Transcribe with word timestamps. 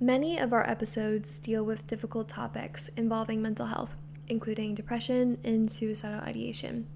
Many 0.00 0.38
of 0.38 0.52
our 0.52 0.68
episodes 0.68 1.38
deal 1.38 1.64
with 1.64 1.86
difficult 1.86 2.28
topics 2.28 2.88
involving 2.98 3.40
mental 3.40 3.64
health, 3.64 3.94
including 4.28 4.74
depression 4.74 5.38
and 5.42 5.70
suicidal 5.70 6.20
ideation. 6.20 6.86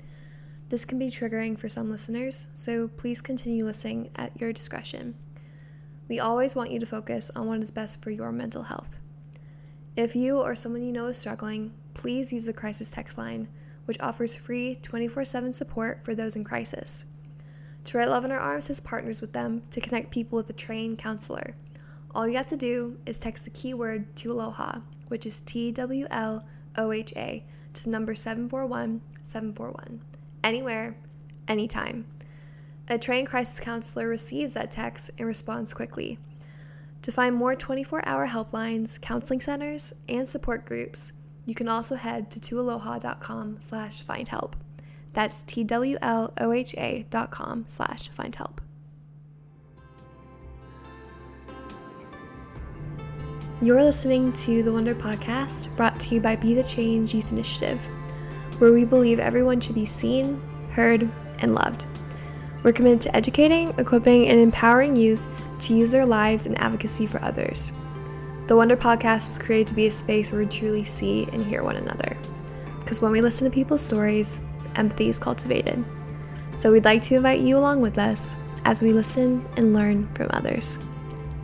This 0.68 0.84
can 0.84 0.98
be 0.98 1.06
triggering 1.06 1.58
for 1.58 1.66
some 1.66 1.90
listeners, 1.90 2.48
so 2.52 2.88
please 2.88 3.22
continue 3.22 3.64
listening 3.64 4.10
at 4.16 4.38
your 4.38 4.52
discretion. 4.52 5.14
We 6.08 6.20
always 6.20 6.54
want 6.54 6.72
you 6.72 6.78
to 6.78 6.84
focus 6.84 7.30
on 7.34 7.46
what 7.46 7.62
is 7.62 7.70
best 7.70 8.02
for 8.02 8.10
your 8.10 8.32
mental 8.32 8.64
health. 8.64 8.98
If 9.96 10.14
you 10.14 10.38
or 10.38 10.54
someone 10.54 10.84
you 10.84 10.92
know 10.92 11.06
is 11.06 11.16
struggling, 11.16 11.72
please 11.94 12.34
use 12.34 12.44
the 12.44 12.52
crisis 12.52 12.90
text 12.90 13.16
line, 13.16 13.48
which 13.86 14.00
offers 14.00 14.36
free 14.36 14.74
24 14.74 15.24
7 15.24 15.54
support 15.54 16.04
for 16.04 16.14
those 16.14 16.36
in 16.36 16.44
crisis. 16.44 17.06
To 17.84 17.98
Love 18.06 18.26
in 18.26 18.30
Our 18.30 18.38
Arms 18.38 18.66
has 18.66 18.78
partners 18.78 19.22
with 19.22 19.32
them 19.32 19.62
to 19.70 19.80
connect 19.80 20.10
people 20.10 20.36
with 20.36 20.50
a 20.50 20.52
trained 20.52 20.98
counselor. 20.98 21.54
All 22.12 22.26
you 22.26 22.36
have 22.36 22.46
to 22.46 22.56
do 22.56 22.98
is 23.06 23.18
text 23.18 23.44
the 23.44 23.50
keyword 23.50 24.16
to 24.16 24.32
Aloha, 24.32 24.80
which 25.08 25.26
is 25.26 25.40
T 25.40 25.70
W 25.70 26.06
L 26.10 26.44
O 26.76 26.92
H 26.92 27.12
A, 27.16 27.44
to 27.74 27.84
the 27.84 27.90
number 27.90 28.14
741 28.14 29.00
741. 29.22 30.02
Anywhere, 30.42 30.96
anytime. 31.46 32.06
A 32.88 32.98
trained 32.98 33.28
crisis 33.28 33.60
counselor 33.60 34.08
receives 34.08 34.54
that 34.54 34.72
text 34.72 35.10
and 35.18 35.26
responds 35.26 35.72
quickly. 35.72 36.18
To 37.02 37.12
find 37.12 37.36
more 37.36 37.54
24 37.54 38.02
hour 38.04 38.26
helplines, 38.26 39.00
counseling 39.00 39.40
centers, 39.40 39.92
and 40.08 40.28
support 40.28 40.66
groups, 40.66 41.12
you 41.46 41.54
can 41.54 41.68
also 41.68 41.94
head 41.94 42.30
to 42.32 42.40
twloha.com 42.40 43.58
slash 43.60 44.02
find 44.02 44.28
help. 44.28 44.56
That's 45.12 45.42
T-W-L-O-H-A 45.44 47.06
dot 47.10 47.30
com 47.30 47.64
slash 47.68 48.08
find 48.08 48.34
help. 48.34 48.60
You're 53.62 53.84
listening 53.84 54.32
to 54.32 54.62
the 54.62 54.72
Wonder 54.72 54.94
Podcast, 54.94 55.76
brought 55.76 56.00
to 56.00 56.14
you 56.14 56.20
by 56.22 56.34
Be 56.34 56.54
the 56.54 56.64
Change 56.64 57.12
Youth 57.12 57.30
Initiative, 57.30 57.84
where 58.58 58.72
we 58.72 58.86
believe 58.86 59.18
everyone 59.18 59.60
should 59.60 59.74
be 59.74 59.84
seen, 59.84 60.40
heard, 60.70 61.06
and 61.40 61.54
loved. 61.54 61.84
We're 62.62 62.72
committed 62.72 63.02
to 63.02 63.14
educating, 63.14 63.78
equipping, 63.78 64.28
and 64.28 64.40
empowering 64.40 64.96
youth 64.96 65.26
to 65.58 65.74
use 65.74 65.92
their 65.92 66.06
lives 66.06 66.46
in 66.46 66.54
advocacy 66.54 67.04
for 67.04 67.22
others. 67.22 67.70
The 68.46 68.56
Wonder 68.56 68.78
Podcast 68.78 69.26
was 69.26 69.38
created 69.38 69.68
to 69.68 69.74
be 69.74 69.88
a 69.88 69.90
space 69.90 70.32
where 70.32 70.40
we 70.40 70.46
truly 70.46 70.82
see 70.82 71.28
and 71.30 71.44
hear 71.44 71.62
one 71.62 71.76
another. 71.76 72.16
Because 72.78 73.02
when 73.02 73.12
we 73.12 73.20
listen 73.20 73.44
to 73.44 73.54
people's 73.54 73.84
stories, 73.84 74.40
empathy 74.76 75.10
is 75.10 75.18
cultivated. 75.18 75.84
So 76.56 76.72
we'd 76.72 76.86
like 76.86 77.02
to 77.02 77.16
invite 77.16 77.40
you 77.40 77.58
along 77.58 77.82
with 77.82 77.98
us 77.98 78.38
as 78.64 78.80
we 78.80 78.94
listen 78.94 79.44
and 79.58 79.74
learn 79.74 80.08
from 80.14 80.28
others. 80.30 80.78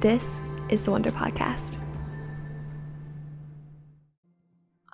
This 0.01 0.41
is 0.71 0.81
the 0.81 0.93
Wonder 0.93 1.11
Podcast. 1.11 1.77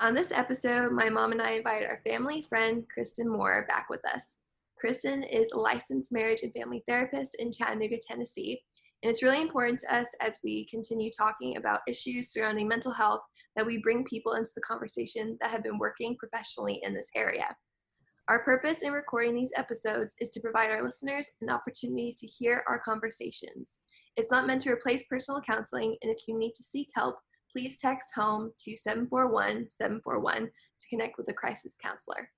On 0.03 0.15
this 0.15 0.33
episode, 0.33 0.91
my 0.91 1.09
mom 1.09 1.31
and 1.31 1.41
I 1.41 1.53
invited 1.53 1.87
our 1.89 2.01
family 2.05 2.43
friend, 2.49 2.85
Kristen 2.93 3.29
Moore, 3.29 3.67
back 3.69 3.87
with 3.89 4.05
us. 4.05 4.41
Kristen 4.77 5.23
is 5.23 5.53
a 5.53 5.57
licensed 5.57 6.13
marriage 6.13 6.43
and 6.43 6.53
family 6.55 6.83
therapist 6.89 7.37
in 7.39 7.53
Chattanooga, 7.53 7.99
Tennessee, 8.05 8.61
and 9.05 9.11
it's 9.11 9.23
really 9.23 9.41
important 9.41 9.79
to 9.79 9.95
us 9.95 10.13
as 10.21 10.41
we 10.43 10.67
continue 10.67 11.09
talking 11.17 11.57
about 11.57 11.83
issues 11.87 12.33
surrounding 12.33 12.67
mental 12.67 12.91
health 12.91 13.21
that 13.55 13.65
we 13.65 13.81
bring 13.81 14.03
people 14.03 14.33
into 14.33 14.51
the 14.57 14.63
conversation 14.63 15.39
that 15.41 15.53
have 15.53 15.63
been 15.63 15.79
working 15.79 16.17
professionally 16.19 16.81
in 16.83 16.93
this 16.95 17.11
area. 17.15 17.55
Our 18.27 18.43
purpose 18.43 18.83
in 18.83 18.91
recording 18.91 19.37
these 19.37 19.53
episodes 19.57 20.17
is 20.19 20.31
to 20.31 20.41
provide 20.41 20.71
our 20.71 20.83
listeners 20.83 21.31
an 21.43 21.49
opportunity 21.49 22.13
to 22.19 22.27
hear 22.27 22.65
our 22.67 22.81
conversations. 22.81 23.79
It's 24.17 24.33
not 24.33 24.49
meant 24.49 24.63
to 24.63 24.73
replace 24.73 25.07
personal 25.07 25.41
counseling, 25.43 25.95
and 26.03 26.11
if 26.11 26.27
you 26.27 26.37
need 26.37 26.57
to 26.57 26.65
seek 26.65 26.89
help, 26.93 27.15
please 27.53 27.79
text 27.79 28.13
HOME 28.15 28.53
to 28.61 28.77
741 28.77 29.69
741 29.69 30.47
to 30.47 30.89
connect 30.89 31.19
with 31.19 31.29
a 31.29 31.33
crisis 31.33 31.77
counselor. 31.81 32.29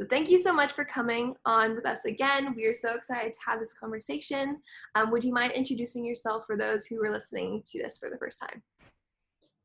So, 0.00 0.06
thank 0.06 0.30
you 0.30 0.38
so 0.38 0.52
much 0.52 0.74
for 0.74 0.84
coming 0.84 1.34
on 1.44 1.74
with 1.74 1.86
us 1.86 2.04
again. 2.04 2.54
We 2.54 2.66
are 2.66 2.74
so 2.74 2.94
excited 2.94 3.32
to 3.32 3.38
have 3.46 3.58
this 3.58 3.72
conversation. 3.72 4.60
Um, 4.94 5.10
would 5.10 5.24
you 5.24 5.32
mind 5.32 5.52
introducing 5.52 6.04
yourself 6.04 6.44
for 6.46 6.56
those 6.56 6.86
who 6.86 7.02
are 7.04 7.10
listening 7.10 7.62
to 7.66 7.82
this 7.82 7.98
for 7.98 8.08
the 8.08 8.18
first 8.18 8.40
time? 8.40 8.62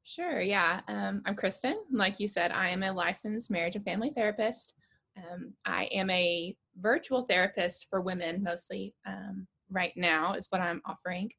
Sure, 0.03 0.41
yeah. 0.41 0.81
Um, 0.87 1.21
I'm 1.25 1.35
Kristen. 1.35 1.77
Like 1.91 2.19
you 2.19 2.27
said, 2.27 2.51
I 2.51 2.69
am 2.69 2.83
a 2.83 2.91
licensed 2.91 3.51
marriage 3.51 3.75
and 3.75 3.85
family 3.85 4.11
therapist. 4.15 4.73
Um, 5.17 5.53
I 5.65 5.85
am 5.85 6.09
a 6.09 6.55
virtual 6.79 7.23
therapist 7.23 7.87
for 7.89 8.01
women 8.01 8.43
mostly 8.43 8.95
um, 9.05 9.47
right 9.69 9.93
now, 9.95 10.33
is 10.33 10.47
what 10.49 10.61
I'm 10.61 10.81
offering. 10.85 11.29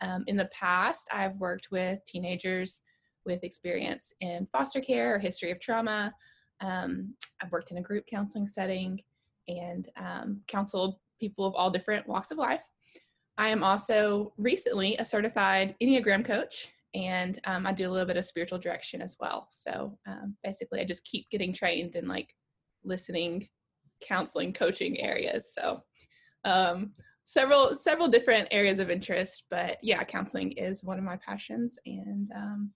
Um, 0.00 0.24
in 0.26 0.36
the 0.36 0.50
past, 0.52 1.08
I've 1.12 1.36
worked 1.36 1.70
with 1.70 2.04
teenagers 2.04 2.80
with 3.26 3.44
experience 3.44 4.12
in 4.20 4.46
foster 4.50 4.80
care 4.80 5.14
or 5.14 5.18
history 5.18 5.50
of 5.50 5.60
trauma. 5.60 6.12
Um, 6.60 7.14
I've 7.42 7.52
worked 7.52 7.70
in 7.70 7.78
a 7.78 7.82
group 7.82 8.04
counseling 8.06 8.46
setting 8.46 9.00
and 9.48 9.88
um, 9.96 10.40
counseled 10.46 10.96
people 11.18 11.44
of 11.44 11.54
all 11.54 11.70
different 11.70 12.06
walks 12.08 12.30
of 12.30 12.38
life. 12.38 12.64
I 13.36 13.48
am 13.48 13.62
also 13.62 14.32
recently 14.36 14.96
a 14.96 15.04
certified 15.04 15.74
Enneagram 15.82 16.24
coach 16.24 16.72
and 16.94 17.38
um, 17.44 17.66
I 17.66 17.72
do 17.72 17.88
a 17.88 17.90
little 17.90 18.06
bit 18.06 18.16
of 18.16 18.24
spiritual 18.24 18.58
direction 18.58 19.00
as 19.00 19.16
well. 19.20 19.46
So 19.50 19.96
basically, 20.42 20.80
I 20.80 20.84
just 20.84 21.04
keep 21.04 21.30
getting 21.30 21.52
trained 21.52 21.94
in 21.94 22.08
like 22.08 22.34
listening, 22.84 23.48
counseling, 24.02 24.52
coaching 24.52 24.98
areas. 25.00 25.54
So 25.54 25.82
um, 26.44 26.92
several 27.30 27.76
several 27.76 28.08
different 28.08 28.48
areas 28.50 28.80
of 28.80 28.90
interest, 28.90 29.44
but 29.50 29.78
yeah, 29.82 30.02
counseling 30.02 30.50
is 30.52 30.82
one 30.82 30.98
of 30.98 31.04
my 31.04 31.16
passions, 31.16 31.78
and 31.86 32.28
um, 32.34 32.72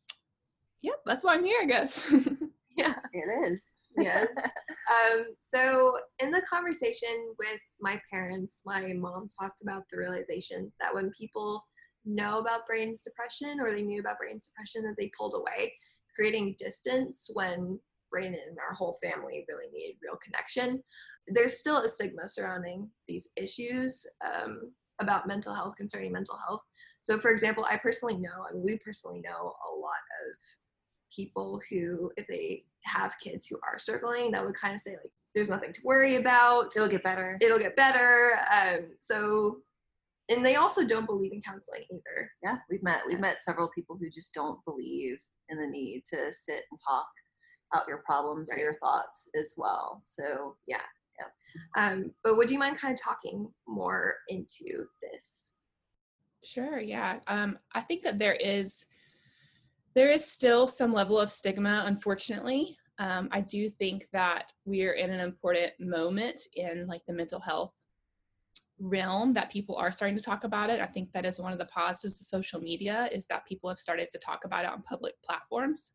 yeah, 0.81 0.93
that's 1.05 1.25
why 1.25 1.35
I'm 1.35 1.45
here, 1.45 1.59
I 1.61 1.67
guess. 1.67 2.13
yeah, 2.77 2.95
it 3.13 3.51
is. 3.51 3.73
yes. 3.99 4.29
Um, 4.85 5.29
so 5.39 5.97
in 6.19 6.31
the 6.31 6.43
conversation 6.43 7.35
with 7.39 7.59
my 7.81 7.99
parents, 8.13 8.61
my 8.67 8.93
mom 8.93 9.31
talked 9.41 9.63
about 9.63 9.85
the 9.91 9.97
realization 9.97 10.71
that 10.79 10.95
when 10.95 11.11
people 11.19 11.65
know 12.05 12.39
about 12.39 12.67
Braden's 12.67 13.01
depression 13.01 13.61
or 13.61 13.71
they 13.71 13.81
knew 13.81 14.01
about 14.01 14.19
Braden's 14.19 14.49
depression, 14.49 14.83
that 14.83 14.97
they 14.99 15.11
pulled 15.17 15.33
away, 15.35 15.73
creating 16.15 16.57
distance 16.59 17.31
when 17.33 17.81
Braden 18.11 18.35
and 18.35 18.59
our 18.59 18.75
whole 18.75 18.99
family 19.03 19.47
really 19.49 19.71
needed 19.73 19.97
real 20.03 20.19
connection. 20.23 20.83
There's 21.29 21.59
still 21.59 21.79
a 21.79 21.89
stigma 21.89 22.29
surrounding 22.29 22.91
these 23.09 23.29
issues 23.37 24.07
um, 24.25 24.73
about 25.01 25.27
mental 25.27 25.55
health, 25.55 25.77
concerning 25.77 26.13
mental 26.13 26.39
health. 26.47 26.63
So, 27.01 27.19
for 27.19 27.31
example, 27.31 27.67
I 27.69 27.77
personally 27.77 28.17
know, 28.17 28.47
I 28.49 28.55
mean, 28.55 28.63
we 28.65 28.79
personally 28.79 29.21
know 29.21 29.31
a 29.71 29.73
lot 29.77 30.03
of 30.27 30.37
people 31.15 31.61
who, 31.71 32.11
if 32.17 32.27
they 32.27 32.65
have 32.85 33.15
kids 33.23 33.47
who 33.47 33.59
are 33.67 33.79
struggling, 33.79 34.31
that 34.33 34.45
would 34.45 34.55
kind 34.55 34.75
of 34.75 34.81
say, 34.81 34.93
like, 34.93 35.13
there's 35.35 35.51
nothing 35.51 35.73
to 35.73 35.81
worry 35.85 36.17
about. 36.17 36.73
It'll 36.77 36.89
get 36.89 37.03
better. 37.03 37.39
It'll 37.41 37.59
get 37.59 37.77
better. 37.77 38.39
Um, 38.51 38.91
so, 39.01 39.59
and 40.29 40.45
they 40.45 40.55
also 40.55 40.87
don't 40.87 41.07
believe 41.07 41.33
in 41.33 41.43
counseling 41.43 41.83
either. 41.91 42.31
Yeah, 42.43 42.57
we've 42.71 42.83
met 42.83 43.01
we've 43.07 43.21
met 43.21 43.43
several 43.43 43.69
people 43.75 43.97
who 44.01 44.09
just 44.09 44.33
don't 44.33 44.65
believe 44.65 45.19
in 45.49 45.59
the 45.59 45.67
need 45.67 46.05
to 46.13 46.33
sit 46.33 46.63
and 46.71 46.79
talk 46.87 47.07
out 47.75 47.89
your 47.89 48.03
problems 48.07 48.49
right. 48.51 48.59
or 48.59 48.63
your 48.63 48.79
thoughts 48.79 49.29
as 49.39 49.55
well. 49.57 50.03
So 50.05 50.57
yeah, 50.67 50.83
yeah. 51.19 51.83
Um, 51.83 52.13
but 52.23 52.37
would 52.37 52.51
you 52.51 52.59
mind 52.59 52.79
kind 52.79 52.95
of 52.95 53.01
talking 53.01 53.49
more 53.67 54.15
into 54.29 54.87
this? 55.01 55.55
Sure. 56.45 56.79
Yeah. 56.79 57.21
Um, 57.27 57.59
I 57.75 57.81
think 57.81 58.03
that 58.03 58.19
there 58.19 58.35
is 58.35 58.87
there 59.95 60.11
is 60.11 60.25
still 60.25 60.67
some 60.67 60.93
level 60.93 61.19
of 61.19 61.31
stigma, 61.31 61.85
unfortunately. 61.87 62.77
Um, 62.99 63.29
I 63.31 63.41
do 63.41 63.71
think 63.71 64.09
that 64.13 64.53
we 64.65 64.85
are 64.87 64.93
in 64.93 65.11
an 65.11 65.21
important 65.21 65.73
moment 65.79 66.43
in 66.55 66.87
like 66.87 67.05
the 67.07 67.13
mental 67.13 67.41
health 67.41 67.73
realm 68.81 69.33
that 69.35 69.53
people 69.53 69.77
are 69.77 69.93
starting 69.93 70.17
to 70.17 70.23
talk 70.23 70.43
about 70.45 70.69
it. 70.69 70.81
I 70.81 70.87
think 70.87 71.13
that 71.13 71.25
is 71.25 71.41
one 71.41 71.53
of 71.53 71.59
the 71.59 71.65
positives 71.67 72.21
of 72.21 72.27
social 72.27 72.61
media 72.61 73.09
is 73.13 73.27
that 73.27 73.47
people 73.47 73.69
have 73.69 73.79
started 73.79 74.11
to 74.11 74.19
talk 74.19 74.45
about 74.45 74.65
it 74.65 74.71
on 74.71 74.83
public 74.83 75.15
platforms 75.25 75.93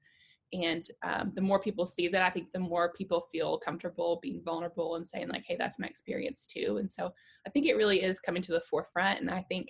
and 0.54 0.90
um, 1.04 1.32
the 1.36 1.42
more 1.42 1.60
people 1.60 1.86
see 1.86 2.08
that 2.08 2.24
i 2.24 2.30
think 2.30 2.52
the 2.52 2.60
more 2.60 2.92
people 2.94 3.28
feel 3.32 3.58
comfortable 3.60 4.20
being 4.22 4.42
vulnerable 4.44 4.96
and 4.96 5.06
saying 5.06 5.28
like 5.28 5.44
hey 5.46 5.56
that's 5.58 5.80
my 5.80 5.88
experience 5.88 6.48
too. 6.48 6.78
And 6.78 6.90
so 6.90 7.14
i 7.46 7.50
think 7.50 7.66
it 7.66 7.76
really 7.76 8.02
is 8.02 8.20
coming 8.20 8.42
to 8.44 8.52
the 8.52 8.62
forefront 8.62 9.22
and 9.22 9.30
i 9.30 9.42
think 9.42 9.70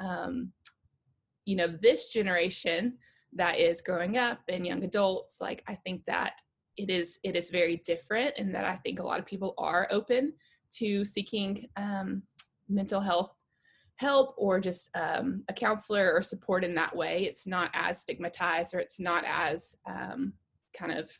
um, 0.00 0.52
you 1.44 1.56
know 1.56 1.66
this 1.66 2.08
generation 2.08 2.96
that 3.34 3.58
is 3.58 3.82
growing 3.82 4.16
up 4.16 4.40
and 4.48 4.66
young 4.66 4.82
adults 4.84 5.38
like 5.40 5.62
i 5.68 5.74
think 5.74 6.02
that 6.06 6.40
it 6.76 6.90
is 6.90 7.18
it 7.22 7.36
is 7.36 7.50
very 7.50 7.76
different 7.84 8.32
and 8.38 8.54
that 8.54 8.64
i 8.64 8.76
think 8.76 8.98
a 8.98 9.04
lot 9.04 9.20
of 9.20 9.26
people 9.26 9.54
are 9.58 9.88
open 9.90 10.32
to 10.70 11.04
seeking 11.04 11.68
um, 11.76 12.22
mental 12.68 13.00
health 13.00 13.32
help 13.96 14.34
or 14.36 14.60
just 14.60 14.90
um, 14.96 15.44
a 15.48 15.52
counselor 15.52 16.12
or 16.12 16.22
support 16.22 16.64
in 16.64 16.74
that 16.74 16.94
way. 16.94 17.24
It's 17.24 17.46
not 17.46 17.70
as 17.74 18.00
stigmatized 18.00 18.74
or 18.74 18.80
it's 18.80 19.00
not 19.00 19.24
as 19.26 19.76
um, 19.86 20.32
kind 20.76 20.92
of, 20.92 21.10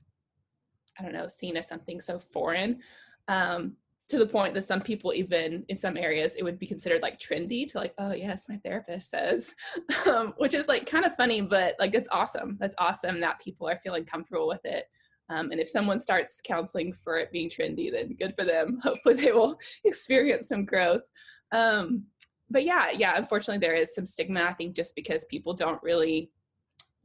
I 0.98 1.02
don't 1.02 1.12
know, 1.12 1.28
seen 1.28 1.56
as 1.56 1.68
something 1.68 2.00
so 2.00 2.18
foreign. 2.18 2.80
Um, 3.28 3.76
to 4.08 4.18
the 4.18 4.26
point 4.26 4.52
that 4.54 4.64
some 4.64 4.80
people 4.80 5.14
even 5.14 5.64
in 5.68 5.76
some 5.76 5.96
areas 5.96 6.34
it 6.34 6.42
would 6.42 6.58
be 6.58 6.66
considered 6.66 7.02
like 7.02 7.18
trendy 7.18 7.66
to 7.66 7.78
like 7.78 7.94
oh 7.98 8.12
yes 8.12 8.48
my 8.48 8.56
therapist 8.58 9.10
says 9.10 9.54
um, 10.06 10.34
which 10.38 10.54
is 10.54 10.68
like 10.68 10.86
kind 10.86 11.04
of 11.04 11.16
funny 11.16 11.40
but 11.40 11.74
like 11.78 11.94
it's 11.94 12.08
awesome 12.12 12.56
that's 12.60 12.74
awesome 12.78 13.20
that 13.20 13.40
people 13.40 13.68
are 13.68 13.78
feeling 13.78 14.04
comfortable 14.04 14.46
with 14.46 14.64
it 14.64 14.84
um, 15.30 15.50
and 15.50 15.60
if 15.60 15.68
someone 15.68 15.98
starts 15.98 16.42
counseling 16.46 16.92
for 16.92 17.16
it 17.16 17.32
being 17.32 17.48
trendy 17.48 17.90
then 17.90 18.14
good 18.18 18.34
for 18.34 18.44
them 18.44 18.78
hopefully 18.82 19.14
they 19.14 19.32
will 19.32 19.58
experience 19.84 20.48
some 20.48 20.64
growth 20.64 21.08
um, 21.52 22.04
but 22.50 22.64
yeah 22.64 22.90
yeah 22.90 23.14
unfortunately 23.16 23.64
there 23.64 23.74
is 23.74 23.94
some 23.94 24.06
stigma 24.06 24.42
i 24.42 24.52
think 24.52 24.74
just 24.74 24.94
because 24.94 25.24
people 25.26 25.54
don't 25.54 25.82
really 25.82 26.30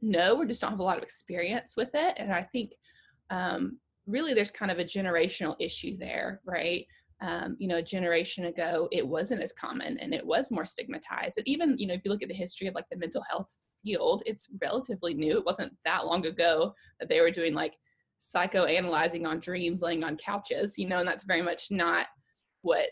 know 0.02 0.36
or 0.36 0.44
just 0.44 0.60
don't 0.60 0.70
have 0.70 0.80
a 0.80 0.84
lot 0.84 0.96
of 0.96 1.02
experience 1.02 1.74
with 1.76 1.90
it 1.94 2.14
and 2.16 2.32
i 2.32 2.42
think 2.42 2.72
um, 3.30 3.78
really 4.06 4.34
there's 4.34 4.50
kind 4.50 4.70
of 4.70 4.78
a 4.78 4.84
generational 4.84 5.56
issue 5.58 5.96
there, 5.96 6.40
right? 6.44 6.86
Um, 7.22 7.56
you 7.58 7.68
know, 7.68 7.76
a 7.76 7.82
generation 7.82 8.46
ago, 8.46 8.88
it 8.92 9.06
wasn't 9.06 9.42
as 9.42 9.52
common 9.52 9.98
and 9.98 10.14
it 10.14 10.26
was 10.26 10.50
more 10.50 10.64
stigmatized. 10.64 11.38
And 11.38 11.46
even, 11.46 11.76
you 11.78 11.86
know, 11.86 11.94
if 11.94 12.00
you 12.04 12.10
look 12.10 12.22
at 12.22 12.28
the 12.28 12.34
history 12.34 12.66
of 12.66 12.74
like 12.74 12.86
the 12.90 12.96
mental 12.96 13.22
health 13.28 13.54
field, 13.84 14.22
it's 14.26 14.48
relatively 14.60 15.14
new. 15.14 15.38
It 15.38 15.44
wasn't 15.44 15.74
that 15.84 16.06
long 16.06 16.26
ago 16.26 16.74
that 16.98 17.08
they 17.08 17.20
were 17.20 17.30
doing 17.30 17.54
like 17.54 17.74
psychoanalyzing 18.20 19.26
on 19.26 19.40
dreams 19.40 19.82
laying 19.82 20.02
on 20.02 20.16
couches, 20.16 20.78
you 20.78 20.88
know, 20.88 20.98
and 20.98 21.08
that's 21.08 21.24
very 21.24 21.42
much 21.42 21.66
not 21.70 22.06
what 22.62 22.88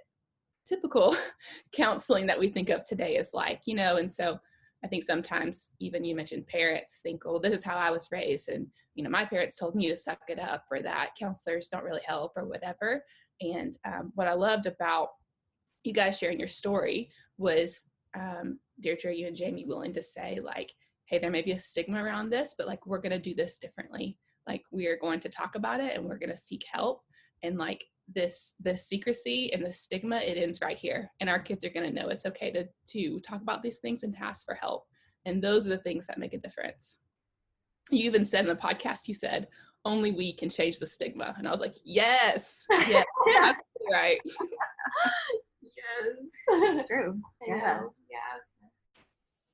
typical 0.69 1.17
counseling 1.73 2.27
that 2.27 2.39
we 2.39 2.49
think 2.49 2.69
of 2.69 2.87
today 2.87 3.17
is 3.17 3.33
like, 3.33 3.63
you 3.67 3.75
know, 3.75 3.97
and 3.97 4.11
so 4.11 4.39
I 4.85 4.87
think 4.87 5.03
sometimes 5.03 5.73
even 5.81 6.05
you 6.05 6.15
mentioned 6.15 6.47
parents 6.47 7.01
think, 7.03 7.23
oh, 7.27 7.39
this 7.39 7.53
is 7.53 7.65
how 7.65 7.77
I 7.77 7.91
was 7.91 8.09
raised. 8.13 8.49
And, 8.49 8.69
you 8.95 9.03
know, 9.03 9.11
my 9.11 9.25
parents 9.25 9.57
told 9.57 9.75
me 9.75 9.89
to 9.89 9.97
suck 9.97 10.21
it 10.29 10.39
up 10.39 10.65
or 10.71 10.81
that 10.81 11.11
counselors 11.19 11.69
don't 11.69 11.85
really 11.85 12.03
help 12.07 12.33
or 12.37 12.47
whatever. 12.47 13.03
And 13.41 13.77
um, 13.85 14.13
what 14.15 14.29
I 14.29 14.35
loved 14.35 14.67
about 14.67 15.09
you 15.83 15.93
guys 15.93 16.19
sharing 16.19 16.39
your 16.39 16.49
story 16.49 17.11
was 17.39 17.83
um, 18.17 18.61
Deirdre, 18.81 19.15
you 19.15 19.27
and 19.27 19.37
Jamie 19.37 19.67
willing 19.67 19.93
to 19.95 20.03
say 20.03 20.39
like, 20.41 20.73
hey, 21.07 21.19
there 21.19 21.31
may 21.31 21.43
be 21.43 21.53
a 21.53 21.59
stigma 21.59 22.03
around 22.03 22.31
this, 22.31 22.55
but 22.57 22.67
like, 22.67 22.87
we're 22.87 23.01
to 23.11 23.19
do 23.19 23.35
this 23.35 23.59
differently. 23.59 24.17
Like 24.47 24.63
we 24.71 24.87
are 24.87 24.99
going 24.99 25.21
to 25.21 25.29
talk 25.29 25.57
about 25.57 25.81
it 25.81 25.97
and 25.97 26.05
we're 26.05 26.19
to 26.31 26.37
seek 26.37 26.65
help. 26.71 27.03
And 27.43 27.59
like, 27.59 27.85
this 28.15 28.55
the 28.61 28.77
secrecy 28.77 29.53
and 29.53 29.65
the 29.65 29.73
stigma 29.73 30.17
it 30.17 30.39
ends 30.39 30.61
right 30.61 30.77
here. 30.79 31.11
And 31.21 31.29
our 31.29 31.39
kids 31.39 31.65
are 31.65 31.71
going 31.71 31.87
to 31.87 31.95
know 31.95 32.09
it's 32.09 32.27
okay 32.27 32.51
to 32.53 32.67
to 32.89 33.21
talk 33.21 33.43
about 33.43 33.63
these 33.63 33.79
things 33.79 34.03
and 34.03 34.13
to 34.15 34.23
ask 34.23 34.45
for 34.47 34.55
help. 34.55 34.87
And 35.25 35.43
those 35.43 35.67
are 35.67 35.71
the 35.71 35.79
things 35.79 36.07
that 36.07 36.19
make 36.19 36.33
a 36.33 36.39
difference. 36.39 36.99
You 37.91 38.05
even 38.05 38.25
said 38.25 38.41
in 38.41 38.47
the 38.49 38.57
podcast 38.57 39.09
you 39.09 39.15
said 39.15 39.49
only 39.85 40.13
we 40.13 40.33
can 40.33 40.51
change 40.51 40.79
the 40.79 40.87
stigma. 40.87 41.35
And 41.39 41.47
i 41.47 41.51
was 41.51 41.61
like 41.61 41.75
yes 41.85 42.65
yes 42.71 43.05
absolutely 43.37 43.93
right. 43.93 44.21
Yes. 45.63 46.63
That's 46.63 46.89
true. 46.89 47.21
Yeah. 47.47 47.81
Yeah 48.11 48.39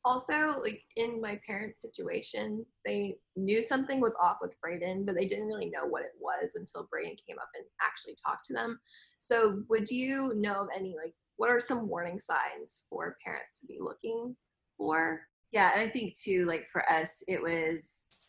also 0.05 0.61
like 0.61 0.83
in 0.97 1.21
my 1.21 1.41
parents 1.47 1.81
situation 1.81 2.65
they 2.85 3.17
knew 3.37 3.63
something 3.63 4.01
was 4.01 4.17
off 4.21 4.37
with 4.41 4.59
braden 4.61 5.05
but 5.05 5.15
they 5.15 5.25
didn't 5.25 5.47
really 5.47 5.71
know 5.71 5.87
what 5.89 6.03
it 6.03 6.13
was 6.21 6.53
until 6.57 6.89
braden 6.91 7.17
came 7.27 7.39
up 7.39 7.49
and 7.55 7.65
actually 7.83 8.17
talked 8.25 8.45
to 8.45 8.53
them. 8.53 8.79
So 9.19 9.63
would 9.69 9.91
you 9.91 10.33
know 10.37 10.55
of 10.55 10.69
any 10.77 10.95
like 11.03 11.15
what 11.37 11.51
are 11.51 11.61
some 11.61 11.89
warning 11.89 12.19
signs 12.19 12.83
for 12.89 13.17
parents 13.25 13.61
to 13.61 13.67
be 13.67 13.79
looking 13.81 14.37
for? 14.77 15.23
Yeah 15.53 15.71
and 15.75 15.89
i 15.89 15.89
think 15.89 16.19
too 16.19 16.47
like 16.47 16.67
for 16.69 16.91
us 16.91 17.23
it 17.29 17.41
was 17.41 18.27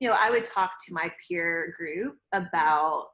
you 0.00 0.08
know 0.08 0.14
i 0.18 0.30
would 0.30 0.44
talk 0.44 0.72
to 0.86 0.94
my 0.94 1.10
peer 1.26 1.74
group 1.76 2.16
about 2.32 3.06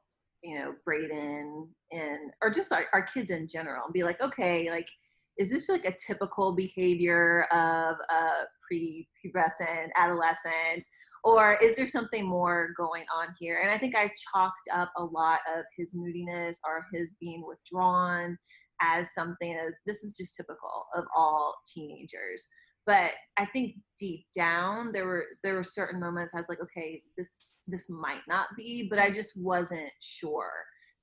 you 0.43 0.59
know 0.59 0.75
braden 0.85 1.67
and 1.91 2.31
or 2.41 2.51
just 2.51 2.71
our, 2.71 2.85
our 2.93 3.01
kids 3.01 3.31
in 3.31 3.47
general 3.47 3.85
and 3.85 3.93
be 3.93 4.03
like 4.03 4.21
okay 4.21 4.69
like 4.69 4.87
is 5.37 5.49
this 5.49 5.69
like 5.69 5.85
a 5.85 5.95
typical 5.95 6.53
behavior 6.53 7.43
of 7.51 7.95
a 8.09 8.45
pre-pubescent 8.65 9.89
adolescent? 9.97 10.85
Or 11.23 11.55
is 11.55 11.75
there 11.75 11.87
something 11.87 12.25
more 12.25 12.69
going 12.77 13.05
on 13.13 13.29
here? 13.39 13.59
And 13.61 13.71
i 13.71 13.77
think 13.77 13.95
i 13.95 14.11
chalked 14.31 14.67
up 14.73 14.91
a 14.97 15.03
lot 15.03 15.39
of 15.55 15.65
his 15.77 15.93
moodiness 15.95 16.59
or 16.65 16.85
his 16.93 17.15
being 17.19 17.43
withdrawn 17.47 18.37
as 18.81 19.13
something 19.13 19.53
as 19.55 19.77
this 19.85 20.03
is 20.03 20.15
just 20.17 20.35
typical 20.35 20.85
of 20.95 21.05
all 21.15 21.55
teenagers. 21.73 22.47
But 22.85 23.11
i 23.37 23.45
think 23.45 23.75
deep 23.99 24.25
down 24.35 24.91
there 24.91 25.05
were 25.05 25.25
there 25.43 25.55
were 25.55 25.63
certain 25.63 25.99
moments 25.99 26.33
i 26.33 26.37
was 26.37 26.49
like 26.49 26.61
okay 26.61 27.01
this 27.17 27.55
this 27.67 27.89
might 27.89 28.21
not 28.27 28.47
be 28.55 28.87
but 28.89 28.99
i 28.99 29.09
just 29.09 29.33
wasn't 29.35 29.89
sure 29.99 30.51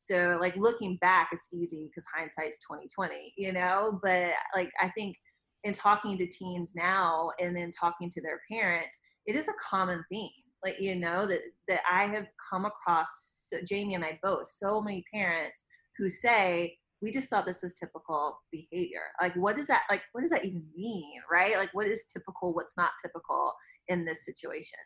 so 0.07 0.39
like 0.41 0.57
looking 0.57 0.97
back, 1.01 1.31
it's 1.33 1.49
easy 1.53 1.89
because 1.89 2.05
hindsight's 2.15 2.59
2020, 2.61 3.35
you 3.37 3.53
know. 3.53 3.99
But 4.03 4.31
like 4.55 4.71
I 4.81 4.91
think 4.91 5.17
in 5.65 5.73
talking 5.73 6.19
to 6.19 6.27
teens 6.27 6.73
now 6.75 7.31
and 7.41 7.57
then 7.57 7.71
talking 7.71 8.11
to 8.11 8.21
their 8.21 8.41
parents, 8.51 9.01
it 9.27 9.37
is 9.37 9.49
a 9.49 9.53
common 9.61 10.05
theme. 10.11 10.31
Like 10.65 10.81
you 10.81 10.97
know 10.97 11.27
that 11.27 11.41
that 11.69 11.81
I 11.91 12.07
have 12.07 12.27
come 12.51 12.65
across 12.65 13.09
so, 13.49 13.59
Jamie 13.67 13.95
and 13.95 14.05
I 14.05 14.19
both 14.23 14.49
so 14.49 14.81
many 14.81 15.05
parents 15.13 15.65
who 15.99 16.09
say 16.09 16.77
we 17.01 17.11
just 17.11 17.29
thought 17.29 17.45
this 17.45 17.63
was 17.63 17.75
typical 17.75 18.39
behavior. 18.53 19.03
Like 19.21 19.35
what 19.35 19.57
does 19.57 19.67
that 19.67 19.83
like 19.91 20.03
what 20.13 20.21
does 20.21 20.31
that 20.31 20.45
even 20.45 20.65
mean, 20.77 21.21
right? 21.31 21.57
Like 21.57 21.75
what 21.75 21.87
is 21.87 22.05
typical, 22.05 22.55
what's 22.55 22.77
not 22.77 22.91
typical 23.03 23.53
in 23.89 24.05
this 24.05 24.25
situation? 24.25 24.79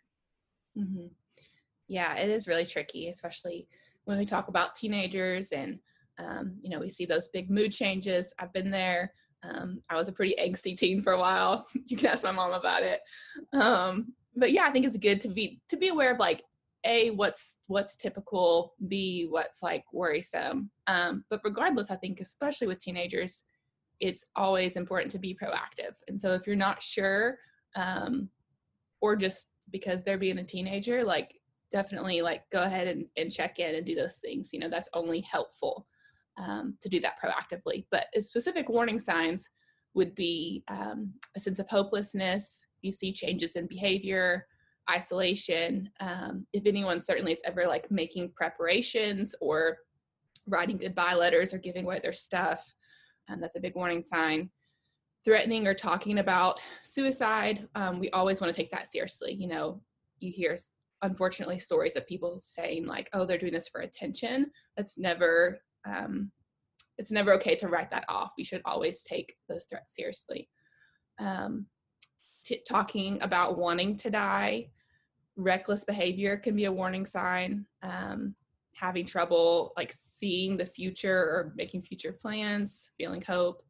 Mm-hmm. 0.78 1.06
Yeah, 1.88 2.16
it 2.16 2.28
is 2.28 2.48
really 2.48 2.66
tricky, 2.66 3.08
especially 3.08 3.68
when 4.06 4.18
we 4.18 4.24
talk 4.24 4.48
about 4.48 4.74
teenagers 4.74 5.52
and 5.52 5.78
um, 6.18 6.56
you 6.60 6.70
know 6.70 6.80
we 6.80 6.88
see 6.88 7.04
those 7.04 7.28
big 7.28 7.50
mood 7.50 7.72
changes. 7.72 8.32
I've 8.38 8.52
been 8.52 8.70
there. 8.70 9.12
Um, 9.42 9.82
i 9.90 9.94
was 9.94 10.08
a 10.08 10.12
pretty 10.12 10.34
angsty 10.40 10.76
teen 10.76 11.00
for 11.00 11.12
a 11.12 11.18
while. 11.18 11.66
You 11.86 11.96
can 11.96 12.06
ask 12.06 12.24
my 12.24 12.32
mom 12.32 12.52
about 12.52 12.82
it. 12.82 13.00
Um, 13.52 14.14
but 14.38 14.52
yeah 14.52 14.64
i 14.64 14.70
think 14.70 14.84
it's 14.84 14.98
good 14.98 15.18
to 15.20 15.28
be 15.28 15.60
to 15.68 15.76
be 15.76 15.88
aware 15.88 16.12
of 16.12 16.18
like 16.18 16.42
a 16.84 17.10
what's 17.10 17.58
what's 17.68 17.96
typical 17.96 18.74
b 18.88 19.26
what's 19.28 19.62
like 19.62 19.84
worrisome. 19.92 20.70
Um, 20.86 21.24
but 21.28 21.40
regardless 21.44 21.90
i 21.90 21.96
think 21.96 22.20
especially 22.20 22.66
with 22.66 22.78
teenagers 22.78 23.44
it's 24.00 24.24
always 24.34 24.76
important 24.76 25.10
to 25.10 25.18
be 25.18 25.34
proactive. 25.34 25.96
And 26.08 26.20
so 26.20 26.34
if 26.34 26.46
you're 26.46 26.56
not 26.56 26.82
sure 26.82 27.38
um, 27.76 28.28
or 29.00 29.16
just 29.16 29.48
because 29.70 30.02
they're 30.02 30.18
being 30.18 30.38
a 30.38 30.44
teenager 30.44 31.02
like 31.02 31.34
definitely 31.70 32.22
like 32.22 32.42
go 32.50 32.62
ahead 32.62 32.88
and, 32.88 33.06
and 33.16 33.32
check 33.32 33.58
in 33.58 33.74
and 33.74 33.84
do 33.84 33.94
those 33.94 34.18
things 34.18 34.50
you 34.52 34.60
know 34.60 34.68
that's 34.68 34.88
only 34.94 35.20
helpful 35.20 35.86
um, 36.38 36.76
to 36.80 36.88
do 36.88 37.00
that 37.00 37.16
proactively. 37.22 37.86
But 37.90 38.06
specific 38.20 38.68
warning 38.68 38.98
signs 38.98 39.48
would 39.94 40.14
be 40.14 40.62
um, 40.68 41.12
a 41.34 41.40
sense 41.40 41.58
of 41.58 41.68
hopelessness 41.68 42.64
you 42.82 42.92
see 42.92 43.12
changes 43.12 43.56
in 43.56 43.66
behavior 43.66 44.46
isolation 44.90 45.90
um, 46.00 46.46
if 46.52 46.66
anyone 46.66 47.00
certainly 47.00 47.32
is 47.32 47.42
ever 47.44 47.66
like 47.66 47.90
making 47.90 48.30
preparations 48.36 49.34
or 49.40 49.78
writing 50.46 50.76
goodbye 50.76 51.14
letters 51.14 51.52
or 51.52 51.58
giving 51.58 51.84
away 51.84 51.98
their 52.00 52.12
stuff 52.12 52.74
um, 53.28 53.40
that's 53.40 53.56
a 53.56 53.60
big 53.60 53.74
warning 53.74 54.04
sign. 54.04 54.48
Threatening 55.24 55.66
or 55.66 55.74
talking 55.74 56.18
about 56.18 56.60
suicide 56.84 57.66
um, 57.74 57.98
we 57.98 58.10
always 58.10 58.40
want 58.40 58.54
to 58.54 58.60
take 58.60 58.70
that 58.70 58.86
seriously 58.86 59.32
you 59.32 59.48
know 59.48 59.80
you 60.20 60.30
hear 60.30 60.56
unfortunately 61.02 61.58
stories 61.58 61.96
of 61.96 62.06
people 62.06 62.38
saying 62.38 62.86
like 62.86 63.08
oh 63.12 63.24
they're 63.24 63.38
doing 63.38 63.52
this 63.52 63.68
for 63.68 63.80
attention. 63.80 64.50
That's 64.76 64.98
never 64.98 65.60
um, 65.86 66.30
it's 66.98 67.10
never 67.10 67.32
okay 67.34 67.54
to 67.56 67.68
write 67.68 67.90
that 67.90 68.04
off. 68.08 68.32
We 68.36 68.44
should 68.44 68.62
always 68.64 69.02
take 69.02 69.36
those 69.48 69.64
threats 69.64 69.94
seriously. 69.94 70.48
Um, 71.18 71.66
t- 72.42 72.62
talking 72.66 73.18
about 73.20 73.58
wanting 73.58 73.96
to 73.98 74.10
die 74.10 74.70
reckless 75.36 75.84
behavior 75.84 76.36
can 76.36 76.56
be 76.56 76.64
a 76.64 76.72
warning 76.72 77.06
sign. 77.06 77.66
Um, 77.82 78.34
having 78.72 79.06
trouble 79.06 79.72
like 79.76 79.92
seeing 79.92 80.56
the 80.56 80.66
future 80.66 81.18
or 81.18 81.52
making 81.56 81.82
future 81.82 82.12
plans 82.12 82.90
feeling 82.98 83.22
hope. 83.22 83.62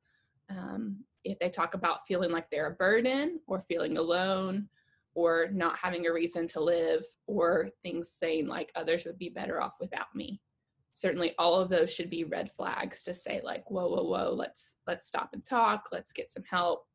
Um, 0.50 1.04
if 1.24 1.38
they 1.38 1.48
talk 1.48 1.74
about 1.74 2.06
feeling 2.06 2.30
like 2.30 2.50
they're 2.50 2.72
a 2.72 2.74
burden 2.74 3.40
or 3.46 3.60
feeling 3.60 3.98
alone 3.98 4.68
or 5.16 5.48
not 5.50 5.78
having 5.78 6.06
a 6.06 6.12
reason 6.12 6.46
to 6.46 6.60
live 6.60 7.02
or 7.26 7.70
things 7.82 8.10
saying 8.10 8.46
like 8.46 8.70
others 8.76 9.06
would 9.06 9.18
be 9.18 9.30
better 9.30 9.60
off 9.60 9.72
without 9.80 10.14
me 10.14 10.40
certainly 10.92 11.34
all 11.38 11.54
of 11.54 11.70
those 11.70 11.92
should 11.92 12.10
be 12.10 12.24
red 12.24 12.52
flags 12.52 13.02
to 13.02 13.12
say 13.12 13.40
like 13.42 13.68
whoa 13.70 13.88
whoa 13.88 14.04
whoa 14.04 14.30
let's 14.32 14.74
let's 14.86 15.06
stop 15.06 15.30
and 15.32 15.44
talk 15.44 15.88
let's 15.90 16.12
get 16.12 16.30
some 16.30 16.44
help 16.48 16.86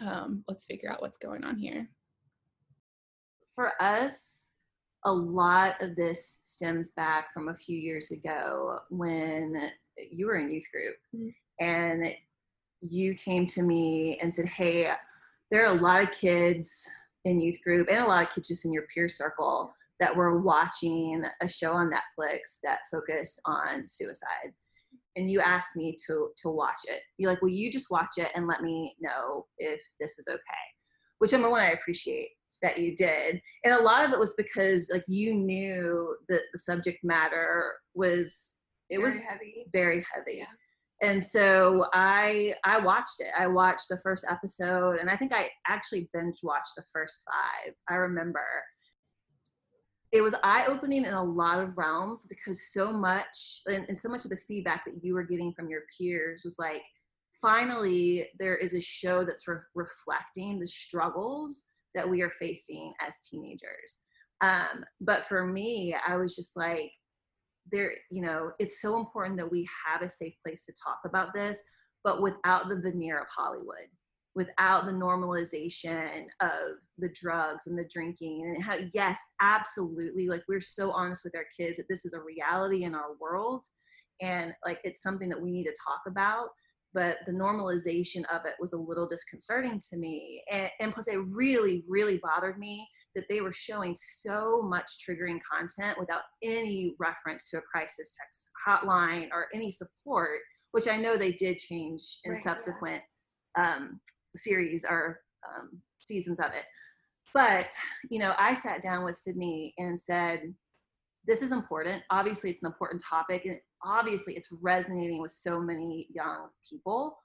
um, 0.00 0.44
let's 0.48 0.64
figure 0.64 0.90
out 0.90 1.00
what's 1.00 1.18
going 1.18 1.44
on 1.44 1.56
here 1.56 1.88
for 3.54 3.80
us 3.80 4.54
a 5.04 5.12
lot 5.12 5.80
of 5.80 5.94
this 5.94 6.40
stems 6.44 6.90
back 6.92 7.32
from 7.32 7.48
a 7.48 7.56
few 7.56 7.78
years 7.78 8.10
ago 8.10 8.78
when 8.90 9.70
you 10.10 10.26
were 10.26 10.36
in 10.36 10.50
youth 10.50 10.66
group 10.72 10.96
mm-hmm. 11.14 11.64
and 11.64 12.12
you 12.80 13.14
came 13.14 13.46
to 13.46 13.62
me 13.62 14.18
and 14.20 14.34
said 14.34 14.46
hey 14.46 14.90
there 15.50 15.64
are 15.66 15.76
a 15.76 15.80
lot 15.80 16.02
of 16.02 16.10
kids 16.10 16.88
in 17.24 17.40
youth 17.40 17.60
group 17.62 17.88
and 17.90 17.98
a 18.04 18.06
lot 18.08 18.26
of 18.26 18.34
kids 18.34 18.48
just 18.48 18.64
in 18.64 18.72
your 18.72 18.86
peer 18.92 19.08
circle 19.08 19.72
that 20.00 20.14
were 20.14 20.40
watching 20.40 21.22
a 21.40 21.48
show 21.48 21.72
on 21.72 21.90
Netflix 21.90 22.58
that 22.62 22.80
focused 22.90 23.40
on 23.46 23.86
suicide. 23.86 24.52
and 25.16 25.30
you 25.30 25.40
asked 25.40 25.76
me 25.76 25.94
to 26.06 26.30
to 26.38 26.48
watch 26.48 26.80
it. 26.84 27.02
You're 27.18 27.30
like, 27.30 27.42
"Will 27.42 27.50
you 27.50 27.70
just 27.70 27.90
watch 27.90 28.14
it 28.16 28.30
and 28.34 28.46
let 28.46 28.62
me 28.62 28.96
know 29.00 29.46
if 29.58 29.80
this 30.00 30.18
is 30.18 30.26
okay?" 30.26 30.64
Which 31.18 31.32
number 31.32 31.50
one, 31.50 31.60
I 31.60 31.72
appreciate 31.72 32.30
that 32.62 32.78
you 32.78 32.96
did, 32.96 33.40
and 33.64 33.74
a 33.74 33.82
lot 33.82 34.04
of 34.06 34.12
it 34.12 34.18
was 34.18 34.34
because 34.34 34.88
like 34.92 35.04
you 35.08 35.34
knew 35.34 36.16
that 36.28 36.42
the 36.52 36.58
subject 36.58 37.04
matter 37.04 37.74
was 37.94 38.56
it 38.88 38.96
Very 38.98 39.02
was 39.04 39.22
heavy. 39.24 39.66
very 39.72 40.04
heavy. 40.14 40.38
Yeah. 40.38 40.46
And 41.02 41.22
so 41.22 41.86
I 41.92 42.54
I 42.64 42.78
watched 42.78 43.20
it. 43.20 43.32
I 43.36 43.48
watched 43.48 43.88
the 43.90 43.98
first 43.98 44.24
episode, 44.30 44.98
and 44.98 45.10
I 45.10 45.16
think 45.16 45.32
I 45.32 45.50
actually 45.66 46.08
binge 46.14 46.38
watched 46.42 46.76
the 46.76 46.84
first 46.92 47.24
five. 47.26 47.74
I 47.90 47.94
remember 47.94 48.40
it 50.12 50.20
was 50.20 50.34
eye 50.44 50.66
opening 50.68 51.04
in 51.04 51.14
a 51.14 51.24
lot 51.24 51.58
of 51.58 51.76
realms 51.76 52.26
because 52.26 52.70
so 52.70 52.92
much 52.92 53.62
and, 53.66 53.86
and 53.88 53.96
so 53.96 54.10
much 54.10 54.24
of 54.24 54.30
the 54.30 54.36
feedback 54.36 54.84
that 54.84 55.02
you 55.02 55.14
were 55.14 55.22
getting 55.22 55.52
from 55.54 55.70
your 55.70 55.82
peers 55.98 56.42
was 56.44 56.56
like, 56.58 56.82
finally, 57.40 58.28
there 58.38 58.56
is 58.56 58.74
a 58.74 58.80
show 58.80 59.24
that's 59.24 59.48
re- 59.48 59.56
reflecting 59.74 60.60
the 60.60 60.66
struggles 60.66 61.64
that 61.94 62.08
we 62.08 62.20
are 62.20 62.30
facing 62.30 62.92
as 63.06 63.20
teenagers. 63.20 64.00
Um, 64.42 64.84
but 65.00 65.24
for 65.26 65.46
me, 65.46 65.96
I 66.06 66.16
was 66.16 66.36
just 66.36 66.58
like, 66.58 66.92
there, 67.70 67.92
you 68.10 68.22
know, 68.22 68.52
it's 68.58 68.80
so 68.80 68.98
important 68.98 69.36
that 69.38 69.50
we 69.50 69.68
have 69.86 70.02
a 70.02 70.08
safe 70.08 70.34
place 70.44 70.66
to 70.66 70.72
talk 70.72 71.00
about 71.04 71.32
this, 71.34 71.62
but 72.04 72.22
without 72.22 72.68
the 72.68 72.80
veneer 72.80 73.18
of 73.18 73.28
Hollywood 73.28 73.88
without 74.34 74.86
the 74.86 74.92
normalization 74.92 76.24
of 76.40 76.78
the 76.98 77.08
drugs 77.10 77.66
and 77.66 77.78
the 77.78 77.88
drinking 77.92 78.42
and 78.42 78.62
how 78.62 78.76
yes 78.94 79.18
absolutely 79.40 80.26
like 80.26 80.42
we're 80.48 80.60
so 80.60 80.90
honest 80.92 81.22
with 81.24 81.36
our 81.36 81.44
kids 81.56 81.76
that 81.76 81.86
this 81.88 82.04
is 82.04 82.14
a 82.14 82.20
reality 82.20 82.84
in 82.84 82.94
our 82.94 83.14
world 83.20 83.64
and 84.20 84.54
like 84.64 84.78
it's 84.84 85.02
something 85.02 85.28
that 85.28 85.40
we 85.40 85.50
need 85.50 85.64
to 85.64 85.74
talk 85.86 86.00
about 86.06 86.48
but 86.94 87.16
the 87.26 87.32
normalization 87.32 88.24
of 88.32 88.44
it 88.44 88.54
was 88.60 88.72
a 88.72 88.76
little 88.76 89.06
disconcerting 89.06 89.80
to 89.90 89.96
me 89.96 90.42
and, 90.50 90.68
and 90.80 90.92
plus 90.92 91.08
it 91.08 91.20
really 91.28 91.84
really 91.88 92.18
bothered 92.22 92.58
me 92.58 92.86
that 93.14 93.24
they 93.28 93.40
were 93.40 93.52
showing 93.52 93.96
so 93.96 94.62
much 94.62 94.86
triggering 95.06 95.40
content 95.42 95.98
without 95.98 96.22
any 96.42 96.94
reference 96.98 97.48
to 97.50 97.58
a 97.58 97.62
crisis 97.62 98.14
text 98.18 98.50
hotline 98.66 99.28
or 99.32 99.46
any 99.54 99.70
support 99.70 100.38
which 100.72 100.88
i 100.88 100.96
know 100.96 101.16
they 101.16 101.32
did 101.32 101.58
change 101.58 102.18
in 102.24 102.32
Right, 102.32 102.38
yeah. 102.38 102.50
subsequent 102.50 103.02
um, 103.58 104.00
series 104.34 104.84
or 104.88 105.20
um, 105.46 105.80
seasons 106.06 106.40
of 106.40 106.46
it. 106.46 106.64
But, 107.34 107.72
you 108.10 108.18
know, 108.18 108.34
I 108.38 108.54
sat 108.54 108.82
down 108.82 109.04
with 109.04 109.16
Sydney 109.16 109.74
and 109.78 109.98
said, 109.98 110.40
this 111.26 111.40
is 111.40 111.52
important. 111.52 112.02
Obviously, 112.10 112.50
it's 112.50 112.62
an 112.62 112.66
important 112.66 113.02
topic, 113.08 113.44
and 113.46 113.58
obviously, 113.84 114.34
it's 114.34 114.48
resonating 114.62 115.20
with 115.20 115.32
so 115.32 115.60
many 115.60 116.08
young 116.14 116.48
people. 116.68 117.16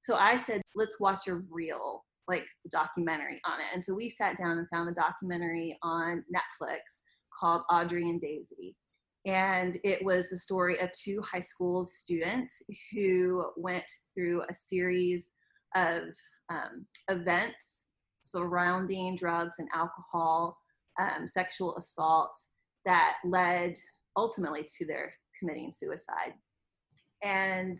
So 0.00 0.16
I 0.16 0.36
said, 0.36 0.62
let's 0.74 1.00
watch 1.00 1.28
a 1.28 1.36
real 1.50 2.04
like 2.28 2.46
documentary 2.70 3.40
on 3.44 3.60
it. 3.60 3.66
And 3.72 3.82
so 3.82 3.94
we 3.94 4.08
sat 4.08 4.36
down 4.36 4.58
and 4.58 4.68
found 4.68 4.88
a 4.88 4.92
documentary 4.92 5.76
on 5.82 6.24
Netflix 6.32 7.02
called 7.38 7.62
Audrey 7.70 8.08
and 8.08 8.20
Daisy. 8.20 8.76
And 9.26 9.76
it 9.84 10.02
was 10.04 10.30
the 10.30 10.38
story 10.38 10.78
of 10.78 10.90
two 10.92 11.20
high 11.22 11.40
school 11.40 11.84
students 11.84 12.62
who 12.92 13.46
went 13.56 13.84
through 14.14 14.42
a 14.48 14.54
series 14.54 15.32
of 15.74 16.04
um, 16.50 16.86
events 17.10 17.88
surrounding 18.20 19.16
drugs 19.16 19.56
and 19.58 19.68
alcohol, 19.74 20.56
um, 20.98 21.26
sexual 21.26 21.76
assault 21.76 22.32
that 22.84 23.14
led 23.24 23.74
ultimately 24.16 24.66
to 24.78 24.86
their 24.86 25.12
committing 25.40 25.72
suicide. 25.72 26.34
And 27.22 27.76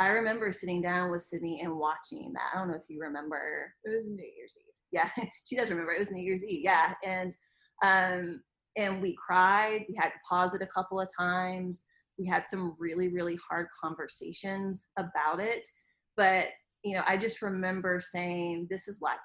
I 0.00 0.08
remember 0.08 0.50
sitting 0.50 0.80
down 0.80 1.10
with 1.10 1.22
Sydney 1.22 1.60
and 1.62 1.76
watching 1.76 2.32
that. 2.32 2.54
I 2.54 2.58
don't 2.58 2.68
know 2.68 2.76
if 2.76 2.88
you 2.88 3.00
remember. 3.00 3.74
It 3.84 3.94
was 3.94 4.08
New 4.08 4.16
Year's 4.16 4.56
Eve. 4.56 4.74
Yeah, 4.90 5.10
she 5.44 5.56
does 5.56 5.70
remember. 5.70 5.92
It 5.92 5.98
was 5.98 6.10
New 6.10 6.22
Year's 6.22 6.42
Eve. 6.42 6.62
Yeah, 6.64 6.94
and 7.04 7.36
um, 7.84 8.40
and 8.76 9.02
we 9.02 9.14
cried. 9.14 9.84
We 9.88 9.96
had 10.00 10.08
to 10.08 10.18
pause 10.26 10.54
it 10.54 10.62
a 10.62 10.66
couple 10.66 10.98
of 10.98 11.08
times. 11.16 11.86
We 12.18 12.26
had 12.26 12.48
some 12.48 12.74
really 12.78 13.08
really 13.08 13.38
hard 13.48 13.66
conversations 13.82 14.88
about 14.98 15.38
it. 15.38 15.68
But 16.16 16.46
you 16.82 16.96
know, 16.96 17.02
I 17.06 17.18
just 17.18 17.42
remember 17.42 18.00
saying, 18.00 18.68
"This 18.70 18.88
is 18.88 19.02
life. 19.02 19.18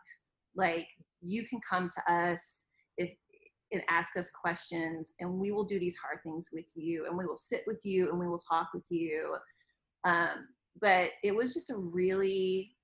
Like 0.58 0.88
you 1.22 1.48
can 1.48 1.60
come 1.68 1.90
to 1.90 2.14
us 2.14 2.66
if 2.98 3.12
and 3.72 3.82
ask 3.90 4.16
us 4.18 4.30
questions, 4.30 5.14
and 5.20 5.30
we 5.40 5.52
will 5.52 5.64
do 5.64 5.80
these 5.80 5.98
hard 5.98 6.20
things 6.24 6.50
with 6.54 6.66
you, 6.76 7.06
and 7.08 7.18
we 7.18 7.26
will 7.26 7.38
sit 7.38 7.64
with 7.68 7.86
you, 7.86 8.10
and 8.10 8.20
we 8.20 8.28
will 8.28 8.40
talk 8.40 8.70
with 8.74 8.86
you." 8.90 9.36
Um, 10.04 10.48
but 10.80 11.10
it 11.24 11.36
was 11.36 11.54
just 11.54 11.72
a 11.72 11.78
really, 11.78 12.76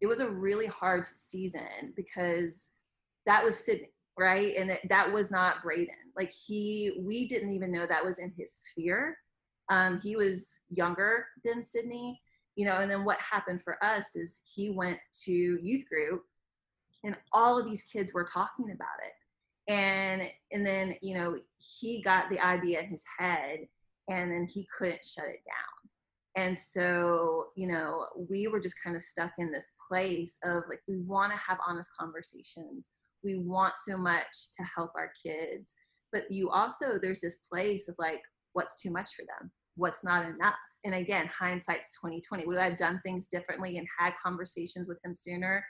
it 0.00 0.06
was 0.06 0.20
a 0.20 0.28
really 0.28 0.66
hard 0.66 1.06
season 1.06 1.92
because 1.96 2.72
that 3.26 3.42
was 3.42 3.64
Sydney, 3.64 3.90
right? 4.18 4.54
And 4.56 4.70
it, 4.70 4.80
that 4.88 5.10
was 5.10 5.30
not 5.30 5.62
Braden. 5.62 5.94
Like 6.16 6.30
he, 6.30 6.92
we 7.00 7.26
didn't 7.26 7.52
even 7.52 7.72
know 7.72 7.86
that 7.86 8.04
was 8.04 8.18
in 8.18 8.32
his 8.36 8.52
sphere. 8.52 9.16
Um, 9.70 9.98
he 10.00 10.16
was 10.16 10.58
younger 10.70 11.26
than 11.44 11.62
Sydney 11.62 12.20
you 12.56 12.66
know 12.66 12.76
and 12.76 12.90
then 12.90 13.04
what 13.04 13.18
happened 13.18 13.62
for 13.62 13.82
us 13.82 14.16
is 14.16 14.42
he 14.44 14.70
went 14.70 14.98
to 15.24 15.32
youth 15.32 15.84
group 15.88 16.22
and 17.04 17.16
all 17.32 17.58
of 17.58 17.64
these 17.64 17.82
kids 17.84 18.12
were 18.12 18.24
talking 18.24 18.72
about 18.72 18.98
it 19.02 19.12
and 19.70 20.22
and 20.50 20.66
then 20.66 20.96
you 21.00 21.14
know 21.14 21.36
he 21.58 22.02
got 22.02 22.28
the 22.28 22.40
idea 22.40 22.80
in 22.80 22.88
his 22.88 23.04
head 23.18 23.60
and 24.08 24.30
then 24.30 24.46
he 24.52 24.66
couldn't 24.76 25.04
shut 25.04 25.26
it 25.26 25.44
down. 25.46 26.44
And 26.44 26.56
so 26.58 27.46
you 27.54 27.68
know 27.68 28.06
we 28.28 28.48
were 28.48 28.60
just 28.60 28.82
kind 28.82 28.96
of 28.96 29.02
stuck 29.02 29.32
in 29.38 29.50
this 29.50 29.72
place 29.88 30.38
of 30.44 30.64
like 30.68 30.82
we 30.88 30.98
want 30.98 31.32
to 31.32 31.38
have 31.38 31.58
honest 31.66 31.90
conversations. 31.98 32.90
We 33.22 33.36
want 33.36 33.74
so 33.78 33.96
much 33.96 34.50
to 34.56 34.64
help 34.76 34.92
our 34.96 35.12
kids 35.24 35.74
but 36.12 36.30
you 36.30 36.50
also 36.50 36.98
there's 37.00 37.20
this 37.20 37.36
place 37.50 37.88
of 37.88 37.94
like 37.98 38.22
what's 38.52 38.80
too 38.80 38.90
much 38.90 39.14
for 39.14 39.22
them? 39.22 39.50
What's 39.76 40.02
not 40.02 40.24
enough? 40.24 40.54
And 40.84 40.94
again 40.94 41.26
hindsight's 41.26 41.90
2020 41.90 42.46
would 42.46 42.58
i 42.58 42.64
have 42.64 42.76
done 42.76 43.00
things 43.04 43.28
differently 43.28 43.78
and 43.78 43.86
had 43.98 44.14
conversations 44.20 44.88
with 44.88 44.98
him 45.04 45.14
sooner? 45.14 45.64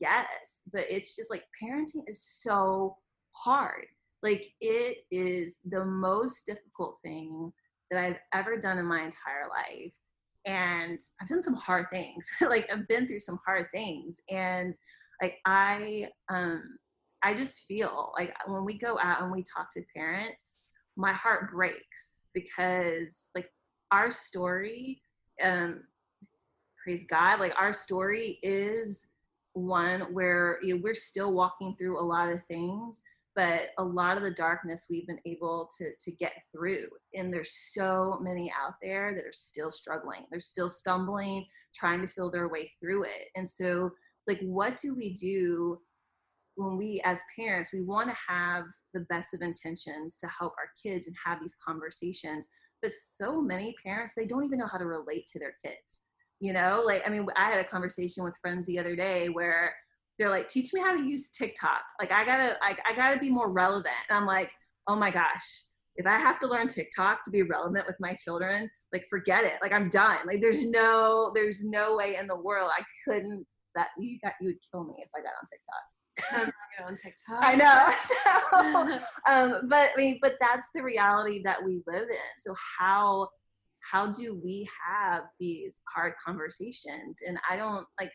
Yes 0.00 0.62
but 0.72 0.82
it's 0.88 1.16
just 1.16 1.30
like 1.30 1.44
parenting 1.60 2.02
is 2.06 2.22
so 2.22 2.96
hard. 3.42 3.86
Like 4.22 4.46
it 4.60 4.98
is 5.10 5.60
the 5.64 5.84
most 5.84 6.46
difficult 6.46 6.98
thing 7.02 7.52
that 7.90 8.04
i've 8.04 8.20
ever 8.34 8.56
done 8.56 8.78
in 8.78 8.86
my 8.86 9.02
entire 9.02 9.48
life. 9.48 9.94
And 10.46 10.98
i've 11.20 11.28
done 11.28 11.42
some 11.42 11.54
hard 11.54 11.86
things. 11.90 12.28
Like 12.40 12.68
i've 12.72 12.86
been 12.88 13.06
through 13.06 13.20
some 13.20 13.40
hard 13.44 13.66
things. 13.72 14.20
And 14.30 14.74
like 15.22 15.38
i 15.46 16.08
um 16.28 16.62
i 17.22 17.34
just 17.34 17.60
feel 17.60 18.12
like 18.16 18.34
when 18.46 18.64
we 18.64 18.78
go 18.78 18.98
out 18.98 19.22
and 19.22 19.30
we 19.30 19.42
talk 19.42 19.72
to 19.72 19.82
parents 19.94 20.58
my 20.96 21.12
heart 21.12 21.50
breaks 21.50 22.24
because 22.34 23.30
like 23.34 23.50
our 23.90 24.10
story 24.10 25.02
um 25.44 25.82
praise 26.82 27.04
god 27.08 27.40
like 27.40 27.52
our 27.58 27.72
story 27.72 28.38
is 28.42 29.08
one 29.54 30.00
where 30.12 30.58
you 30.62 30.74
know, 30.74 30.80
we're 30.82 30.94
still 30.94 31.32
walking 31.32 31.74
through 31.76 32.00
a 32.00 32.02
lot 32.02 32.28
of 32.28 32.42
things 32.44 33.02
but 33.40 33.70
a 33.78 33.82
lot 33.82 34.18
of 34.18 34.22
the 34.22 34.30
darkness 34.32 34.86
we've 34.90 35.06
been 35.06 35.20
able 35.24 35.66
to 35.78 35.92
to 35.98 36.12
get 36.12 36.34
through 36.52 36.86
and 37.14 37.32
there's 37.32 37.54
so 37.72 38.18
many 38.20 38.52
out 38.52 38.74
there 38.82 39.14
that 39.14 39.24
are 39.24 39.32
still 39.32 39.70
struggling. 39.70 40.26
They're 40.30 40.40
still 40.40 40.68
stumbling 40.68 41.46
trying 41.74 42.02
to 42.02 42.06
feel 42.06 42.30
their 42.30 42.48
way 42.48 42.70
through 42.78 43.04
it. 43.04 43.28
And 43.36 43.48
so 43.48 43.92
like 44.26 44.40
what 44.42 44.76
do 44.76 44.94
we 44.94 45.14
do 45.14 45.78
when 46.56 46.76
we 46.76 47.00
as 47.06 47.20
parents 47.34 47.70
we 47.72 47.80
want 47.80 48.10
to 48.10 48.16
have 48.28 48.64
the 48.92 49.06
best 49.08 49.32
of 49.32 49.40
intentions 49.40 50.18
to 50.18 50.26
help 50.26 50.52
our 50.58 50.70
kids 50.80 51.06
and 51.06 51.16
have 51.24 51.40
these 51.40 51.56
conversations 51.66 52.46
but 52.82 52.92
so 52.92 53.40
many 53.40 53.74
parents 53.82 54.14
they 54.14 54.26
don't 54.26 54.44
even 54.44 54.58
know 54.58 54.66
how 54.66 54.76
to 54.76 54.84
relate 54.84 55.26
to 55.28 55.38
their 55.38 55.54
kids 55.64 56.02
you 56.42 56.52
know? 56.52 56.82
Like 56.84 57.02
i 57.06 57.10
mean 57.10 57.26
i 57.36 57.50
had 57.50 57.64
a 57.64 57.68
conversation 57.68 58.24
with 58.24 58.36
friends 58.42 58.66
the 58.66 58.78
other 58.78 58.96
day 58.96 59.28
where 59.28 59.74
they're 60.20 60.30
like 60.30 60.48
teach 60.48 60.72
me 60.72 60.80
how 60.80 60.94
to 60.94 61.02
use 61.02 61.30
tiktok 61.30 61.80
like 61.98 62.12
i 62.12 62.24
gotta 62.24 62.56
I, 62.62 62.76
I 62.86 62.94
gotta 62.94 63.18
be 63.18 63.30
more 63.30 63.50
relevant 63.50 63.94
and 64.08 64.16
i'm 64.18 64.26
like 64.26 64.50
oh 64.86 64.94
my 64.94 65.10
gosh 65.10 65.62
if 65.96 66.06
i 66.06 66.18
have 66.18 66.38
to 66.40 66.46
learn 66.46 66.68
tiktok 66.68 67.24
to 67.24 67.30
be 67.30 67.42
relevant 67.42 67.86
with 67.86 67.96
my 67.98 68.14
children 68.14 68.70
like 68.92 69.06
forget 69.08 69.44
it 69.44 69.54
like 69.62 69.72
i'm 69.72 69.88
done 69.88 70.18
like 70.26 70.40
there's 70.40 70.64
no 70.66 71.32
there's 71.34 71.64
no 71.64 71.96
way 71.96 72.16
in 72.16 72.26
the 72.26 72.36
world 72.36 72.70
i 72.78 72.82
couldn't 73.04 73.46
that 73.74 73.88
you 73.98 74.18
got 74.22 74.34
you 74.40 74.48
would 74.48 74.58
kill 74.70 74.84
me 74.84 74.94
if 74.98 75.08
i 75.16 75.20
got 75.20 75.32
on 75.40 75.46
tiktok 75.50 75.82
I'm 76.32 76.40
not 76.40 76.52
good 76.76 76.84
on 76.84 76.96
TikTok. 76.96 77.38
I 77.40 77.54
know. 77.54 77.94
So, 78.98 79.32
um, 79.32 79.68
but 79.68 79.90
I 79.94 79.96
mean, 79.96 80.18
but 80.20 80.34
that's 80.38 80.68
the 80.74 80.82
reality 80.82 81.40
that 81.44 81.64
we 81.64 81.82
live 81.86 82.08
in. 82.10 82.38
So 82.38 82.54
how 82.78 83.28
how 83.90 84.06
do 84.06 84.38
we 84.42 84.68
have 84.86 85.24
these 85.38 85.80
hard 85.92 86.12
conversations? 86.24 87.20
And 87.26 87.38
I 87.48 87.56
don't 87.56 87.86
like, 87.98 88.12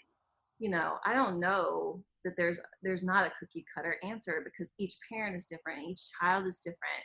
you 0.59 0.69
know, 0.69 0.95
I 1.05 1.13
don't 1.13 1.39
know 1.39 2.03
that 2.23 2.35
there's 2.37 2.59
there's 2.81 3.03
not 3.03 3.27
a 3.27 3.33
cookie 3.39 3.65
cutter 3.75 3.97
answer 4.03 4.41
because 4.43 4.73
each 4.79 4.95
parent 5.11 5.35
is 5.35 5.45
different, 5.45 5.87
each 5.87 6.09
child 6.19 6.47
is 6.47 6.59
different. 6.61 7.03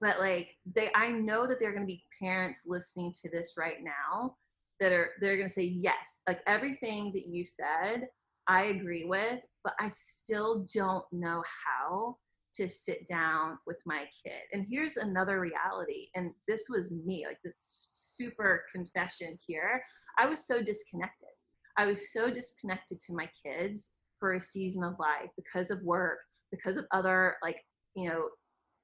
but 0.00 0.18
like 0.20 0.48
they 0.76 0.90
i 0.94 1.08
know 1.08 1.46
that 1.46 1.58
there 1.58 1.70
are 1.70 1.72
going 1.72 1.86
to 1.86 1.94
be 1.96 2.04
parents 2.22 2.62
listening 2.66 3.12
to 3.12 3.28
this 3.30 3.54
right 3.56 3.78
now 3.82 4.34
that 4.80 4.92
are 4.92 5.10
they're 5.20 5.36
going 5.36 5.48
to 5.48 5.52
say 5.52 5.64
yes 5.64 6.18
like 6.28 6.40
everything 6.46 7.10
that 7.12 7.26
you 7.26 7.44
said 7.44 8.06
i 8.46 8.64
agree 8.64 9.04
with 9.04 9.40
but 9.64 9.74
i 9.80 9.88
still 9.88 10.66
don't 10.74 11.04
know 11.10 11.42
how 11.64 12.16
to 12.58 12.68
sit 12.68 13.06
down 13.08 13.56
with 13.68 13.80
my 13.86 14.04
kid. 14.24 14.42
And 14.52 14.66
here's 14.68 14.96
another 14.96 15.38
reality 15.38 16.08
and 16.16 16.32
this 16.48 16.66
was 16.68 16.90
me 16.90 17.24
like 17.26 17.38
this 17.44 17.56
super 17.60 18.64
confession 18.72 19.38
here. 19.46 19.80
I 20.18 20.26
was 20.26 20.44
so 20.44 20.60
disconnected 20.60 21.28
i 21.78 21.86
was 21.86 22.12
so 22.12 22.30
disconnected 22.30 22.98
to 23.00 23.14
my 23.14 23.28
kids 23.42 23.90
for 24.20 24.34
a 24.34 24.40
season 24.40 24.82
of 24.84 24.98
life 24.98 25.30
because 25.36 25.70
of 25.70 25.82
work 25.82 26.18
because 26.50 26.76
of 26.76 26.84
other 26.92 27.36
like 27.42 27.64
you 27.94 28.08
know 28.08 28.28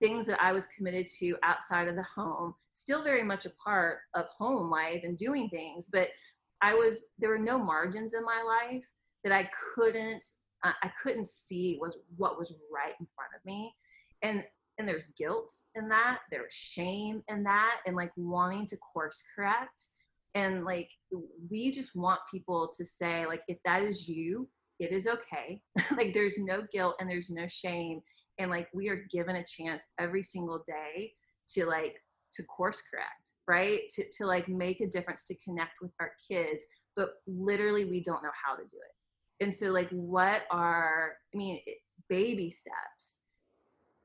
things 0.01 0.27
that 0.27 0.41
I 0.41 0.53
was 0.53 0.67
committed 0.67 1.07
to 1.21 1.37
outside 1.43 1.89
of 1.89 1.97
the 1.97 2.05
home, 2.15 2.55
still 2.73 3.03
very 3.03 3.23
much 3.23 3.47
a 3.47 3.51
part 3.51 3.99
of 4.15 4.27
home 4.37 4.71
life 4.71 5.01
and 5.05 5.17
doing 5.17 5.49
things, 5.49 5.89
but 5.91 6.09
I 6.61 6.75
was 6.75 7.07
there 7.19 7.31
were 7.31 7.39
no 7.39 7.59
margins 7.59 8.15
in 8.15 8.25
my 8.25 8.43
life 8.47 8.87
that 9.23 9.33
I 9.33 9.49
couldn't 9.75 10.25
I 10.63 10.91
couldn't 11.03 11.27
see 11.27 11.79
was 11.79 11.99
what 12.17 12.39
was 12.39 12.55
right 12.73 12.95
in 12.99 13.07
front 13.15 13.31
of 13.37 13.45
me. 13.45 13.75
And 14.23 14.45
and 14.79 14.89
there's 14.89 15.09
guilt 15.09 15.53
in 15.75 15.89
that, 15.89 16.21
there's 16.31 16.53
shame 16.53 17.23
in 17.29 17.45
that 17.45 17.81
and 17.87 17.95
like 17.95 18.13
wanting 18.17 18.67
to 18.67 18.77
course 18.79 19.23
correct 19.35 19.89
and 20.35 20.65
like 20.65 20.91
we 21.51 21.71
just 21.71 21.95
want 21.95 22.21
people 22.31 22.71
to 22.77 22.85
say 22.85 23.27
like 23.27 23.43
if 23.49 23.59
that 23.65 23.83
is 23.83 24.09
you 24.09 24.49
it 24.81 24.93
is 24.93 25.07
okay. 25.07 25.61
Like 25.97 26.13
there's 26.13 26.39
no 26.39 26.63
guilt 26.73 26.97
and 26.99 27.09
there's 27.09 27.31
no 27.31 27.47
shame. 27.47 28.01
And 28.39 28.51
like 28.51 28.69
we 28.75 28.89
are 28.89 29.07
given 29.11 29.37
a 29.37 29.45
chance 29.45 29.87
every 30.01 30.23
single 30.23 30.63
day 30.67 31.13
to 31.51 31.67
like 31.67 31.97
to 32.35 32.43
course 32.45 32.83
correct 32.91 33.31
right? 33.47 33.83
To, 33.95 34.05
to 34.17 34.27
like 34.27 34.49
make 34.49 34.81
a 34.81 34.87
difference 34.87 35.27
to 35.27 35.37
connect 35.45 35.73
with 35.83 35.93
our 36.01 36.13
kids. 36.31 36.65
But 36.97 37.11
literally 37.27 37.85
we 37.85 38.03
don't 38.03 38.23
know 38.23 38.31
how 38.45 38.57
to 38.57 38.63
do 38.63 38.79
it. 38.79 39.45
And 39.45 39.55
so 39.55 39.71
like 39.71 39.91
what 39.91 40.43
are 40.51 41.15
i 41.35 41.37
mean 41.37 41.61
baby 42.09 42.49
steps 42.49 43.21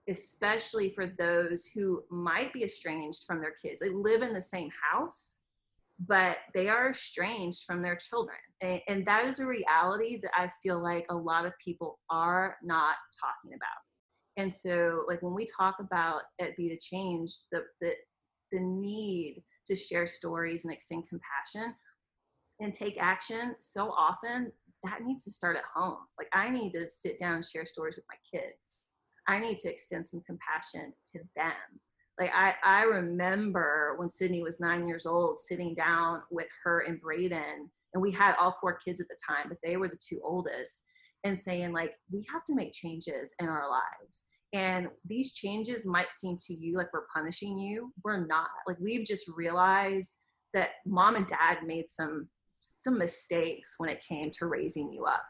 especially 0.10 0.90
for 0.90 1.06
those 1.06 1.66
who 1.66 2.04
might 2.10 2.52
be 2.52 2.64
estranged 2.64 3.26
from 3.28 3.40
their 3.40 3.54
kids. 3.62 3.80
They 3.80 3.90
live 3.90 4.24
in 4.24 4.34
the 4.34 4.42
same 4.42 4.70
house 4.92 5.42
but 6.08 6.38
they 6.54 6.70
are 6.70 6.92
estranged 6.92 7.64
from 7.66 7.82
their 7.82 7.96
children 7.96 8.38
and, 8.62 9.06
that 9.06 9.26
is 9.26 9.40
a 9.40 9.46
reality 9.46 10.20
that 10.22 10.32
i 10.36 10.50
feel 10.64 10.82
like 10.82 11.06
a 11.10 11.16
lot 11.16 11.46
of 11.46 11.54
people 11.64 12.00
are 12.10 12.58
not 12.64 12.96
talking 13.20 13.56
about 13.56 13.80
and 14.40 14.52
so, 14.52 15.04
like 15.06 15.22
when 15.22 15.34
we 15.34 15.46
talk 15.46 15.76
about 15.82 16.22
at 16.40 16.56
Be 16.56 16.70
the 16.70 16.80
Change, 16.82 17.30
the 17.52 17.64
the 17.82 17.92
the 18.54 18.62
need 18.62 19.44
to 19.68 19.76
share 19.76 20.08
stories 20.08 20.64
and 20.64 20.74
extend 20.74 21.04
compassion 21.10 21.76
and 22.62 22.74
take 22.74 23.02
action, 23.02 23.56
so 23.60 23.92
often 23.92 24.52
that 24.86 25.02
needs 25.04 25.26
to 25.26 25.32
start 25.32 25.58
at 25.58 25.66
home. 25.76 25.98
Like 26.18 26.30
I 26.32 26.50
need 26.50 26.72
to 26.72 26.88
sit 26.88 27.20
down 27.20 27.36
and 27.36 27.46
share 27.46 27.66
stories 27.66 27.98
with 27.98 28.06
my 28.08 28.40
kids. 28.40 28.76
I 29.28 29.40
need 29.40 29.60
to 29.60 29.70
extend 29.70 30.08
some 30.08 30.22
compassion 30.22 30.94
to 31.14 31.20
them. 31.36 31.52
Like 32.20 32.32
I, 32.36 32.54
I 32.64 32.84
remember 32.84 33.96
when 33.98 34.10
Sydney 34.10 34.44
was 34.44 34.60
nine 34.60 34.88
years 34.88 35.06
old, 35.06 35.40
sitting 35.40 35.74
down 35.74 36.22
with 36.30 36.48
her 36.64 36.82
and 36.82 37.00
Braden, 37.00 37.70
and 37.94 38.02
we 38.02 38.12
had 38.12 38.36
all 38.36 38.58
four 38.60 38.74
kids 38.74 39.00
at 39.00 39.08
the 39.08 39.18
time, 39.28 39.48
but 39.48 39.58
they 39.64 39.78
were 39.78 39.88
the 39.88 39.98
two 39.98 40.20
oldest, 40.24 40.84
and 41.24 41.38
saying 41.38 41.72
like, 41.72 41.94
we 42.12 42.26
have 42.32 42.44
to 42.46 42.56
make 42.56 42.74
changes 42.74 43.34
in 43.40 43.48
our 43.48 43.70
lives 43.70 44.26
and 44.54 44.88
these 45.06 45.32
changes 45.34 45.86
might 45.86 46.14
seem 46.14 46.36
to 46.48 46.54
you 46.54 46.76
like 46.78 46.92
we're 46.92 47.06
punishing 47.14 47.58
you. 47.58 47.94
We're 48.04 48.26
not. 48.26 48.50
Like 48.68 48.78
we've 48.80 49.06
just 49.06 49.30
realized 49.36 50.18
that 50.54 50.70
mom 50.86 51.16
and 51.16 51.28
dad 51.28 51.60
made 51.66 51.88
some 51.88 52.28
some 52.60 52.98
mistakes 52.98 53.76
when 53.78 53.90
it 53.90 54.04
came 54.06 54.32
to 54.32 54.48
raising 54.48 54.92
you 54.92 55.06
up 55.06 55.24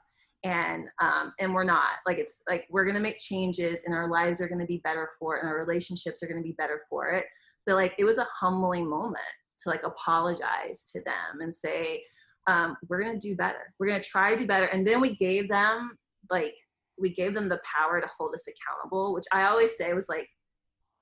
and 0.43 0.87
um 1.01 1.33
and 1.39 1.53
we're 1.53 1.65
not 1.65 1.95
like 2.05 2.17
it's 2.17 2.41
like 2.47 2.65
we're 2.69 2.85
gonna 2.85 2.99
make 2.99 3.17
changes 3.17 3.83
and 3.85 3.93
our 3.93 4.09
lives 4.09 4.39
are 4.39 4.47
gonna 4.47 4.65
be 4.65 4.77
better 4.77 5.09
for 5.19 5.35
it 5.35 5.41
and 5.41 5.49
our 5.49 5.57
relationships 5.57 6.23
are 6.23 6.27
gonna 6.27 6.41
be 6.41 6.55
better 6.57 6.81
for 6.89 7.09
it. 7.09 7.25
But 7.65 7.75
like 7.75 7.93
it 7.97 8.05
was 8.05 8.17
a 8.17 8.27
humbling 8.39 8.89
moment 8.89 9.17
to 9.59 9.69
like 9.69 9.83
apologize 9.83 10.85
to 10.93 11.01
them 11.01 11.41
and 11.41 11.53
say 11.53 12.01
um, 12.47 12.77
we're 12.87 13.01
gonna 13.01 13.19
do 13.19 13.35
better. 13.35 13.73
We're 13.79 13.87
gonna 13.87 14.01
try 14.01 14.33
to 14.33 14.39
do 14.39 14.47
better. 14.47 14.65
And 14.65 14.85
then 14.85 15.01
we 15.01 15.15
gave 15.15 15.49
them 15.49 15.97
like 16.31 16.55
we 16.97 17.09
gave 17.09 17.33
them 17.33 17.49
the 17.49 17.61
power 17.63 18.01
to 18.01 18.07
hold 18.17 18.33
us 18.33 18.47
accountable, 18.47 19.13
which 19.13 19.25
I 19.31 19.43
always 19.43 19.77
say 19.77 19.93
was 19.93 20.09
like 20.09 20.27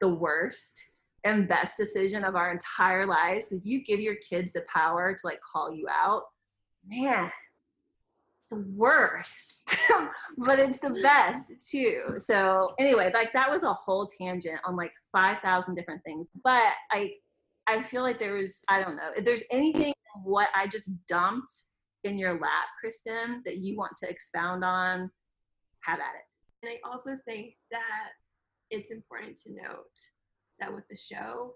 the 0.02 0.10
worst 0.10 0.80
and 1.23 1.47
best 1.47 1.78
decision 1.78 2.23
of 2.23 2.36
our 2.36 2.52
entire 2.52 3.06
lives. 3.06 3.52
If 3.52 3.65
you 3.65 3.84
give 3.84 4.00
your 4.00 4.15
kids 4.15 4.52
the 4.52 4.63
power 4.73 5.13
to 5.13 5.19
like 5.23 5.39
call 5.41 5.73
you 5.73 5.88
out, 5.89 6.23
man, 6.86 7.32
the 8.49 8.63
worst, 8.75 9.69
but 10.38 10.60
it's 10.60 10.79
the 10.79 10.91
best 11.01 11.69
too. 11.69 12.15
So 12.17 12.73
anyway, 12.79 13.12
like 13.13 13.33
that 13.33 13.51
was 13.51 13.63
a 13.63 13.73
whole 13.73 14.05
tangent 14.05 14.60
on 14.65 14.75
like 14.75 14.93
5,000 15.12 15.75
different 15.75 16.03
things. 16.03 16.29
But 16.43 16.71
I, 16.91 17.12
I 17.67 17.81
feel 17.81 18.03
like 18.03 18.19
there 18.19 18.36
was, 18.36 18.62
I 18.69 18.81
don't 18.81 18.95
know, 18.95 19.12
if 19.15 19.25
there's 19.25 19.43
anything 19.51 19.93
what 20.23 20.49
I 20.55 20.67
just 20.67 20.91
dumped 21.07 21.51
in 22.03 22.17
your 22.17 22.33
lap, 22.33 22.67
Kristen, 22.79 23.41
that 23.45 23.57
you 23.57 23.77
want 23.77 23.93
to 23.97 24.10
expound 24.10 24.63
on 24.63 25.12
have 25.81 25.99
at 25.99 26.15
it. 26.15 26.63
And 26.63 26.71
I 26.71 26.89
also 26.89 27.17
think 27.25 27.53
that 27.71 28.10
it's 28.71 28.91
important 28.91 29.38
to 29.45 29.53
note 29.53 29.86
that 30.60 30.73
with 30.73 30.88
the 30.89 30.97
show, 30.97 31.53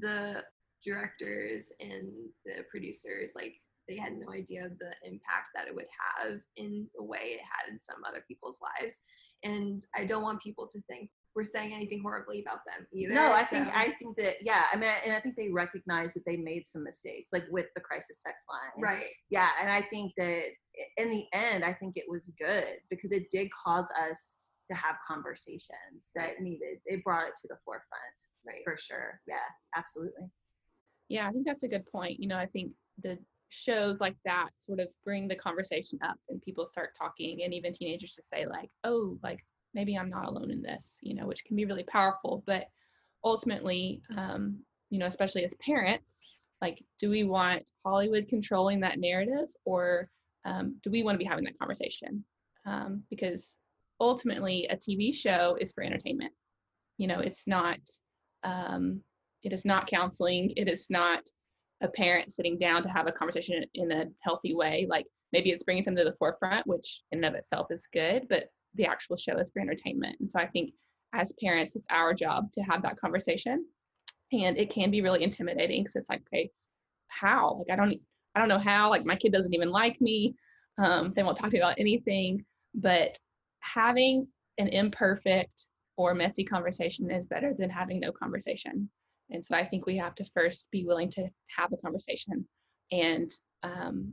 the 0.00 0.42
directors 0.84 1.72
and 1.80 2.10
the 2.44 2.64
producers, 2.70 3.32
like, 3.34 3.54
they 3.92 4.00
had 4.00 4.14
no 4.14 4.32
idea 4.32 4.64
of 4.64 4.78
the 4.78 4.92
impact 5.04 5.52
that 5.54 5.66
it 5.66 5.74
would 5.74 5.86
have 5.98 6.40
in 6.56 6.88
the 6.94 7.02
way 7.02 7.34
it 7.34 7.40
had 7.40 7.72
in 7.72 7.80
some 7.80 8.02
other 8.08 8.24
people's 8.26 8.58
lives. 8.60 9.00
And 9.44 9.84
I 9.94 10.04
don't 10.06 10.22
want 10.22 10.42
people 10.42 10.68
to 10.72 10.80
think 10.88 11.10
we're 11.34 11.44
saying 11.44 11.72
anything 11.72 12.00
horribly 12.02 12.42
about 12.42 12.60
them 12.66 12.86
either. 12.92 13.14
No, 13.14 13.32
I 13.32 13.40
so. 13.40 13.46
think 13.46 13.68
I 13.74 13.94
think 13.98 14.16
that 14.18 14.36
yeah, 14.42 14.64
I 14.72 14.76
mean, 14.76 14.90
and 15.04 15.14
I 15.14 15.20
think 15.20 15.34
they 15.34 15.50
recognize 15.50 16.12
that 16.14 16.24
they 16.26 16.36
made 16.36 16.66
some 16.66 16.84
mistakes, 16.84 17.32
like 17.32 17.44
with 17.50 17.66
the 17.74 17.80
crisis 17.80 18.20
text 18.24 18.46
line. 18.50 18.82
Right. 18.82 19.10
Yeah, 19.30 19.48
and 19.60 19.70
I 19.70 19.82
think 19.82 20.12
that 20.18 20.42
in 20.98 21.10
the 21.10 21.24
end, 21.32 21.64
I 21.64 21.72
think 21.72 21.96
it 21.96 22.04
was 22.08 22.32
good 22.38 22.78
because 22.90 23.12
it 23.12 23.30
did 23.30 23.48
cause 23.50 23.88
us 24.10 24.38
to 24.70 24.76
have 24.76 24.96
conversations 25.06 26.10
that 26.14 26.34
right. 26.34 26.40
needed. 26.40 26.78
It 26.84 27.02
brought 27.02 27.28
it 27.28 27.34
to 27.40 27.48
the 27.48 27.56
forefront. 27.64 27.82
Right. 28.46 28.60
For 28.64 28.76
sure. 28.78 29.20
Yeah, 29.26 29.36
absolutely. 29.76 30.30
Yeah, 31.08 31.28
I 31.28 31.30
think 31.30 31.46
that's 31.46 31.62
a 31.62 31.68
good 31.68 31.86
point. 31.86 32.20
You 32.20 32.28
know, 32.28 32.38
I 32.38 32.46
think 32.46 32.72
the 33.02 33.18
shows 33.52 34.00
like 34.00 34.16
that 34.24 34.48
sort 34.58 34.80
of 34.80 34.88
bring 35.04 35.28
the 35.28 35.36
conversation 35.36 35.98
up 36.02 36.16
and 36.28 36.42
people 36.42 36.64
start 36.64 36.96
talking 36.98 37.42
and 37.42 37.52
even 37.52 37.72
teenagers 37.72 38.14
to 38.14 38.22
say 38.32 38.46
like 38.46 38.70
oh 38.84 39.18
like 39.22 39.44
maybe 39.74 39.96
i'm 39.96 40.10
not 40.10 40.26
alone 40.26 40.50
in 40.50 40.62
this 40.62 40.98
you 41.02 41.14
know 41.14 41.26
which 41.26 41.44
can 41.44 41.56
be 41.56 41.64
really 41.64 41.84
powerful. 41.84 42.42
But 42.46 42.66
ultimately 43.24 44.02
um, 44.16 44.58
you 44.90 44.98
know 44.98 45.06
especially 45.06 45.44
as 45.44 45.54
parents 45.54 46.24
like 46.60 46.82
do 46.98 47.10
we 47.10 47.24
want 47.24 47.70
hollywood 47.84 48.26
controlling 48.28 48.80
that 48.80 48.98
narrative 48.98 49.48
or 49.64 50.08
um, 50.44 50.76
do 50.82 50.90
we 50.90 51.02
want 51.02 51.14
to 51.14 51.18
be 51.18 51.24
having 51.24 51.44
that 51.44 51.58
conversation? 51.58 52.24
Um, 52.66 53.02
because 53.10 53.56
ultimately 54.00 54.66
a 54.70 54.76
tv 54.76 55.14
show 55.14 55.56
is 55.60 55.72
for 55.72 55.84
entertainment. 55.84 56.32
You 56.98 57.06
know 57.08 57.20
it's 57.20 57.46
not 57.46 57.80
um, 58.44 59.02
it 59.42 59.52
is 59.52 59.64
not 59.64 59.86
counseling. 59.86 60.50
It 60.56 60.68
is 60.68 60.88
not 60.90 61.22
a 61.82 61.88
parent 61.88 62.32
sitting 62.32 62.58
down 62.58 62.82
to 62.82 62.88
have 62.88 63.06
a 63.06 63.12
conversation 63.12 63.64
in 63.74 63.92
a 63.92 64.06
healthy 64.20 64.54
way 64.54 64.86
like 64.88 65.06
maybe 65.32 65.50
it's 65.50 65.64
bringing 65.64 65.82
something 65.82 66.04
to 66.04 66.10
the 66.10 66.16
forefront 66.16 66.66
which 66.66 67.02
in 67.12 67.18
and 67.18 67.26
of 67.26 67.34
itself 67.34 67.66
is 67.70 67.86
good 67.92 68.26
but 68.28 68.48
the 68.74 68.86
actual 68.86 69.16
show 69.16 69.36
is 69.38 69.50
for 69.50 69.60
entertainment. 69.60 70.16
And 70.20 70.30
so 70.30 70.38
I 70.38 70.46
think 70.46 70.72
as 71.12 71.34
parents, 71.42 71.76
it's 71.76 71.86
our 71.90 72.14
job 72.14 72.50
to 72.52 72.62
have 72.62 72.82
that 72.82 72.98
conversation. 72.98 73.66
And 74.32 74.56
it 74.56 74.70
can 74.70 74.90
be 74.90 75.02
really 75.02 75.22
intimidating 75.22 75.82
because 75.82 75.96
it's 75.96 76.08
like, 76.08 76.22
okay, 76.32 76.50
how? 77.08 77.58
Like 77.58 77.70
I 77.70 77.76
don't 77.76 78.00
I 78.34 78.40
don't 78.40 78.48
know 78.48 78.58
how. 78.58 78.88
Like 78.88 79.04
my 79.04 79.16
kid 79.16 79.32
doesn't 79.32 79.52
even 79.52 79.70
like 79.70 80.00
me. 80.00 80.34
Um, 80.78 81.12
they 81.14 81.22
won't 81.22 81.36
talk 81.36 81.50
to 81.50 81.56
me 81.56 81.60
about 81.60 81.78
anything. 81.78 82.44
But 82.74 83.16
having 83.60 84.26
an 84.56 84.68
imperfect 84.68 85.66
or 85.98 86.14
messy 86.14 86.44
conversation 86.44 87.10
is 87.10 87.26
better 87.26 87.52
than 87.56 87.68
having 87.68 88.00
no 88.00 88.10
conversation. 88.10 88.88
And 89.32 89.44
so 89.44 89.56
I 89.56 89.64
think 89.64 89.86
we 89.86 89.96
have 89.96 90.14
to 90.16 90.24
first 90.34 90.70
be 90.70 90.84
willing 90.84 91.10
to 91.10 91.28
have 91.56 91.72
a 91.72 91.76
conversation. 91.76 92.46
And 92.90 93.30
um, 93.62 94.12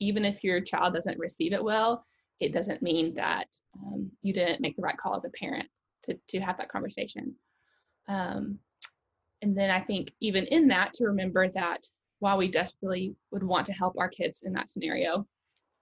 even 0.00 0.24
if 0.24 0.44
your 0.44 0.60
child 0.60 0.94
doesn't 0.94 1.18
receive 1.18 1.52
it 1.52 1.62
well, 1.62 2.04
it 2.40 2.52
doesn't 2.52 2.82
mean 2.82 3.14
that 3.14 3.48
um, 3.74 4.10
you 4.22 4.32
didn't 4.32 4.60
make 4.60 4.76
the 4.76 4.82
right 4.82 4.96
call 4.96 5.16
as 5.16 5.24
a 5.24 5.30
parent 5.30 5.68
to, 6.04 6.18
to 6.28 6.40
have 6.40 6.56
that 6.58 6.68
conversation. 6.68 7.34
Um, 8.06 8.58
and 9.42 9.56
then 9.56 9.70
I 9.70 9.80
think 9.80 10.12
even 10.20 10.44
in 10.46 10.68
that 10.68 10.92
to 10.94 11.04
remember 11.04 11.48
that 11.50 11.86
while 12.20 12.38
we 12.38 12.48
desperately 12.48 13.14
would 13.30 13.42
want 13.42 13.66
to 13.66 13.72
help 13.72 13.94
our 13.98 14.08
kids 14.08 14.42
in 14.44 14.52
that 14.54 14.68
scenario, 14.68 15.26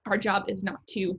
our 0.07 0.19
job 0.19 0.45
is 0.49 0.63
not 0.63 0.87
to 0.89 1.19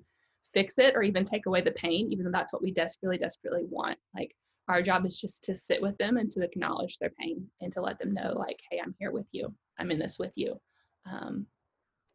fix 0.54 0.78
it 0.78 0.96
or 0.96 1.04
even 1.04 1.24
take 1.24 1.46
away 1.46 1.62
the 1.62 1.72
pain, 1.72 2.08
even 2.12 2.26
though 2.26 2.32
that's 2.32 2.54
what 2.54 2.62
we 2.62 2.72
desperately, 2.72 3.18
desperately 3.18 3.64
want. 3.70 3.98
Like 4.16 4.36
our 4.68 4.82
job 4.82 5.06
is 5.06 5.20
just 5.20 5.44
to 5.46 5.56
sit 5.56 5.82
with 5.82 5.98
them 5.98 6.18
and 6.18 6.30
to 6.32 6.42
acknowledge 6.42 6.98
their 6.98 7.12
pain 7.20 7.48
and 7.62 7.72
to 7.72 7.82
let 7.82 8.00
them 8.00 8.14
know 8.14 8.34
like 8.38 8.60
hey 8.70 8.80
i'm 8.84 8.96
here 9.00 9.12
with 9.12 9.28
you. 9.32 9.54
I'm 9.80 9.92
in 9.92 10.00
this 10.00 10.18
with 10.20 10.32
you. 10.36 10.60
Um, 11.10 11.46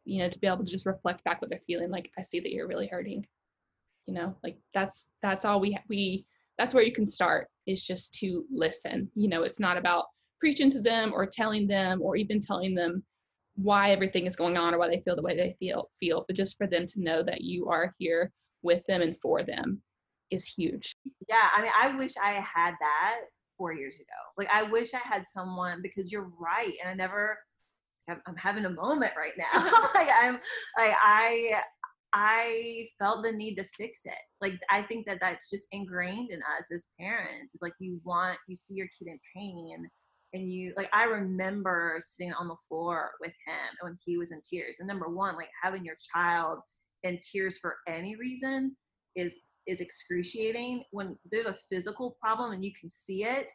you 0.05 0.19
know 0.19 0.29
to 0.29 0.39
be 0.39 0.47
able 0.47 0.65
to 0.65 0.71
just 0.71 0.85
reflect 0.85 1.23
back 1.23 1.41
what 1.41 1.49
they're 1.49 1.61
feeling 1.65 1.89
like 1.89 2.11
i 2.17 2.21
see 2.21 2.39
that 2.39 2.51
you're 2.51 2.67
really 2.67 2.87
hurting. 2.87 3.25
You 4.05 4.13
know 4.13 4.35
like 4.43 4.57
that's 4.73 5.07
that's 5.21 5.45
all 5.45 5.59
we 5.59 5.77
we 5.89 6.25
that's 6.57 6.73
where 6.73 6.83
you 6.83 6.91
can 6.91 7.05
start 7.05 7.47
is 7.65 7.83
just 7.83 8.13
to 8.15 8.45
listen. 8.51 9.09
You 9.15 9.27
know 9.27 9.43
it's 9.43 9.59
not 9.59 9.77
about 9.77 10.05
preaching 10.39 10.69
to 10.71 10.81
them 10.81 11.13
or 11.13 11.25
telling 11.25 11.67
them 11.67 12.01
or 12.01 12.15
even 12.17 12.39
telling 12.39 12.75
them 12.75 13.03
why 13.55 13.91
everything 13.91 14.25
is 14.25 14.35
going 14.35 14.57
on 14.57 14.73
or 14.73 14.79
why 14.79 14.89
they 14.89 15.01
feel 15.05 15.15
the 15.15 15.21
way 15.21 15.35
they 15.35 15.55
feel 15.59 15.89
feel 15.99 16.25
but 16.27 16.35
just 16.35 16.57
for 16.57 16.67
them 16.67 16.85
to 16.87 17.01
know 17.01 17.23
that 17.23 17.41
you 17.41 17.69
are 17.69 17.93
here 17.97 18.31
with 18.61 18.85
them 18.87 19.01
and 19.01 19.17
for 19.19 19.43
them 19.43 19.81
is 20.33 20.47
huge. 20.47 20.95
Yeah 21.29 21.49
i 21.55 21.61
mean 21.61 21.71
i 21.79 21.95
wish 21.95 22.13
i 22.21 22.31
had 22.33 22.73
that 22.79 23.21
four 23.57 23.73
years 23.73 23.95
ago. 23.95 24.19
Like 24.37 24.49
i 24.53 24.63
wish 24.63 24.93
i 24.93 24.99
had 25.03 25.25
someone 25.25 25.81
because 25.81 26.11
you're 26.11 26.31
right 26.39 26.73
and 26.81 26.89
i 26.89 26.93
never 26.93 27.37
i'm 28.09 28.35
having 28.35 28.65
a 28.65 28.69
moment 28.69 29.13
right 29.17 29.33
now. 29.37 29.63
Like 29.95 30.09
i'm 30.21 30.33
like 30.77 30.95
i 31.01 31.53
i 32.13 32.85
felt 32.99 33.23
the 33.23 33.31
need 33.31 33.55
to 33.55 33.63
fix 33.77 34.01
it. 34.05 34.23
Like 34.41 34.53
i 34.69 34.81
think 34.81 35.05
that 35.05 35.19
that's 35.21 35.49
just 35.49 35.67
ingrained 35.71 36.31
in 36.31 36.39
us 36.57 36.69
as 36.73 36.89
parents. 36.99 37.53
It's 37.53 37.61
like 37.61 37.73
you 37.79 37.99
want 38.03 38.37
you 38.47 38.55
see 38.55 38.73
your 38.75 38.87
kid 38.87 39.07
in 39.07 39.19
pain 39.35 39.87
and 40.33 40.49
you 40.49 40.73
like 40.75 40.89
i 40.93 41.03
remember 41.03 41.97
sitting 41.99 42.33
on 42.33 42.47
the 42.47 42.55
floor 42.67 43.11
with 43.21 43.33
him 43.45 43.77
when 43.81 43.95
he 44.03 44.17
was 44.17 44.31
in 44.31 44.41
tears 44.41 44.77
and 44.79 44.87
number 44.87 45.07
one 45.07 45.35
like 45.35 45.49
having 45.61 45.85
your 45.85 45.95
child 46.13 46.59
in 47.03 47.19
tears 47.31 47.57
for 47.59 47.75
any 47.87 48.15
reason 48.15 48.75
is 49.15 49.39
is 49.67 49.79
excruciating 49.79 50.83
when 50.91 51.17
there's 51.31 51.45
a 51.45 51.55
physical 51.71 52.17
problem 52.21 52.51
and 52.51 52.63
you 52.63 52.71
can 52.79 52.89
see 52.89 53.23
it, 53.23 53.51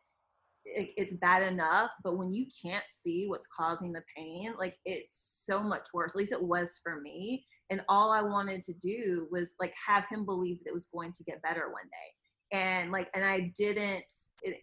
it 0.64 0.90
it's 0.96 1.14
bad 1.14 1.42
enough 1.42 1.90
but 2.04 2.18
when 2.18 2.32
you 2.32 2.46
can't 2.62 2.84
see 2.88 3.26
what's 3.26 3.46
causing 3.46 3.92
the 3.92 4.02
pain 4.16 4.52
like 4.58 4.76
it's 4.84 5.44
so 5.46 5.62
much 5.62 5.88
worse. 5.94 6.12
At 6.12 6.18
least 6.18 6.32
it 6.32 6.42
was 6.42 6.78
for 6.82 7.00
me. 7.00 7.44
And 7.70 7.82
all 7.88 8.10
i 8.12 8.22
wanted 8.22 8.62
to 8.64 8.72
do 8.74 9.28
was 9.30 9.54
like 9.60 9.74
have 9.86 10.04
him 10.08 10.24
believe 10.24 10.58
that 10.58 10.70
it 10.70 10.74
was 10.74 10.88
going 10.92 11.12
to 11.12 11.24
get 11.24 11.42
better 11.42 11.70
one 11.70 11.88
day. 11.90 12.58
And 12.58 12.90
like 12.90 13.10
and 13.14 13.24
i 13.24 13.52
didn't 13.56 14.04
it, 14.42 14.58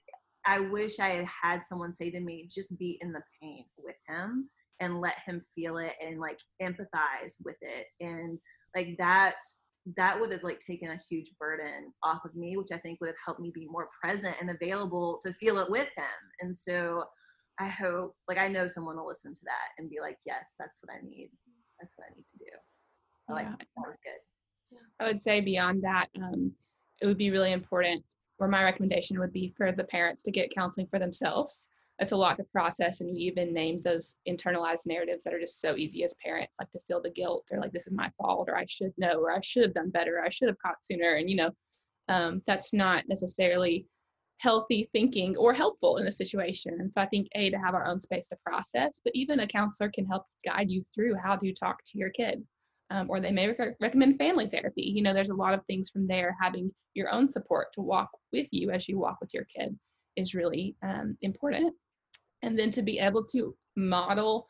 I 0.45 0.59
wish 0.59 0.99
I 0.99 1.09
had 1.09 1.25
had 1.25 1.65
someone 1.65 1.91
say 1.91 2.11
to 2.11 2.19
me, 2.19 2.47
just 2.49 2.77
be 2.77 2.99
in 3.01 3.11
the 3.11 3.21
pain 3.41 3.65
with 3.77 3.95
him 4.07 4.49
and 4.79 5.01
let 5.01 5.15
him 5.25 5.41
feel 5.55 5.77
it 5.77 5.93
and 6.05 6.19
like 6.19 6.37
empathize 6.61 7.35
with 7.43 7.55
it. 7.61 7.87
And 7.99 8.39
like 8.75 8.95
that, 8.99 9.35
that 9.97 10.19
would 10.19 10.31
have 10.31 10.43
like 10.43 10.59
taken 10.59 10.89
a 10.89 10.99
huge 11.09 11.31
burden 11.39 11.93
off 12.03 12.25
of 12.25 12.35
me, 12.35 12.57
which 12.57 12.71
I 12.71 12.77
think 12.77 12.99
would 12.99 13.07
have 13.07 13.15
helped 13.23 13.39
me 13.39 13.51
be 13.53 13.67
more 13.69 13.89
present 14.01 14.35
and 14.41 14.49
available 14.49 15.19
to 15.21 15.33
feel 15.33 15.59
it 15.59 15.69
with 15.69 15.87
them. 15.95 16.05
And 16.41 16.57
so 16.57 17.03
I 17.59 17.67
hope, 17.67 18.15
like, 18.27 18.37
I 18.37 18.47
know 18.47 18.67
someone 18.67 18.97
will 18.97 19.07
listen 19.07 19.33
to 19.33 19.41
that 19.43 19.69
and 19.77 19.89
be 19.89 19.99
like, 20.01 20.17
yes, 20.25 20.55
that's 20.59 20.79
what 20.81 20.93
I 20.93 21.05
need. 21.05 21.29
That's 21.79 21.95
what 21.97 22.07
I 22.09 22.15
need 22.15 22.25
to 22.25 22.37
do. 22.37 22.51
I 23.29 23.33
like 23.33 23.45
that 23.47 23.67
was 23.77 23.97
good. 24.03 24.79
I 24.99 25.07
would 25.07 25.21
say 25.21 25.39
beyond 25.39 25.83
that, 25.83 26.07
um, 26.21 26.51
it 27.01 27.07
would 27.07 27.17
be 27.17 27.31
really 27.31 27.51
important 27.51 28.03
or 28.39 28.47
my 28.47 28.63
recommendation 28.63 29.19
would 29.19 29.33
be 29.33 29.53
for 29.55 29.71
the 29.71 29.83
parents 29.83 30.23
to 30.23 30.31
get 30.31 30.53
counseling 30.53 30.87
for 30.87 30.99
themselves. 30.99 31.69
It's 31.99 32.11
a 32.11 32.17
lot 32.17 32.35
to 32.37 32.43
process, 32.43 33.01
and 33.01 33.09
you 33.09 33.31
even 33.31 33.53
named 33.53 33.83
those 33.83 34.17
internalized 34.27 34.85
narratives 34.85 35.23
that 35.23 35.33
are 35.33 35.39
just 35.39 35.61
so 35.61 35.75
easy 35.77 36.03
as 36.03 36.15
parents, 36.23 36.57
like 36.59 36.71
to 36.71 36.79
feel 36.87 37.01
the 37.01 37.09
guilt 37.09 37.47
or 37.51 37.59
like 37.59 37.71
this 37.71 37.87
is 37.87 37.93
my 37.93 38.11
fault 38.17 38.49
or 38.49 38.57
I 38.57 38.65
should 38.67 38.93
know 38.97 39.21
or 39.21 39.31
I 39.31 39.39
should 39.41 39.63
have 39.63 39.73
done 39.73 39.91
better, 39.91 40.17
or 40.17 40.25
I 40.25 40.29
should 40.29 40.49
have 40.49 40.59
caught 40.59 40.83
sooner, 40.83 41.15
and 41.15 41.29
you 41.29 41.37
know, 41.37 41.51
um, 42.09 42.41
that's 42.45 42.73
not 42.73 43.05
necessarily 43.07 43.87
healthy 44.39 44.89
thinking 44.91 45.37
or 45.37 45.53
helpful 45.53 45.97
in 45.97 46.07
a 46.07 46.11
situation. 46.11 46.73
And 46.79 46.93
so 46.93 46.99
I 46.99 47.05
think 47.05 47.29
a 47.35 47.49
to 47.49 47.57
have 47.57 47.73
our 47.73 47.87
own 47.87 48.01
space 48.01 48.27
to 48.27 48.37
process, 48.45 48.99
but 49.03 49.15
even 49.15 49.39
a 49.39 49.47
counselor 49.47 49.89
can 49.89 50.05
help 50.05 50.25
guide 50.45 50.69
you 50.69 50.83
through 50.93 51.15
how 51.15 51.37
to 51.37 51.53
talk 51.53 51.77
to 51.85 51.97
your 51.97 52.09
kid 52.09 52.43
um, 52.89 53.09
or 53.09 53.19
they 53.19 53.31
may 53.31 53.47
rec- 53.47 53.77
recommend 53.79 54.17
family 54.17 54.47
therapy. 54.47 54.83
You 54.83 55.01
know, 55.01 55.13
there's 55.13 55.29
a 55.29 55.35
lot 55.35 55.53
of 55.53 55.65
things 55.65 55.89
from 55.89 56.07
there. 56.07 56.35
Having 56.39 56.71
your 56.93 57.11
own 57.11 57.27
support 57.27 57.67
to 57.73 57.81
walk 57.81 58.09
with 58.31 58.47
you 58.51 58.71
as 58.71 58.87
you 58.87 58.99
walk 58.99 59.17
with 59.21 59.33
your 59.33 59.45
kid 59.45 59.77
is 60.15 60.35
really 60.35 60.75
um, 60.83 61.17
important. 61.21 61.73
And 62.41 62.57
then 62.57 62.71
to 62.71 62.81
be 62.81 62.99
able 62.99 63.23
to 63.25 63.55
model 63.75 64.47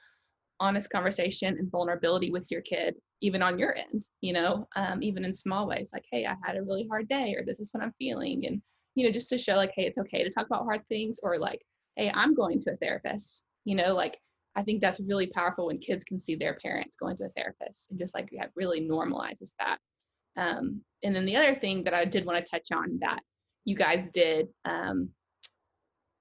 honest 0.60 0.90
conversation 0.90 1.58
and 1.58 1.72
vulnerability 1.72 2.32
with 2.32 2.48
your 2.50 2.62
kid, 2.62 2.96
even 3.22 3.42
on 3.42 3.58
your 3.60 3.76
end, 3.78 4.02
you 4.22 4.34
know, 4.34 4.68
um, 4.76 5.02
even 5.02 5.26
in 5.26 5.34
small 5.34 5.68
ways, 5.68 5.92
like, 5.94 6.06
hey, 6.12 6.26
I 6.26 6.36
had 6.44 6.58
a 6.58 6.64
really 6.64 6.88
hard 6.88 7.08
day, 7.08 7.36
or 7.38 7.44
this 7.46 7.60
is 7.60 7.70
what 7.72 7.84
I'm 7.84 7.94
feeling. 7.98 8.46
And, 8.46 8.62
you 8.96 9.06
know, 9.06 9.12
just 9.12 9.30
to 9.30 9.38
show, 9.38 9.56
like, 9.56 9.72
hey, 9.76 9.84
it's 9.84 9.98
okay 9.98 10.24
to 10.24 10.30
talk 10.30 10.46
about 10.46 10.64
hard 10.64 10.82
things, 10.88 11.20
or 11.24 11.38
like, 11.38 11.62
hey, 11.96 12.12
I'm 12.14 12.36
going 12.36 12.60
to 12.60 12.74
a 12.74 12.78
therapist, 12.78 13.44
you 13.64 13.76
know, 13.76 13.94
like, 13.94 14.18
I 14.56 14.64
think 14.64 14.80
that's 14.80 15.02
really 15.02 15.28
powerful 15.28 15.68
when 15.68 15.80
kids 15.80 16.06
can 16.06 16.18
see 16.18 16.36
their 16.36 16.58
parents 16.64 16.96
going 16.96 17.18
to 17.18 17.26
a 17.26 17.30
therapist 17.30 17.92
and 17.92 18.00
just 18.00 18.16
like 18.16 18.30
that 18.38 18.52
really 18.56 18.82
normalizes 18.82 19.54
that. 19.60 19.80
Um, 20.38 20.82
and 21.04 21.14
then 21.14 21.26
the 21.26 21.36
other 21.36 21.54
thing 21.54 21.84
that 21.84 21.94
I 21.94 22.06
did 22.06 22.26
want 22.26 22.44
to 22.44 22.50
touch 22.50 22.70
on 22.74 22.98
that 23.02 23.20
you 23.66 23.76
guys 23.76 24.12
did 24.12 24.48
um, 24.64 25.10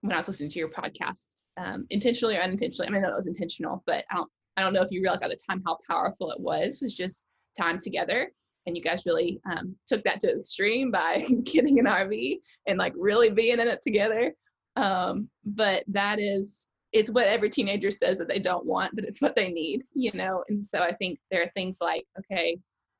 when 0.01 0.13
I 0.13 0.17
was 0.17 0.29
listening 0.29 0.51
to 0.51 0.59
your 0.59 0.71
podcast, 0.71 1.27
um, 1.57 1.87
intentionally 1.91 2.37
or 2.37 2.43
unintentionally. 2.43 2.89
I 2.89 2.91
mean, 2.93 3.03
know 3.03 3.09
it 3.09 3.15
was 3.15 3.27
intentional, 3.27 3.83
but 3.87 4.05
I 4.11 4.17
don't 4.17 4.31
I 4.57 4.63
don't 4.63 4.73
know 4.73 4.83
if 4.83 4.91
you 4.91 5.01
realized 5.01 5.23
at 5.23 5.31
the 5.31 5.39
time 5.49 5.63
how 5.67 5.79
powerful 5.89 6.31
it 6.31 6.41
was. 6.41 6.81
Was 6.81 6.95
just 6.95 7.27
time 7.59 7.79
together, 7.79 8.31
and 8.67 8.77
you 8.77 8.83
guys 8.83 9.07
really 9.07 9.41
um, 9.51 9.77
took 9.87 10.03
that 10.05 10.21
to 10.21 10.29
the 10.29 10.39
extreme 10.39 10.91
by 10.91 11.25
getting 11.45 11.79
an 11.79 11.87
RV 11.87 12.39
and 12.67 12.79
like 12.79 12.93
really 12.97 13.31
being 13.31 13.59
in 13.59 13.69
it 13.69 13.81
together. 13.83 14.35
Um, 14.77 15.29
but 15.45 15.85
that 15.89 16.19
is 16.21 16.69
it's 16.93 17.11
what 17.11 17.27
every 17.27 17.51
teenager 17.51 17.91
says 17.91 18.19
that 18.19 18.29
they 18.29 18.39
don't 18.39 18.65
want, 18.65 18.95
but 18.95 19.05
it's 19.05 19.21
what 19.21 19.35
they 19.35 19.49
need, 19.49 19.83
you 19.95 20.13
know? 20.15 20.45
And 20.49 20.65
so 20.65 20.81
I 20.81 20.95
think 20.95 21.19
there 21.29 21.43
are 21.43 21.51
things 21.57 21.79
like, 21.81 22.07
okay, 22.21 22.57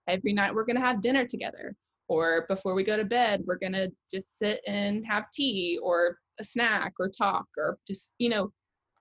every 0.09 0.33
night 0.33 0.53
we're 0.53 0.65
to 0.77 0.83
have 0.83 1.01
dinner 1.01 1.25
together, 1.25 1.77
or 2.09 2.45
before 2.49 2.75
we 2.75 2.83
go 2.83 2.97
to 2.97 3.05
bed, 3.05 3.43
we're 3.47 3.57
to 3.73 3.91
just 4.13 4.37
sit 4.37 4.61
and 4.67 5.07
have 5.07 5.31
tea 5.33 5.79
or 5.81 6.19
a 6.41 6.45
snack 6.45 6.93
or 6.99 7.09
talk, 7.09 7.47
or 7.57 7.79
just, 7.87 8.13
you 8.19 8.29
know, 8.29 8.53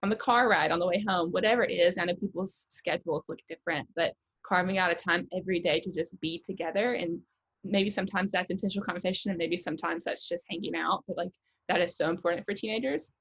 on 0.04 0.10
the 0.10 0.16
car 0.16 0.50
ride 0.50 0.72
on 0.72 0.80
the 0.80 0.88
way 0.88 1.04
home, 1.08 1.32
whatever 1.32 1.64
it 1.64 1.72
is. 1.72 1.98
I 1.98 2.06
know 2.06 2.16
people's 2.16 2.66
schedules 2.70 3.30
look 3.30 3.40
different, 3.48 3.88
but 3.96 4.14
carving 4.46 4.78
out 4.78 4.92
a 4.92 4.96
time 4.96 5.28
every 5.38 5.60
day 5.60 5.80
to 5.80 5.92
just 5.92 6.20
be 6.20 6.42
together 6.46 6.94
and 6.94 7.20
maybe 7.64 7.90
sometimes 7.90 8.30
that's 8.30 8.52
intentional 8.52 8.86
conversation 8.86 9.32
and 9.32 9.38
maybe 9.38 9.56
sometimes 9.56 10.04
that's 10.04 10.28
just 10.28 10.46
hanging 10.50 10.76
out 10.76 11.02
but 11.08 11.16
like 11.16 11.32
that 11.70 11.80
is 11.80 11.96
so 11.96 12.10
important 12.10 12.44
for 12.44 12.54
teenagers 12.54 13.14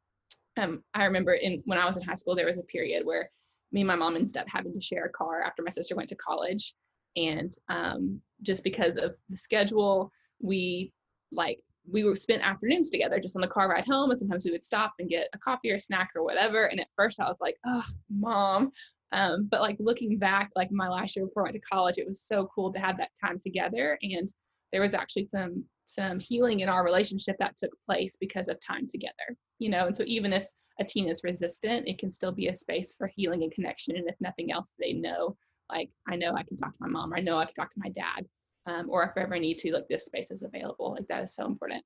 um, 0.56 0.82
I 0.94 1.04
remember 1.04 1.34
in 1.34 1.62
when 1.64 1.78
I 1.78 1.86
was 1.86 1.96
in 1.96 2.02
high 2.02 2.14
school, 2.14 2.34
there 2.34 2.46
was 2.46 2.58
a 2.58 2.64
period 2.64 3.06
where 3.06 3.30
me 3.72 3.80
and 3.80 3.88
my 3.88 3.96
mom 3.96 4.16
ended 4.16 4.36
up 4.36 4.48
having 4.48 4.72
to 4.74 4.80
share 4.80 5.06
a 5.06 5.10
car 5.10 5.42
after 5.42 5.62
my 5.62 5.70
sister 5.70 5.96
went 5.96 6.08
to 6.10 6.16
college, 6.16 6.74
and 7.16 7.52
um, 7.68 8.20
just 8.42 8.64
because 8.64 8.96
of 8.96 9.14
the 9.30 9.36
schedule, 9.36 10.10
we 10.40 10.92
like 11.30 11.60
we 11.90 12.04
were 12.04 12.16
spent 12.16 12.42
afternoons 12.42 12.90
together 12.90 13.18
just 13.20 13.36
on 13.36 13.42
the 13.42 13.48
car 13.48 13.68
ride 13.68 13.86
home, 13.86 14.10
and 14.10 14.18
sometimes 14.18 14.44
we 14.44 14.52
would 14.52 14.64
stop 14.64 14.92
and 14.98 15.08
get 15.08 15.28
a 15.34 15.38
coffee 15.38 15.70
or 15.72 15.76
a 15.76 15.80
snack 15.80 16.10
or 16.14 16.24
whatever. 16.24 16.66
And 16.66 16.80
at 16.80 16.88
first, 16.96 17.20
I 17.20 17.28
was 17.28 17.38
like, 17.40 17.56
"Oh, 17.66 17.84
mom," 18.10 18.70
um, 19.12 19.48
but 19.50 19.60
like 19.60 19.76
looking 19.78 20.18
back, 20.18 20.50
like 20.56 20.70
my 20.70 20.88
last 20.88 21.16
year 21.16 21.26
before 21.26 21.42
I 21.42 21.46
went 21.46 21.54
to 21.54 21.60
college, 21.60 21.98
it 21.98 22.06
was 22.06 22.20
so 22.22 22.48
cool 22.54 22.72
to 22.72 22.78
have 22.78 22.98
that 22.98 23.10
time 23.22 23.38
together, 23.38 23.98
and 24.02 24.28
there 24.72 24.80
was 24.80 24.94
actually 24.94 25.24
some 25.24 25.64
some 25.84 26.20
healing 26.20 26.60
in 26.60 26.68
our 26.68 26.84
relationship 26.84 27.36
that 27.38 27.56
took 27.56 27.72
place 27.86 28.16
because 28.16 28.48
of 28.48 28.58
time 28.60 28.86
together 28.86 29.36
you 29.58 29.68
know? 29.68 29.86
And 29.86 29.96
so 29.96 30.04
even 30.06 30.32
if 30.32 30.46
a 30.80 30.84
teen 30.84 31.08
is 31.08 31.22
resistant 31.24 31.88
it 31.88 31.98
can 31.98 32.10
still 32.10 32.32
be 32.32 32.48
a 32.48 32.54
space 32.54 32.94
for 32.96 33.06
healing 33.06 33.42
and 33.42 33.52
connection. 33.52 33.96
And 33.96 34.08
if 34.08 34.16
nothing 34.20 34.50
else 34.52 34.74
they 34.78 34.92
know 34.92 35.36
like 35.70 35.90
i 36.08 36.16
know 36.16 36.32
i 36.34 36.42
can 36.42 36.56
talk 36.56 36.70
to 36.72 36.78
my 36.80 36.88
mom 36.88 37.12
or 37.12 37.16
i 37.16 37.20
know 37.20 37.38
i 37.38 37.44
can 37.44 37.54
talk 37.54 37.70
to 37.70 37.80
my 37.82 37.88
dad 37.90 38.26
um, 38.66 38.88
or 38.90 39.02
if 39.04 39.10
I 39.16 39.22
ever 39.22 39.38
need 39.38 39.58
to 39.58 39.72
like 39.72 39.88
this 39.88 40.06
space 40.06 40.30
is 40.30 40.42
available 40.42 40.92
like 40.92 41.06
that 41.08 41.24
is 41.24 41.34
so 41.34 41.46
important 41.46 41.84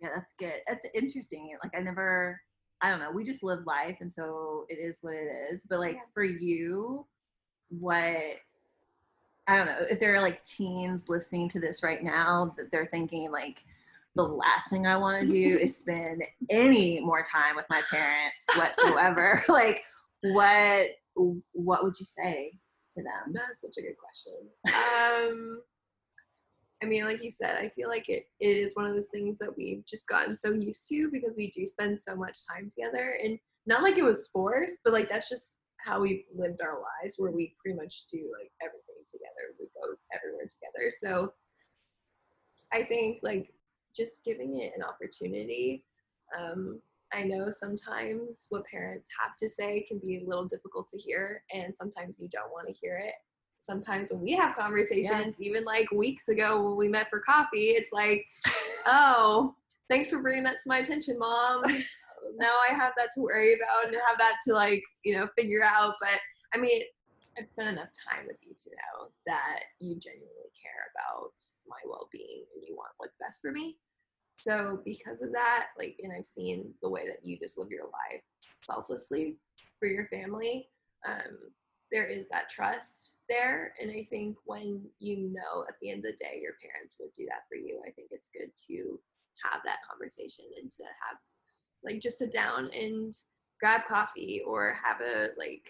yeah 0.00 0.08
that's 0.14 0.34
good 0.38 0.60
that's 0.66 0.86
interesting 0.94 1.56
like 1.62 1.74
i 1.76 1.80
never 1.80 2.40
i 2.82 2.90
don't 2.90 3.00
know 3.00 3.10
we 3.10 3.24
just 3.24 3.42
live 3.42 3.60
life 3.66 3.96
and 4.00 4.12
so 4.12 4.64
it 4.68 4.74
is 4.74 4.98
what 5.00 5.14
it 5.14 5.30
is 5.52 5.66
but 5.68 5.78
like 5.78 5.94
yeah. 5.94 6.00
for 6.12 6.24
you 6.24 7.06
what 7.70 8.16
I 9.48 9.56
don't 9.56 9.66
know 9.66 9.86
if 9.88 10.00
there 10.00 10.14
are 10.14 10.20
like 10.20 10.42
teens 10.42 11.08
listening 11.08 11.48
to 11.50 11.60
this 11.60 11.82
right 11.82 12.02
now 12.02 12.50
that 12.56 12.70
they're 12.70 12.86
thinking 12.86 13.30
like 13.30 13.64
the 14.14 14.22
last 14.22 14.70
thing 14.70 14.86
I 14.86 14.96
want 14.96 15.20
to 15.20 15.26
do 15.26 15.58
is 15.60 15.76
spend 15.76 16.22
any 16.50 17.00
more 17.00 17.24
time 17.30 17.56
with 17.56 17.66
my 17.70 17.82
parents 17.90 18.46
whatsoever. 18.56 19.42
like 19.48 19.82
what 20.22 20.88
what 21.14 21.84
would 21.84 21.98
you 21.98 22.06
say 22.06 22.52
to 22.96 23.02
them? 23.02 23.32
That's 23.32 23.60
such 23.60 23.76
a 23.78 23.82
good 23.82 23.96
question. 23.96 24.34
Um 24.74 25.60
I 26.82 26.86
mean, 26.86 27.04
like 27.04 27.22
you 27.22 27.30
said, 27.30 27.56
I 27.56 27.70
feel 27.70 27.88
like 27.88 28.08
it, 28.08 28.24
it 28.38 28.56
is 28.56 28.74
one 28.74 28.86
of 28.86 28.94
those 28.94 29.08
things 29.08 29.38
that 29.38 29.52
we've 29.56 29.84
just 29.86 30.08
gotten 30.08 30.34
so 30.34 30.52
used 30.52 30.86
to 30.88 31.08
because 31.10 31.36
we 31.36 31.50
do 31.50 31.64
spend 31.64 31.98
so 31.98 32.14
much 32.14 32.38
time 32.50 32.68
together. 32.68 33.18
And 33.22 33.38
not 33.66 33.82
like 33.82 33.96
it 33.96 34.04
was 34.04 34.28
forced, 34.28 34.80
but 34.84 34.92
like 34.92 35.08
that's 35.08 35.28
just 35.28 35.60
how 35.78 36.00
we've 36.00 36.24
lived 36.34 36.60
our 36.62 36.80
lives 36.80 37.14
where 37.16 37.30
we 37.30 37.54
pretty 37.62 37.76
much 37.76 38.04
do 38.10 38.30
like 38.38 38.50
everything 38.62 39.04
together. 39.10 39.54
We 39.58 39.68
go 39.74 39.94
everywhere 40.14 40.44
together. 40.44 40.92
So 40.98 41.32
I 42.72 42.84
think 42.84 43.20
like 43.22 43.52
just 43.96 44.24
giving 44.24 44.60
it 44.60 44.72
an 44.76 44.82
opportunity. 44.82 45.84
Um, 46.38 46.80
I 47.12 47.22
know 47.22 47.50
sometimes 47.50 48.46
what 48.50 48.66
parents 48.66 49.08
have 49.22 49.36
to 49.36 49.48
say 49.48 49.84
can 49.88 49.98
be 49.98 50.22
a 50.22 50.28
little 50.28 50.44
difficult 50.44 50.88
to 50.88 50.98
hear, 50.98 51.42
and 51.52 51.74
sometimes 51.74 52.18
you 52.20 52.28
don't 52.28 52.50
want 52.50 52.66
to 52.66 52.74
hear 52.74 53.00
it. 53.02 53.14
Sometimes 53.66 54.12
when 54.12 54.20
we 54.20 54.32
have 54.32 54.54
conversations, 54.54 55.36
yeah. 55.38 55.48
even 55.48 55.64
like 55.64 55.90
weeks 55.90 56.28
ago 56.28 56.64
when 56.64 56.76
we 56.76 56.88
met 56.88 57.10
for 57.10 57.18
coffee, 57.18 57.70
it's 57.70 57.92
like, 57.92 58.24
oh, 58.86 59.54
thanks 59.90 60.08
for 60.08 60.22
bringing 60.22 60.44
that 60.44 60.58
to 60.62 60.68
my 60.68 60.78
attention, 60.78 61.18
mom. 61.18 61.62
now 62.38 62.54
I 62.68 62.72
have 62.72 62.92
that 62.96 63.08
to 63.14 63.20
worry 63.22 63.54
about 63.54 63.86
and 63.86 63.96
have 64.06 64.18
that 64.18 64.36
to 64.46 64.54
like, 64.54 64.84
you 65.04 65.16
know, 65.16 65.28
figure 65.36 65.64
out. 65.64 65.94
But 66.00 66.20
I 66.54 66.58
mean, 66.58 66.82
I've 67.36 67.50
spent 67.50 67.68
enough 67.68 67.88
time 68.08 68.26
with 68.26 68.36
you 68.42 68.54
to 68.54 68.70
know 68.70 69.08
that 69.26 69.64
you 69.80 69.96
genuinely 69.96 70.52
care 70.62 70.90
about 70.94 71.32
my 71.68 71.78
well 71.84 72.08
being 72.12 72.44
and 72.54 72.64
you 72.66 72.76
want 72.76 72.92
what's 72.98 73.18
best 73.18 73.42
for 73.42 73.50
me. 73.50 73.78
So 74.38 74.80
because 74.84 75.22
of 75.22 75.32
that, 75.32 75.68
like, 75.78 75.98
and 76.02 76.12
I've 76.12 76.26
seen 76.26 76.72
the 76.82 76.90
way 76.90 77.06
that 77.06 77.24
you 77.24 77.38
just 77.38 77.58
live 77.58 77.70
your 77.70 77.84
life 77.84 78.22
selflessly 78.62 79.38
for 79.80 79.86
your 79.88 80.06
family, 80.06 80.68
um, 81.06 81.36
there 81.92 82.06
is 82.06 82.26
that 82.30 82.50
trust 82.50 83.14
there. 83.28 83.72
And 83.80 83.90
I 83.90 84.06
think 84.10 84.36
when 84.44 84.82
you 84.98 85.32
know 85.32 85.64
at 85.68 85.74
the 85.80 85.90
end 85.90 86.04
of 86.04 86.12
the 86.12 86.24
day 86.24 86.40
your 86.40 86.54
parents 86.62 86.96
would 87.00 87.10
do 87.16 87.26
that 87.26 87.42
for 87.48 87.56
you, 87.56 87.80
I 87.86 87.90
think 87.90 88.08
it's 88.10 88.30
good 88.36 88.50
to 88.68 89.00
have 89.44 89.60
that 89.64 89.78
conversation 89.88 90.44
and 90.60 90.70
to 90.70 90.82
have 90.84 91.18
like 91.84 92.00
just 92.00 92.18
sit 92.18 92.32
down 92.32 92.70
and 92.70 93.14
grab 93.60 93.82
coffee 93.88 94.42
or 94.46 94.76
have 94.82 95.00
a 95.00 95.28
like 95.38 95.66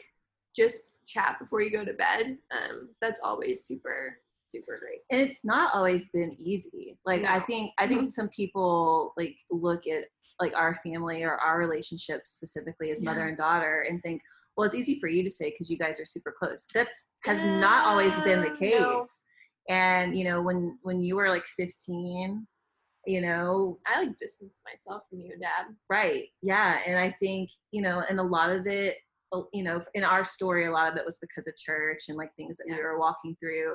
just 0.57 1.07
chat 1.07 1.37
before 1.39 1.61
you 1.61 1.71
go 1.71 1.85
to 1.85 1.93
bed. 1.93 2.39
Um, 2.51 2.91
that's 3.01 3.21
always 3.23 3.65
super 3.65 4.19
super 4.49 4.79
great. 4.79 5.01
And 5.11 5.21
it's 5.21 5.45
not 5.45 5.75
always 5.75 6.09
been 6.09 6.35
easy. 6.39 6.99
Like 7.05 7.23
no. 7.23 7.29
I 7.29 7.41
think 7.41 7.73
I 7.79 7.87
think 7.87 8.03
mm-hmm. 8.03 8.09
some 8.11 8.29
people 8.29 9.13
like 9.17 9.37
look 9.51 9.87
at 9.87 10.07
like 10.41 10.55
our 10.55 10.75
family 10.77 11.23
or 11.23 11.37
our 11.37 11.59
relationship 11.59 12.23
specifically 12.27 12.91
as 12.91 13.03
yeah. 13.03 13.11
mother 13.11 13.29
and 13.29 13.37
daughter 13.37 13.87
and 13.89 14.01
think, 14.03 14.21
well, 14.57 14.67
it's 14.67 14.75
easy 14.75 14.99
for 14.99 15.09
you 15.09 15.23
to 15.23 15.31
say 15.31 15.51
because 15.51 15.71
you 15.71 15.79
guys 15.79 16.01
are 16.01 16.05
super 16.05 16.35
close. 16.37 16.67
That's 16.73 17.09
has 17.25 17.41
yeah, 17.41 17.59
not 17.59 17.87
always 17.87 18.15
been 18.21 18.41
the 18.41 18.57
case. 18.57 18.81
No. 18.81 19.03
And 19.69 20.17
you 20.17 20.25
know, 20.25 20.43
when 20.43 20.79
when 20.83 21.01
you 21.01 21.17
were 21.17 21.29
like 21.29 21.45
15, 21.45 22.47
you 23.07 23.21
know, 23.21 23.79
I 23.87 24.01
like 24.01 24.17
distance 24.17 24.61
myself 24.65 25.03
from 25.11 25.21
you, 25.21 25.37
Dad. 25.39 25.67
Right. 25.91 26.25
Yeah. 26.43 26.79
And 26.87 26.99
I 26.99 27.15
think 27.21 27.51
you 27.73 27.83
know, 27.83 28.03
and 28.09 28.19
a 28.19 28.23
lot 28.23 28.51
of 28.51 28.67
it, 28.67 28.97
you 29.53 29.63
know, 29.63 29.81
in 29.95 30.05
our 30.05 30.25
story, 30.25 30.67
a 30.67 30.73
lot 30.73 30.91
of 30.91 30.97
it 30.97 31.05
was 31.05 31.19
because 31.19 31.47
of 31.47 31.57
church 31.57 32.05
and 32.09 32.17
like 32.17 32.31
things 32.37 32.57
that 32.59 32.67
yeah. 32.69 32.77
we 32.77 32.83
were 32.83 32.99
walking 32.99 33.37
through 33.39 33.75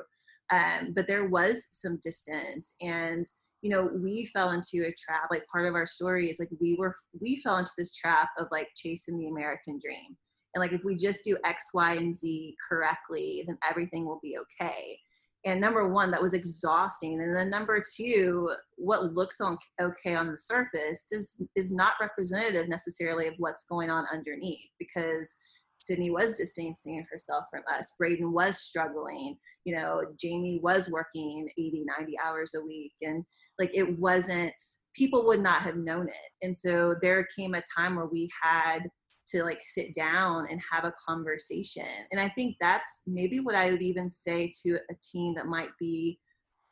um, 0.52 0.92
but 0.94 1.06
there 1.06 1.26
was 1.26 1.66
some 1.70 1.98
distance 2.02 2.74
and 2.80 3.26
you 3.62 3.70
know 3.70 3.90
we 4.02 4.26
fell 4.26 4.50
into 4.50 4.84
a 4.86 4.94
trap 4.98 5.28
like 5.30 5.46
part 5.46 5.66
of 5.66 5.74
our 5.74 5.86
story 5.86 6.28
is 6.28 6.38
like 6.38 6.50
we 6.60 6.76
were 6.78 6.94
we 7.20 7.36
fell 7.36 7.58
into 7.58 7.72
this 7.78 7.94
trap 7.94 8.28
of 8.38 8.48
like 8.50 8.68
chasing 8.76 9.18
the 9.18 9.28
american 9.28 9.78
dream 9.82 10.16
and 10.54 10.60
like 10.60 10.72
if 10.72 10.84
we 10.84 10.96
just 10.96 11.24
do 11.24 11.36
x 11.44 11.66
y 11.74 11.94
and 11.94 12.14
z 12.14 12.54
correctly 12.68 13.44
then 13.46 13.58
everything 13.68 14.04
will 14.04 14.20
be 14.22 14.36
okay 14.38 14.98
and 15.44 15.60
number 15.60 15.88
one 15.88 16.10
that 16.10 16.22
was 16.22 16.34
exhausting 16.34 17.20
and 17.20 17.34
then 17.34 17.50
number 17.50 17.82
two 17.96 18.50
what 18.76 19.12
looks 19.12 19.40
on 19.40 19.56
okay 19.80 20.14
on 20.14 20.28
the 20.28 20.36
surface 20.36 21.06
does 21.10 21.42
is 21.56 21.72
not 21.72 21.94
representative 22.00 22.68
necessarily 22.68 23.26
of 23.26 23.34
what's 23.38 23.64
going 23.64 23.90
on 23.90 24.04
underneath 24.12 24.70
because 24.78 25.34
Sydney 25.82 26.10
was 26.10 26.38
distancing 26.38 27.04
herself 27.10 27.46
from 27.50 27.62
us. 27.76 27.92
Braden 27.98 28.32
was 28.32 28.60
struggling. 28.60 29.36
You 29.64 29.76
know, 29.76 30.00
Jamie 30.18 30.60
was 30.62 30.88
working 30.88 31.48
80, 31.58 31.84
90 31.98 32.18
hours 32.24 32.54
a 32.54 32.64
week. 32.64 32.92
And 33.02 33.24
like 33.58 33.70
it 33.74 33.98
wasn't, 33.98 34.54
people 34.94 35.26
would 35.26 35.40
not 35.40 35.62
have 35.62 35.76
known 35.76 36.06
it. 36.06 36.46
And 36.46 36.56
so 36.56 36.94
there 37.02 37.26
came 37.36 37.54
a 37.54 37.62
time 37.76 37.96
where 37.96 38.06
we 38.06 38.30
had 38.40 38.82
to 39.28 39.44
like 39.44 39.60
sit 39.62 39.94
down 39.94 40.46
and 40.50 40.60
have 40.70 40.84
a 40.84 40.94
conversation. 41.06 41.86
And 42.10 42.20
I 42.20 42.28
think 42.30 42.56
that's 42.60 43.02
maybe 43.06 43.40
what 43.40 43.54
I 43.54 43.70
would 43.70 43.82
even 43.82 44.10
say 44.10 44.50
to 44.64 44.78
a 44.90 44.94
teen 45.00 45.34
that 45.34 45.46
might 45.46 45.70
be 45.78 46.18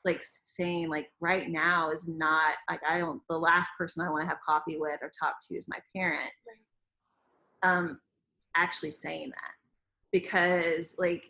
like 0.04 0.22
saying 0.42 0.88
like 0.88 1.08
right 1.20 1.50
now 1.50 1.90
is 1.90 2.08
not 2.08 2.54
like 2.70 2.80
I 2.88 2.98
don't 2.98 3.20
the 3.28 3.38
last 3.38 3.70
person 3.76 4.04
I 4.04 4.10
want 4.10 4.22
to 4.22 4.28
have 4.28 4.38
coffee 4.44 4.78
with 4.78 5.00
or 5.02 5.10
talk 5.18 5.34
to 5.48 5.54
is 5.56 5.68
my 5.68 5.78
parent. 5.94 6.30
Right. 7.62 7.70
Um 7.70 8.00
actually 8.56 8.92
saying 8.92 9.30
that 9.30 9.52
because 10.12 10.94
like 10.98 11.24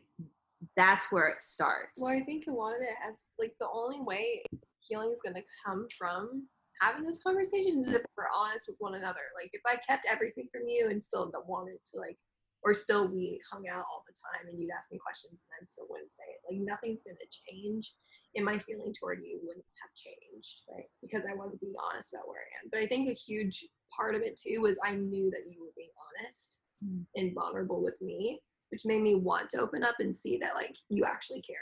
that's 0.77 1.07
where 1.11 1.27
it 1.29 1.43
starts. 1.43 2.01
Well, 2.01 2.17
I 2.17 2.21
think 2.21 2.47
a 2.47 2.53
lot 2.53 2.77
of 2.77 2.83
it 2.83 2.95
has 3.01 3.31
like 3.39 3.55
the 3.61 3.69
only 3.73 4.01
way 4.01 4.43
healing 4.81 5.11
is 5.13 5.21
going 5.23 5.35
to 5.35 5.43
come 5.65 5.87
from 5.99 6.47
having 6.81 7.05
those 7.05 7.21
conversations 7.21 7.87
is 7.87 7.95
if 7.95 8.03
we're 8.17 8.25
honest 8.35 8.67
with 8.69 8.77
one 8.79 8.95
another. 8.95 9.33
Like 9.37 9.51
if 9.53 9.63
I 9.67 9.77
kept 9.77 10.07
everything 10.11 10.49
from 10.53 10.67
you 10.67 10.89
and 10.89 11.03
still 11.03 11.31
wanted 11.47 11.79
to 11.93 12.01
like, 12.01 12.17
or 12.63 12.75
still 12.75 13.11
we 13.11 13.41
hung 13.51 13.69
out 13.69 13.85
all 13.89 14.05
the 14.07 14.17
time 14.17 14.49
and 14.49 14.61
you'd 14.61 14.73
ask 14.77 14.91
me 14.93 14.99
questions 14.99 15.45
and 15.45 15.53
I 15.57 15.65
still 15.69 15.87
wouldn't 15.89 16.13
say 16.13 16.25
it. 16.29 16.41
Like 16.45 16.61
nothing's 16.61 17.03
going 17.03 17.17
to 17.17 17.39
change 17.49 17.95
and 18.37 18.45
my 18.45 18.59
feeling 18.59 18.95
toward 18.95 19.21
you 19.25 19.41
wouldn't 19.43 19.65
have 19.83 19.91
changed, 19.97 20.63
right? 20.71 20.85
Because 21.03 21.25
I 21.27 21.35
was 21.35 21.57
being 21.61 21.75
honest 21.91 22.13
about 22.13 22.29
where 22.29 22.41
I 22.41 22.63
am. 22.63 22.71
But 22.71 22.81
I 22.81 22.87
think 22.87 23.09
a 23.09 23.13
huge 23.13 23.67
part 23.95 24.15
of 24.15 24.23
it 24.23 24.39
too 24.39 24.61
was 24.61 24.79
I 24.85 24.95
knew 24.95 25.31
that 25.31 25.51
you 25.51 25.61
were 25.61 25.73
being 25.77 25.91
honest 25.99 26.59
mm. 26.85 27.05
and 27.17 27.35
vulnerable 27.35 27.83
with 27.83 28.01
me, 28.01 28.41
which 28.71 28.85
made 28.85 29.03
me 29.03 29.17
want 29.17 29.51
to 29.51 29.61
open 29.61 29.83
up 29.83 29.97
and 29.99 30.17
see 30.17 30.39
that 30.39 30.55
like 30.55 30.77
you 30.89 31.05
actually 31.05 31.43
cared. 31.43 31.59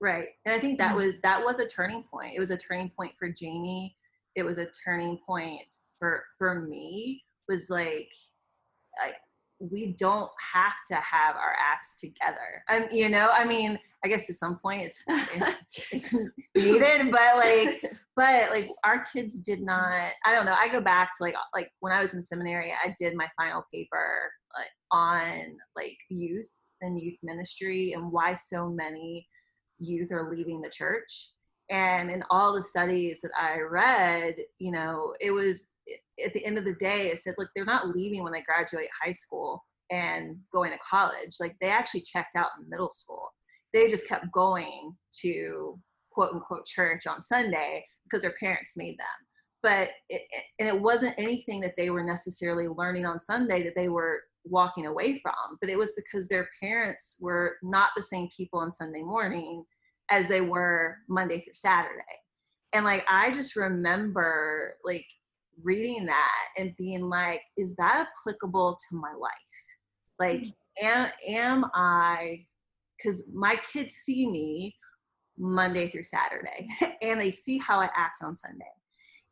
Right. 0.00 0.28
And 0.46 0.54
I 0.54 0.60
think 0.60 0.78
that 0.78 0.94
mm. 0.94 0.96
was 0.96 1.14
that 1.22 1.44
was 1.44 1.58
a 1.58 1.66
turning 1.66 2.04
point. 2.04 2.34
It 2.34 2.40
was 2.40 2.50
a 2.50 2.56
turning 2.56 2.90
point 2.96 3.12
for 3.18 3.28
Jamie. 3.28 3.94
It 4.36 4.42
was 4.42 4.58
a 4.58 4.68
turning 4.84 5.18
point 5.26 5.76
for 5.98 6.24
for 6.38 6.60
me 6.62 7.22
was 7.48 7.70
like 7.70 8.10
I, 9.02 9.12
we 9.60 9.96
don't 9.98 10.30
have 10.52 10.74
to 10.88 10.94
have 10.94 11.34
our 11.34 11.56
acts 11.60 11.96
together. 11.96 12.62
Um, 12.70 12.86
you 12.92 13.08
know, 13.08 13.30
I 13.32 13.44
mean, 13.44 13.78
I 14.04 14.08
guess 14.08 14.26
to 14.28 14.34
some 14.34 14.58
point 14.58 14.82
it's 14.82 15.02
it's 15.92 16.14
needed, 16.56 17.10
but 17.10 17.36
like, 17.36 17.84
but 18.16 18.50
like 18.50 18.68
our 18.84 19.04
kids 19.04 19.40
did 19.40 19.60
not. 19.60 20.10
I 20.24 20.34
don't 20.34 20.46
know. 20.46 20.56
I 20.56 20.68
go 20.68 20.80
back 20.80 21.10
to 21.16 21.24
like 21.24 21.34
like 21.54 21.70
when 21.80 21.92
I 21.92 22.00
was 22.00 22.14
in 22.14 22.22
seminary, 22.22 22.72
I 22.72 22.94
did 22.98 23.16
my 23.16 23.28
final 23.36 23.64
paper 23.72 24.30
like, 24.56 24.70
on 24.92 25.56
like 25.74 25.98
youth 26.08 26.50
and 26.80 27.00
youth 27.00 27.16
ministry 27.22 27.92
and 27.92 28.12
why 28.12 28.34
so 28.34 28.68
many 28.68 29.26
youth 29.78 30.12
are 30.12 30.30
leaving 30.30 30.60
the 30.60 30.70
church. 30.70 31.32
And 31.70 32.10
in 32.10 32.24
all 32.30 32.54
the 32.54 32.62
studies 32.62 33.20
that 33.22 33.32
I 33.38 33.60
read, 33.60 34.36
you 34.58 34.72
know, 34.72 35.14
it 35.20 35.30
was 35.30 35.68
at 36.24 36.32
the 36.32 36.44
end 36.44 36.58
of 36.58 36.64
the 36.64 36.74
day, 36.74 37.10
it 37.10 37.18
said, 37.18 37.34
look, 37.38 37.48
they're 37.54 37.64
not 37.64 37.94
leaving 37.94 38.22
when 38.22 38.32
they 38.32 38.42
graduate 38.42 38.88
high 39.02 39.10
school 39.10 39.64
and 39.90 40.36
going 40.52 40.72
to 40.72 40.78
college. 40.78 41.36
Like 41.40 41.56
they 41.60 41.68
actually 41.68 42.02
checked 42.02 42.36
out 42.36 42.50
in 42.58 42.68
middle 42.68 42.92
school. 42.92 43.28
They 43.72 43.88
just 43.88 44.08
kept 44.08 44.32
going 44.32 44.94
to 45.22 45.78
quote 46.10 46.32
unquote 46.32 46.66
church 46.66 47.06
on 47.06 47.22
Sunday 47.22 47.84
because 48.04 48.22
their 48.22 48.34
parents 48.40 48.76
made 48.76 48.98
them. 48.98 49.06
But 49.62 49.90
it, 50.08 50.22
and 50.58 50.68
it 50.68 50.80
wasn't 50.80 51.18
anything 51.18 51.60
that 51.60 51.74
they 51.76 51.90
were 51.90 52.04
necessarily 52.04 52.68
learning 52.68 53.06
on 53.06 53.18
Sunday 53.18 53.62
that 53.64 53.74
they 53.74 53.88
were 53.88 54.20
walking 54.44 54.86
away 54.86 55.18
from, 55.18 55.58
but 55.60 55.68
it 55.68 55.76
was 55.76 55.94
because 55.94 56.28
their 56.28 56.48
parents 56.60 57.16
were 57.20 57.56
not 57.62 57.90
the 57.96 58.02
same 58.02 58.28
people 58.34 58.60
on 58.60 58.70
Sunday 58.70 59.02
morning 59.02 59.64
as 60.10 60.28
they 60.28 60.40
were 60.40 60.96
Monday 61.08 61.40
through 61.40 61.54
Saturday. 61.54 62.02
And 62.72 62.84
like 62.84 63.04
I 63.08 63.32
just 63.32 63.56
remember 63.56 64.74
like 64.84 65.06
reading 65.62 66.06
that 66.06 66.44
and 66.56 66.74
being 66.76 67.08
like, 67.08 67.40
is 67.56 67.74
that 67.76 68.06
applicable 68.06 68.76
to 68.88 68.96
my 68.96 69.12
life? 69.18 69.32
Like, 70.18 70.42
mm-hmm. 70.42 70.86
am, 70.86 71.10
am 71.28 71.64
I, 71.74 72.44
because 72.96 73.28
my 73.32 73.56
kids 73.72 73.94
see 73.94 74.28
me 74.28 74.74
Monday 75.38 75.88
through 75.88 76.02
Saturday 76.02 76.68
and 77.02 77.20
they 77.20 77.30
see 77.30 77.58
how 77.58 77.80
I 77.80 77.88
act 77.96 78.22
on 78.22 78.34
Sunday. 78.34 78.64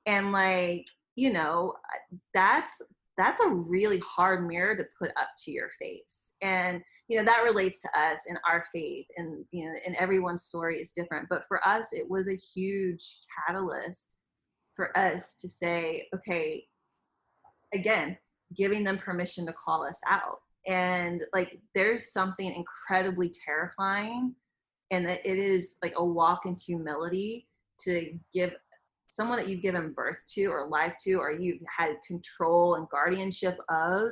And 0.07 0.33
like, 0.33 0.87
you 1.17 1.33
know, 1.33 1.75
that's 2.33 2.81
that's 3.17 3.41
a 3.41 3.49
really 3.49 3.99
hard 3.99 4.47
mirror 4.47 4.77
to 4.77 4.85
put 4.99 5.11
up 5.11 5.29
to 5.43 5.51
your 5.51 5.71
face 5.81 6.33
and 6.43 6.83
you 7.09 7.17
know 7.17 7.25
that 7.25 7.45
relates 7.45 7.81
to 7.81 7.89
us 7.99 8.25
and 8.29 8.39
our 8.49 8.63
faith 8.73 9.07
and 9.17 9.45
you 9.51 9.65
know 9.65 9.75
and 9.87 9.97
everyone's 9.97 10.45
story 10.45 10.79
is 10.79 10.93
different 10.93 11.27
but 11.31 11.45
for 11.49 11.67
us 11.67 11.93
it 11.93 12.09
was 12.09 12.29
a 12.29 12.37
huge 12.37 13.21
catalyst 13.47 14.19
for 14.77 14.97
us 14.97 15.35
to 15.37 15.49
say, 15.49 16.07
okay, 16.15 16.65
again, 17.75 18.17
giving 18.57 18.85
them 18.85 18.99
permission 18.99 19.47
to 19.47 19.53
call 19.55 19.83
us 19.83 19.99
out. 20.07 20.39
And 20.69 21.23
like, 21.33 21.59
there's 21.75 22.13
something 22.13 22.53
incredibly 22.53 23.33
terrifying, 23.45 24.35
and 24.91 25.05
that 25.07 25.27
it 25.29 25.39
is 25.39 25.79
like 25.83 25.95
a 25.97 26.05
walk 26.05 26.47
in 26.47 26.55
humility 26.55 27.49
to 27.81 28.17
give 28.33 28.55
someone 29.09 29.39
that 29.39 29.49
you've 29.49 29.63
given 29.63 29.93
birth 29.93 30.25
to 30.35 30.47
or 30.47 30.69
life 30.69 30.95
to, 31.05 31.15
or 31.15 31.31
you've 31.31 31.63
had 31.75 31.97
control 32.07 32.75
and 32.75 32.89
guardianship 32.89 33.59
of, 33.69 34.09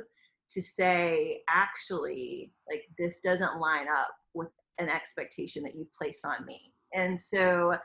to 0.49 0.61
say, 0.61 1.41
actually, 1.49 2.51
like, 2.69 2.83
this 2.97 3.19
doesn't 3.19 3.59
line 3.59 3.87
up 3.87 4.09
with 4.33 4.49
an 4.77 4.89
expectation 4.89 5.63
that 5.63 5.75
you 5.75 5.87
place 5.97 6.23
on 6.23 6.45
me. 6.45 6.73
And 6.93 7.19
so 7.19 7.75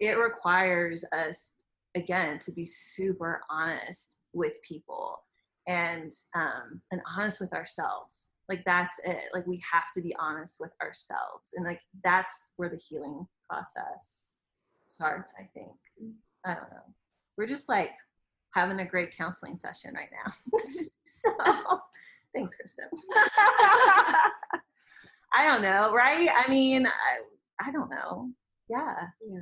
it 0.00 0.18
requires 0.18 1.04
us 1.12 1.54
again 1.94 2.38
to 2.38 2.52
be 2.52 2.64
super 2.64 3.42
honest 3.50 4.18
with 4.34 4.60
people 4.62 5.18
and 5.66 6.12
um 6.34 6.82
and 6.92 7.00
honest 7.16 7.40
with 7.40 7.52
ourselves. 7.54 8.32
Like 8.48 8.62
that's 8.66 9.00
it. 9.04 9.24
Like 9.32 9.46
we 9.46 9.62
have 9.72 9.90
to 9.94 10.02
be 10.02 10.14
honest 10.20 10.58
with 10.60 10.70
ourselves. 10.82 11.54
And 11.56 11.64
like 11.64 11.80
that's 12.04 12.52
where 12.56 12.68
the 12.68 12.76
healing 12.76 13.26
process 13.48 14.36
starts 14.86 15.32
i 15.38 15.48
think 15.54 15.76
i 16.46 16.54
don't 16.54 16.70
know. 16.70 16.94
We're 17.36 17.46
just 17.46 17.68
like 17.68 17.90
having 18.54 18.80
a 18.80 18.86
great 18.86 19.14
counseling 19.16 19.56
session 19.56 19.94
right 19.94 20.08
now. 20.12 20.32
So 21.08 21.32
thanks 22.34 22.54
kristen. 22.54 22.84
I 25.34 25.44
don't 25.44 25.62
know 25.62 25.92
right? 25.94 26.28
I 26.34 26.48
mean 26.48 26.86
i, 26.86 27.66
I 27.66 27.72
don't 27.72 27.90
know. 27.90 28.30
Yeah. 28.68 29.08
Yeah. 29.26 29.40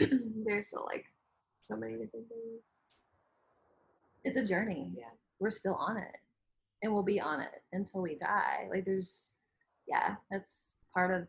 yeah. 0.00 0.06
There's 0.44 0.68
still 0.68 0.86
like 0.86 1.04
so 1.68 1.76
many 1.76 1.92
different 1.92 2.28
things. 2.28 2.62
it's 4.24 4.38
a 4.38 4.44
journey. 4.44 4.92
Yeah. 4.96 5.10
we're 5.40 5.50
still 5.50 5.74
on 5.74 5.98
it. 5.98 6.16
And 6.82 6.92
we'll 6.92 7.02
be 7.02 7.20
on 7.20 7.40
it 7.40 7.62
until 7.72 8.00
we 8.00 8.16
die. 8.16 8.68
Like 8.70 8.84
there's 8.84 9.38
yeah 9.88 10.14
that's 10.30 10.76
part 10.94 11.10
of 11.10 11.26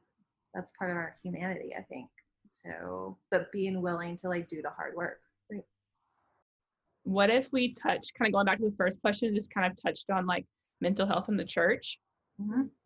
that's 0.54 0.72
part 0.78 0.92
of 0.92 0.98
our 0.98 1.14
humanity 1.24 1.74
i 1.78 1.82
think 1.84 2.10
so 2.50 3.18
but 3.32 3.52
being 3.52 3.82
willing 3.82 4.18
to 4.18 4.28
like 4.28 4.48
do 4.48 4.62
the 4.62 4.70
hard 4.70 4.96
work 4.96 5.22
Right. 5.52 5.64
What 7.04 7.30
if 7.30 7.52
we 7.52 7.74
touch, 7.74 8.14
kind 8.18 8.28
of 8.28 8.34
going 8.34 8.46
back 8.46 8.58
to 8.58 8.70
the 8.70 8.76
first 8.76 9.02
question, 9.02 9.34
just 9.34 9.52
kind 9.54 9.66
of 9.72 9.76
touched 9.82 10.10
on 10.10 10.28
like 10.28 10.46
mental 10.82 11.08
health 11.08 11.30
in 11.30 11.38
the 11.38 11.46
church? 11.46 12.00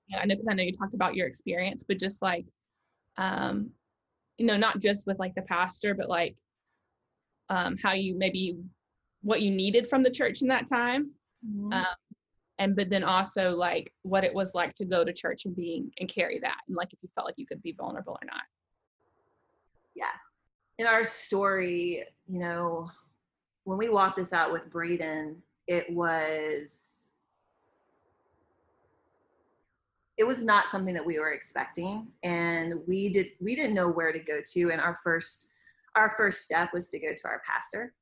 Yeah, 0.08 0.20
I 0.22 0.26
know 0.26 0.36
because 0.36 0.48
I 0.48 0.54
know 0.54 0.64
you 0.64 0.72
talked 0.72 0.94
about 0.94 1.16
your 1.16 1.28
experience, 1.28 1.84
but 1.84 2.00
just 2.00 2.22
like, 2.22 2.46
um, 3.18 3.72
you 4.38 4.46
know, 4.46 4.56
not 4.56 4.80
just 4.80 5.08
with 5.08 5.20
like 5.20 5.36
the 5.36 5.42
pastor, 5.42 5.94
but 5.94 6.08
like, 6.10 6.36
um, 7.50 7.76
how 7.82 7.94
you 7.94 8.16
maybe 8.18 8.58
what 9.22 9.42
you 9.42 9.52
needed 9.52 9.90
from 9.90 10.04
the 10.04 10.12
church 10.12 10.42
in 10.42 10.48
that 10.50 10.68
time, 10.68 11.12
Mhm. 11.46 11.74
um, 11.74 11.96
and 12.60 12.76
but 12.76 12.90
then 12.90 13.04
also 13.04 13.52
like 13.52 13.94
what 14.04 14.24
it 14.24 14.34
was 14.34 14.54
like 14.56 14.74
to 14.76 14.86
go 14.86 15.04
to 15.04 15.12
church 15.12 15.46
and 15.46 15.56
being 15.56 15.92
and 16.00 16.08
carry 16.08 16.40
that, 16.40 16.60
and 16.68 16.78
like 16.78 16.94
if 16.94 17.00
you 17.02 17.10
felt 17.16 17.28
like 17.28 17.38
you 17.38 17.46
could 17.46 17.62
be 17.62 17.74
vulnerable 17.74 18.18
or 18.22 18.26
not. 18.26 18.44
In 20.80 20.88
our 20.88 21.04
story, 21.04 22.04
you 22.28 22.40
know, 22.40 22.90
when 23.64 23.78
we 23.78 23.90
walked 23.90 24.18
this 24.18 24.34
out 24.34 24.52
with 24.52 24.70
Braden, 24.70 25.42
it 25.68 25.92
was 25.92 27.16
it 30.18 30.24
was 30.24 30.44
not 30.44 30.70
something 30.70 30.94
that 30.94 31.06
we 31.06 31.18
were 31.18 31.32
expecting 31.32 32.08
and 32.24 32.76
we 32.88 33.10
did 33.10 33.30
we 33.42 33.56
didn't 33.56 33.74
know 33.74 33.90
where 33.90 34.12
to 34.12 34.20
go 34.20 34.42
to 34.46 34.72
and 34.72 34.80
our 34.80 34.96
first 35.04 35.48
our 35.96 36.10
first 36.10 36.42
step 36.42 36.70
was 36.74 36.88
to 36.90 37.00
go 37.00 37.14
to 37.16 37.28
our 37.28 37.42
pastor. 37.48 37.94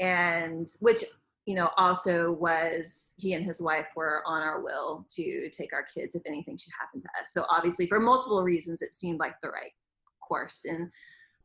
And 0.00 0.66
which 0.80 1.04
you 1.46 1.54
know 1.54 1.70
also 1.76 2.32
was 2.32 3.14
he 3.16 3.32
and 3.34 3.44
his 3.44 3.60
wife 3.60 3.88
were 3.96 4.22
on 4.26 4.42
our 4.42 4.62
will 4.62 5.04
to 5.16 5.50
take 5.50 5.72
our 5.72 5.82
kids 5.82 6.14
if 6.14 6.22
anything 6.24 6.56
should 6.56 6.72
happen 6.78 7.00
to 7.00 7.08
us. 7.20 7.32
So 7.32 7.44
obviously 7.50 7.86
for 7.86 7.98
multiple 7.98 8.42
reasons 8.42 8.80
it 8.80 8.94
seemed 8.94 9.18
like 9.18 9.40
the 9.40 9.48
right 9.48 9.72
course. 10.26 10.64
And 10.64 10.90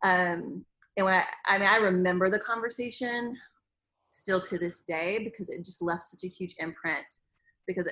um 0.03 0.65
and 0.97 1.05
when 1.05 1.13
I, 1.13 1.23
I 1.45 1.57
mean 1.57 1.69
i 1.69 1.77
remember 1.77 2.29
the 2.29 2.39
conversation 2.39 3.35
still 4.09 4.39
to 4.41 4.57
this 4.57 4.83
day 4.83 5.19
because 5.23 5.49
it 5.49 5.63
just 5.63 5.81
left 5.81 6.03
such 6.03 6.23
a 6.23 6.27
huge 6.27 6.55
imprint 6.59 7.05
because 7.67 7.87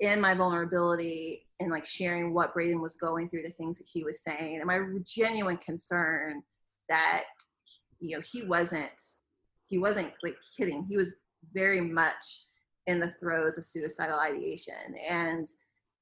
in 0.00 0.20
my 0.20 0.34
vulnerability 0.34 1.46
and 1.60 1.70
like 1.70 1.86
sharing 1.86 2.34
what 2.34 2.54
braden 2.54 2.80
was 2.80 2.96
going 2.96 3.28
through 3.28 3.42
the 3.42 3.50
things 3.50 3.78
that 3.78 3.86
he 3.90 4.04
was 4.04 4.22
saying 4.22 4.56
and 4.56 4.66
my 4.66 4.80
genuine 5.06 5.56
concern 5.56 6.42
that 6.88 7.24
you 7.98 8.16
know 8.16 8.22
he 8.30 8.42
wasn't 8.42 8.90
he 9.68 9.78
wasn't 9.78 10.12
like 10.22 10.36
kidding. 10.56 10.84
He 10.88 10.96
was 10.96 11.16
very 11.52 11.80
much 11.80 12.44
in 12.86 13.00
the 13.00 13.10
throes 13.10 13.58
of 13.58 13.64
suicidal 13.64 14.18
ideation. 14.18 14.74
And 15.08 15.46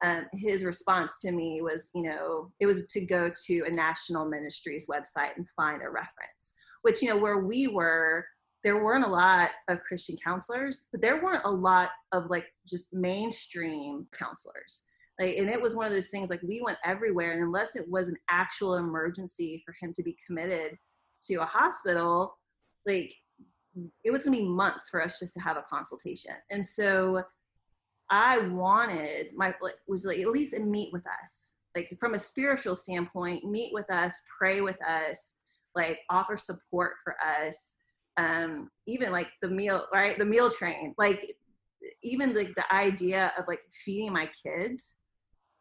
um, 0.03 0.27
his 0.33 0.65
response 0.65 1.21
to 1.21 1.33
me 1.33 1.63
was, 1.63 1.91
you 1.95 2.03
know, 2.03 2.51
it 2.61 2.67
was 2.67 2.87
to 2.87 3.05
go 3.05 3.31
to 3.47 3.65
a 3.67 3.71
national 3.71 4.29
ministries 4.29 4.87
website 4.87 5.37
and 5.37 5.49
find 5.51 5.83
a 5.83 5.89
reference, 5.89 6.55
which, 6.83 7.01
you 7.01 7.09
know, 7.09 7.17
where 7.17 7.39
we 7.39 7.69
were, 7.69 8.27
there 8.65 8.83
weren't 8.83 9.05
a 9.05 9.09
lot 9.09 9.51
of 9.69 9.83
Christian 9.83 10.17
counselors, 10.23 10.89
but 10.91 11.01
there 11.01 11.23
weren't 11.23 11.45
a 11.45 11.51
lot 11.51 11.91
of 12.13 12.31
like 12.31 12.47
just 12.67 12.93
mainstream 12.93 14.07
counselors. 14.19 14.85
Like, 15.21 15.37
and 15.37 15.49
it 15.49 15.61
was 15.61 15.77
one 15.77 15.87
of 15.87 15.93
those 15.93 16.09
things 16.09 16.29
like 16.29 16.43
we 16.43 16.61
went 16.61 16.79
everywhere, 16.85 17.33
and 17.33 17.43
unless 17.43 17.77
it 17.77 17.89
was 17.89 18.09
an 18.09 18.17
actual 18.29 18.75
emergency 18.75 19.63
for 19.65 19.75
him 19.81 19.93
to 19.93 20.03
be 20.03 20.17
committed 20.27 20.77
to 21.29 21.37
a 21.37 21.45
hospital, 21.45 22.37
like 22.85 23.15
it 24.03 24.11
was 24.11 24.25
gonna 24.25 24.37
be 24.37 24.45
months 24.45 24.89
for 24.89 25.03
us 25.03 25.21
just 25.21 25.35
to 25.35 25.41
have 25.41 25.57
a 25.57 25.63
consultation. 25.63 26.33
And 26.51 26.65
so 26.65 27.23
I 28.11 28.39
wanted 28.39 29.29
my 29.35 29.55
was 29.87 30.05
like 30.05 30.19
at 30.19 30.29
least 30.29 30.59
meet 30.59 30.93
with 30.93 31.05
us, 31.23 31.57
like 31.75 31.95
from 31.99 32.15
a 32.15 32.19
spiritual 32.19 32.77
standpoint, 32.77 33.45
meet 33.45 33.73
with 33.73 33.91
us, 33.91 34.21
pray 34.39 34.61
with 34.61 34.79
us, 34.83 35.37
like 35.75 35.99
offer 36.11 36.37
support 36.37 36.95
for 37.03 37.17
us. 37.21 37.77
Um, 38.17 38.71
even 38.87 39.11
like 39.11 39.29
the 39.43 39.49
meal, 39.49 39.87
right? 39.93 40.17
The 40.17 40.25
meal 40.25 40.51
train, 40.51 40.95
like 40.99 41.35
even 42.03 42.35
like 42.35 42.55
the 42.55 42.73
idea 42.73 43.33
of 43.39 43.45
like 43.49 43.61
feeding 43.85 44.13
my 44.13 44.31
kids 44.41 44.99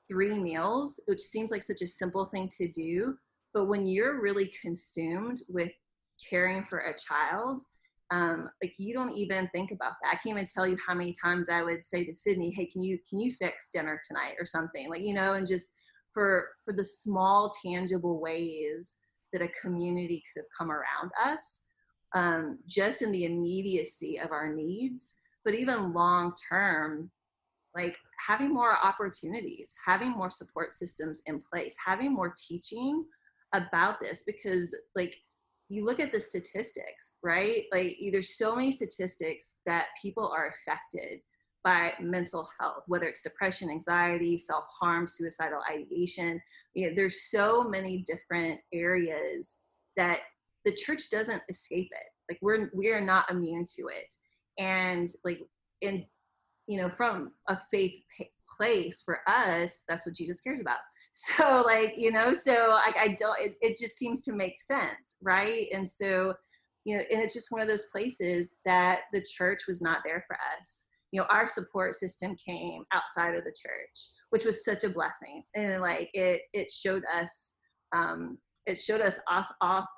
three 0.07 0.33
meals, 0.33 0.99
which 1.07 1.21
seems 1.21 1.51
like 1.51 1.63
such 1.63 1.81
a 1.81 1.87
simple 1.87 2.25
thing 2.25 2.49
to 2.49 2.67
do, 2.67 3.15
but 3.53 3.65
when 3.65 3.85
you're 3.85 4.21
really 4.21 4.51
consumed 4.61 5.41
with 5.47 5.71
caring 6.29 6.63
for 6.65 6.79
a 6.79 6.97
child 6.97 7.63
um, 8.11 8.49
like 8.61 8.73
you 8.77 8.93
don't 8.93 9.15
even 9.15 9.47
think 9.49 9.71
about 9.71 9.93
that. 10.01 10.11
I 10.11 10.15
can't 10.15 10.37
even 10.37 10.45
tell 10.45 10.67
you 10.67 10.77
how 10.85 10.93
many 10.93 11.13
times 11.13 11.49
I 11.49 11.63
would 11.63 11.85
say 11.85 12.03
to 12.03 12.13
Sydney, 12.13 12.51
"Hey, 12.51 12.65
can 12.65 12.81
you 12.81 12.99
can 13.09 13.19
you 13.19 13.31
fix 13.31 13.69
dinner 13.69 13.99
tonight 14.07 14.35
or 14.39 14.45
something?" 14.45 14.89
Like 14.89 15.01
you 15.01 15.13
know, 15.13 15.33
and 15.33 15.47
just 15.47 15.71
for 16.13 16.49
for 16.65 16.73
the 16.73 16.83
small 16.83 17.51
tangible 17.65 18.19
ways 18.19 18.97
that 19.31 19.41
a 19.41 19.47
community 19.59 20.23
could 20.31 20.41
have 20.41 20.57
come 20.57 20.71
around 20.71 21.11
us, 21.25 21.63
um, 22.13 22.59
just 22.67 23.01
in 23.01 23.11
the 23.11 23.25
immediacy 23.25 24.19
of 24.19 24.31
our 24.31 24.53
needs, 24.53 25.17
but 25.43 25.55
even 25.55 25.93
long 25.93 26.33
term, 26.49 27.09
like 27.75 27.97
having 28.25 28.53
more 28.53 28.77
opportunities, 28.77 29.73
having 29.83 30.11
more 30.11 30.29
support 30.29 30.73
systems 30.73 31.21
in 31.25 31.41
place, 31.41 31.75
having 31.83 32.13
more 32.13 32.33
teaching 32.37 33.03
about 33.53 33.99
this 33.99 34.23
because 34.23 34.75
like 34.95 35.15
you 35.73 35.83
look 35.83 35.99
at 35.99 36.11
the 36.11 36.19
statistics, 36.19 37.17
right? 37.23 37.63
Like 37.71 37.97
there's 38.11 38.37
so 38.37 38.55
many 38.55 38.71
statistics 38.71 39.55
that 39.65 39.87
people 39.99 40.27
are 40.27 40.49
affected 40.49 41.19
by 41.63 41.93
mental 41.99 42.47
health, 42.59 42.83
whether 42.87 43.07
it's 43.07 43.23
depression, 43.23 43.71
anxiety, 43.71 44.37
self-harm, 44.37 45.07
suicidal 45.07 45.61
ideation. 45.71 46.39
You 46.75 46.89
know, 46.89 46.95
there's 46.95 47.23
so 47.31 47.63
many 47.63 48.03
different 48.05 48.59
areas 48.71 49.57
that 49.97 50.19
the 50.63 50.73
church 50.73 51.09
doesn't 51.09 51.41
escape 51.49 51.89
it. 51.91 52.07
Like 52.29 52.39
we're 52.43 52.69
we 52.75 52.91
are 52.91 53.01
not 53.01 53.31
immune 53.31 53.63
to 53.75 53.87
it. 53.87 54.13
And 54.59 55.09
like 55.23 55.41
in 55.81 56.05
you 56.67 56.77
know, 56.77 56.89
from 56.89 57.31
a 57.49 57.57
faith 57.71 57.97
place 58.57 59.01
for 59.03 59.19
us, 59.27 59.83
that's 59.89 60.05
what 60.05 60.15
Jesus 60.15 60.39
cares 60.39 60.59
about 60.59 60.77
so 61.15 61.63
like 61.65 61.93
you 61.95 62.11
know 62.11 62.33
so 62.33 62.71
i, 62.71 62.91
I 62.99 63.07
don't 63.19 63.39
it, 63.39 63.55
it 63.61 63.77
just 63.77 63.97
seems 63.97 64.23
to 64.23 64.33
make 64.33 64.59
sense 64.59 65.17
right? 65.21 65.67
And 65.73 65.89
so 65.89 66.33
you 66.85 66.97
know 66.97 67.03
and 67.11 67.21
it's 67.21 67.33
just 67.33 67.51
one 67.51 67.61
of 67.61 67.67
those 67.67 67.85
places 67.91 68.57
that 68.65 69.01
the 69.13 69.21
church 69.21 69.61
was 69.67 69.81
not 69.81 69.99
there 70.05 70.25
for 70.27 70.35
us. 70.59 70.85
You 71.11 71.21
know 71.21 71.27
our 71.29 71.47
support 71.47 71.93
system 71.93 72.35
came 72.35 72.83
outside 72.91 73.35
of 73.35 73.43
the 73.43 73.51
church 73.51 74.09
which 74.31 74.45
was 74.45 74.65
such 74.65 74.83
a 74.83 74.89
blessing. 74.89 75.43
And 75.55 75.81
like 75.81 76.09
it 76.13 76.41
it 76.53 76.71
showed 76.71 77.03
us 77.15 77.57
um 77.95 78.37
it 78.65 78.79
showed 78.79 79.01
us 79.01 79.19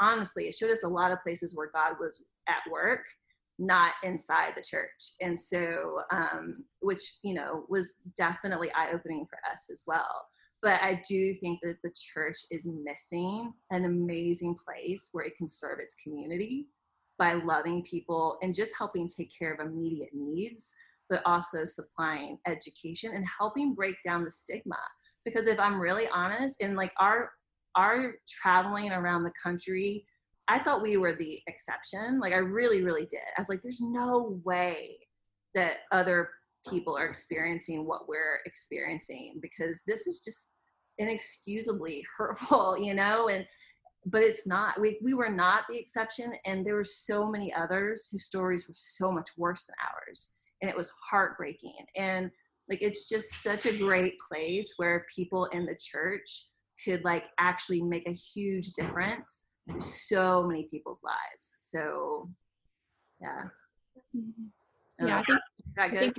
honestly 0.01 0.45
it 0.45 0.53
showed 0.53 0.71
us 0.71 0.83
a 0.83 0.87
lot 0.87 1.11
of 1.11 1.21
places 1.21 1.55
where 1.55 1.69
god 1.73 1.93
was 1.99 2.25
at 2.47 2.69
work 2.71 3.05
not 3.57 3.93
inside 4.03 4.51
the 4.57 4.61
church. 4.61 5.13
And 5.21 5.39
so 5.39 6.01
um 6.11 6.65
which 6.81 7.19
you 7.23 7.33
know 7.33 7.65
was 7.69 7.95
definitely 8.17 8.69
eye-opening 8.73 9.25
for 9.29 9.39
us 9.51 9.69
as 9.71 9.83
well 9.87 10.25
but 10.65 10.81
I 10.81 10.99
do 11.07 11.31
think 11.35 11.59
that 11.61 11.77
the 11.83 11.93
church 11.95 12.39
is 12.49 12.65
missing 12.65 13.53
an 13.69 13.85
amazing 13.85 14.55
place 14.55 15.09
where 15.11 15.23
it 15.23 15.37
can 15.37 15.47
serve 15.47 15.77
its 15.79 15.93
community 16.03 16.69
by 17.19 17.33
loving 17.33 17.83
people 17.83 18.39
and 18.41 18.51
just 18.53 18.73
helping 18.75 19.07
take 19.07 19.29
care 19.37 19.53
of 19.53 19.59
immediate 19.59 20.09
needs, 20.11 20.73
but 21.07 21.21
also 21.23 21.65
supplying 21.65 22.39
education 22.47 23.11
and 23.13 23.23
helping 23.37 23.75
break 23.75 23.95
down 24.03 24.23
the 24.23 24.31
stigma. 24.31 24.79
Because 25.23 25.45
if 25.45 25.59
I'm 25.59 25.79
really 25.79 26.07
honest, 26.11 26.59
in 26.59 26.75
like 26.75 26.93
our 26.97 27.29
our 27.75 28.15
traveling 28.27 28.91
around 28.91 29.23
the 29.23 29.33
country, 29.41 30.03
I 30.47 30.57
thought 30.57 30.81
we 30.81 30.97
were 30.97 31.13
the 31.13 31.39
exception. 31.45 32.19
Like 32.19 32.33
I 32.33 32.37
really, 32.37 32.83
really 32.83 33.05
did. 33.05 33.19
I 33.37 33.39
was 33.39 33.49
like, 33.49 33.61
there's 33.61 33.81
no 33.81 34.41
way 34.43 34.97
that 35.53 35.81
other 35.91 36.31
people 36.67 36.97
are 36.97 37.05
experiencing 37.05 37.85
what 37.85 38.09
we're 38.09 38.39
experiencing 38.45 39.37
because 39.43 39.81
this 39.85 40.07
is 40.07 40.21
just 40.21 40.49
inexcusably 40.97 42.05
hurtful, 42.17 42.77
you 42.77 42.93
know? 42.93 43.29
And 43.29 43.45
but 44.05 44.21
it's 44.21 44.45
not. 44.45 44.79
We 44.79 44.99
we 45.01 45.13
were 45.13 45.29
not 45.29 45.63
the 45.69 45.77
exception, 45.77 46.33
and 46.45 46.65
there 46.65 46.75
were 46.75 46.83
so 46.83 47.29
many 47.29 47.53
others 47.53 48.07
whose 48.11 48.25
stories 48.25 48.67
were 48.67 48.75
so 48.75 49.11
much 49.11 49.29
worse 49.37 49.65
than 49.65 49.75
ours, 49.83 50.35
and 50.61 50.69
it 50.69 50.77
was 50.77 50.91
heartbreaking. 51.09 51.73
And 51.95 52.29
like 52.69 52.81
it's 52.81 53.07
just 53.07 53.43
such 53.43 53.65
a 53.65 53.77
great 53.77 54.13
place 54.27 54.73
where 54.77 55.05
people 55.13 55.45
in 55.45 55.65
the 55.65 55.77
church 55.79 56.47
could 56.83 57.03
like 57.03 57.25
actually 57.39 57.81
make 57.81 58.07
a 58.07 58.13
huge 58.13 58.73
difference 58.73 59.47
in 59.67 59.79
so 59.79 60.45
many 60.45 60.67
people's 60.69 61.01
lives. 61.03 61.57
So 61.61 62.29
yeah. 63.21 63.43
Mm-hmm. 64.15 65.07
Yeah, 65.07 65.19
I 65.19 65.23
think, 65.23 65.39
is 65.67 65.73
that 65.75 65.91
good? 65.91 65.99
Think, 65.99 66.15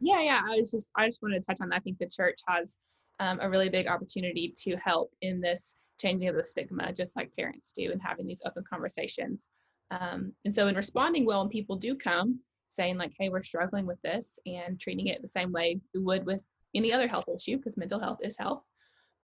yeah, 0.00 0.20
yeah. 0.20 0.40
I 0.44 0.56
was 0.56 0.70
just 0.70 0.90
I 0.96 1.06
just 1.06 1.22
wanted 1.22 1.42
to 1.42 1.46
touch 1.46 1.60
on 1.60 1.68
that. 1.68 1.76
I 1.76 1.80
think 1.80 1.98
the 1.98 2.08
church 2.08 2.38
has 2.48 2.76
um, 3.20 3.38
a 3.40 3.50
really 3.50 3.68
big 3.68 3.86
opportunity 3.86 4.54
to 4.58 4.76
help 4.76 5.12
in 5.22 5.40
this 5.40 5.76
changing 5.98 6.28
of 6.28 6.36
the 6.36 6.44
stigma, 6.44 6.92
just 6.92 7.16
like 7.16 7.34
parents 7.36 7.72
do, 7.72 7.90
and 7.90 8.00
having 8.00 8.26
these 8.26 8.42
open 8.46 8.64
conversations. 8.68 9.48
Um, 9.90 10.32
and 10.44 10.54
so, 10.54 10.68
in 10.68 10.76
responding 10.76 11.26
well, 11.26 11.42
when 11.42 11.50
people 11.50 11.76
do 11.76 11.94
come 11.94 12.40
saying 12.68 12.98
like, 12.98 13.12
"Hey, 13.18 13.28
we're 13.28 13.42
struggling 13.42 13.86
with 13.86 14.00
this," 14.02 14.38
and 14.46 14.78
treating 14.78 15.08
it 15.08 15.22
the 15.22 15.28
same 15.28 15.52
way 15.52 15.80
we 15.94 16.00
would 16.00 16.26
with 16.26 16.42
any 16.74 16.92
other 16.92 17.08
health 17.08 17.28
issue, 17.28 17.56
because 17.56 17.76
mental 17.76 17.98
health 17.98 18.18
is 18.22 18.36
health. 18.38 18.62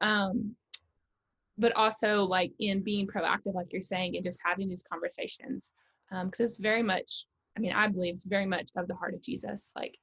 Um, 0.00 0.56
but 1.56 1.72
also 1.76 2.24
like 2.24 2.52
in 2.58 2.82
being 2.82 3.06
proactive, 3.06 3.54
like 3.54 3.72
you're 3.72 3.82
saying, 3.82 4.16
and 4.16 4.24
just 4.24 4.40
having 4.44 4.68
these 4.68 4.82
conversations, 4.82 5.72
because 6.08 6.40
um, 6.40 6.46
it's 6.46 6.58
very 6.58 6.82
much. 6.82 7.26
I 7.56 7.60
mean, 7.60 7.72
I 7.72 7.86
believe 7.86 8.14
it's 8.14 8.24
very 8.24 8.46
much 8.46 8.70
of 8.76 8.88
the 8.88 8.96
heart 8.96 9.14
of 9.14 9.22
Jesus. 9.22 9.70
Like, 9.76 9.96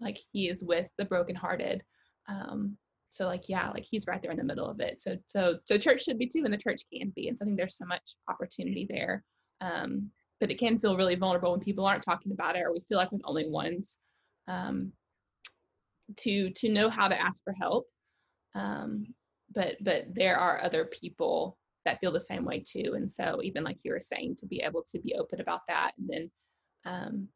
like 0.00 0.18
He 0.32 0.48
is 0.48 0.64
with 0.64 0.88
the 0.98 1.04
brokenhearted. 1.04 1.84
Um, 2.26 2.76
so 3.10 3.26
like 3.26 3.48
yeah 3.48 3.70
like 3.70 3.84
he's 3.88 4.06
right 4.06 4.20
there 4.22 4.30
in 4.30 4.36
the 4.36 4.44
middle 4.44 4.68
of 4.68 4.80
it. 4.80 5.00
So 5.00 5.16
so 5.26 5.58
so 5.64 5.78
church 5.78 6.04
should 6.04 6.18
be 6.18 6.26
too 6.26 6.44
and 6.44 6.52
the 6.52 6.58
church 6.58 6.82
can 6.92 7.12
be. 7.14 7.28
And 7.28 7.38
so 7.38 7.44
i 7.44 7.46
think 7.46 7.56
there's 7.56 7.76
so 7.76 7.86
much 7.86 8.16
opportunity 8.28 8.86
there. 8.88 9.24
Um 9.60 10.10
but 10.40 10.50
it 10.50 10.58
can 10.58 10.78
feel 10.78 10.96
really 10.96 11.16
vulnerable 11.16 11.50
when 11.50 11.60
people 11.60 11.84
aren't 11.84 12.02
talking 12.02 12.32
about 12.32 12.54
it 12.56 12.60
or 12.60 12.72
we 12.72 12.80
feel 12.88 12.98
like 12.98 13.10
we're 13.10 13.18
the 13.18 13.24
only 13.24 13.48
ones 13.48 13.98
um 14.46 14.92
to 16.16 16.50
to 16.50 16.68
know 16.68 16.88
how 16.90 17.08
to 17.08 17.20
ask 17.20 17.42
for 17.44 17.52
help. 17.52 17.86
Um 18.54 19.06
but 19.54 19.76
but 19.80 20.14
there 20.14 20.36
are 20.36 20.62
other 20.62 20.84
people 20.84 21.58
that 21.84 22.00
feel 22.00 22.12
the 22.12 22.20
same 22.20 22.44
way 22.44 22.60
too. 22.60 22.92
And 22.94 23.10
so 23.10 23.40
even 23.42 23.64
like 23.64 23.78
you 23.82 23.92
were 23.92 24.00
saying 24.00 24.36
to 24.36 24.46
be 24.46 24.60
able 24.60 24.82
to 24.90 24.98
be 25.00 25.14
open 25.14 25.40
about 25.40 25.62
that 25.68 25.92
and 25.98 26.08
then 26.08 26.30
um 26.84 27.28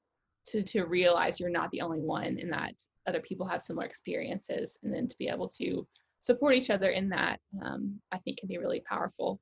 to 0.47 0.63
to 0.63 0.85
realize 0.85 1.39
you're 1.39 1.51
not 1.51 1.71
the 1.71 1.81
only 1.81 2.01
one 2.01 2.39
and 2.41 2.53
that 2.53 2.75
other 3.07 3.21
people 3.21 3.47
have 3.47 3.63
similar 3.63 3.87
experiences 3.87 4.79
and 4.83 4.93
then 4.93 5.07
to 5.09 5.17
be 5.19 5.29
able 5.29 5.49
to 5.49 5.87
support 6.21 6.55
each 6.55 6.71
other 6.71 6.91
in 6.91 7.09
that 7.09 7.39
um, 7.65 8.01
i 8.13 8.19
think 8.19 8.39
can 8.39 8.49
be 8.49 8.59
really 8.59 8.81
powerful 8.89 9.41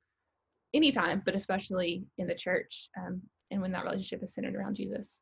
anytime 0.73 1.21
but 1.25 1.35
especially 1.35 2.03
in 2.17 2.27
the 2.27 2.35
church 2.35 2.89
um, 2.99 3.21
and 3.51 3.61
when 3.61 3.71
that 3.71 3.83
relationship 3.83 4.23
is 4.23 4.33
centered 4.33 4.55
around 4.55 4.75
jesus. 4.75 5.21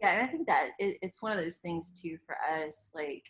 Yeah 0.00 0.12
and 0.12 0.22
i 0.22 0.30
think 0.30 0.46
that 0.46 0.70
it, 0.78 0.98
it's 1.02 1.22
one 1.22 1.32
of 1.32 1.38
those 1.38 1.58
things 1.58 1.92
too 2.00 2.16
for 2.26 2.36
us 2.62 2.90
like 2.94 3.24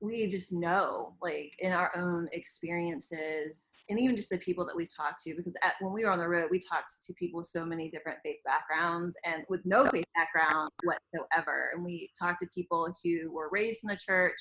we 0.00 0.26
just 0.26 0.52
know 0.52 1.14
like 1.20 1.54
in 1.58 1.72
our 1.72 1.90
own 1.96 2.26
experiences 2.32 3.74
and 3.90 4.00
even 4.00 4.16
just 4.16 4.30
the 4.30 4.38
people 4.38 4.64
that 4.64 4.76
we've 4.76 4.94
talked 4.94 5.22
to 5.22 5.34
because 5.34 5.56
at, 5.62 5.74
when 5.80 5.92
we 5.92 6.04
were 6.04 6.10
on 6.10 6.18
the 6.18 6.26
road 6.26 6.48
we 6.50 6.58
talked 6.58 6.94
to 7.02 7.12
people 7.14 7.38
with 7.38 7.46
so 7.46 7.64
many 7.66 7.90
different 7.90 8.18
faith 8.22 8.38
backgrounds 8.44 9.16
and 9.24 9.44
with 9.48 9.60
no 9.64 9.88
faith 9.90 10.06
background 10.14 10.70
whatsoever 10.84 11.70
and 11.74 11.84
we 11.84 12.10
talked 12.18 12.40
to 12.40 12.48
people 12.54 12.92
who 13.04 13.30
were 13.30 13.50
raised 13.52 13.84
in 13.84 13.88
the 13.88 13.96
church 13.96 14.40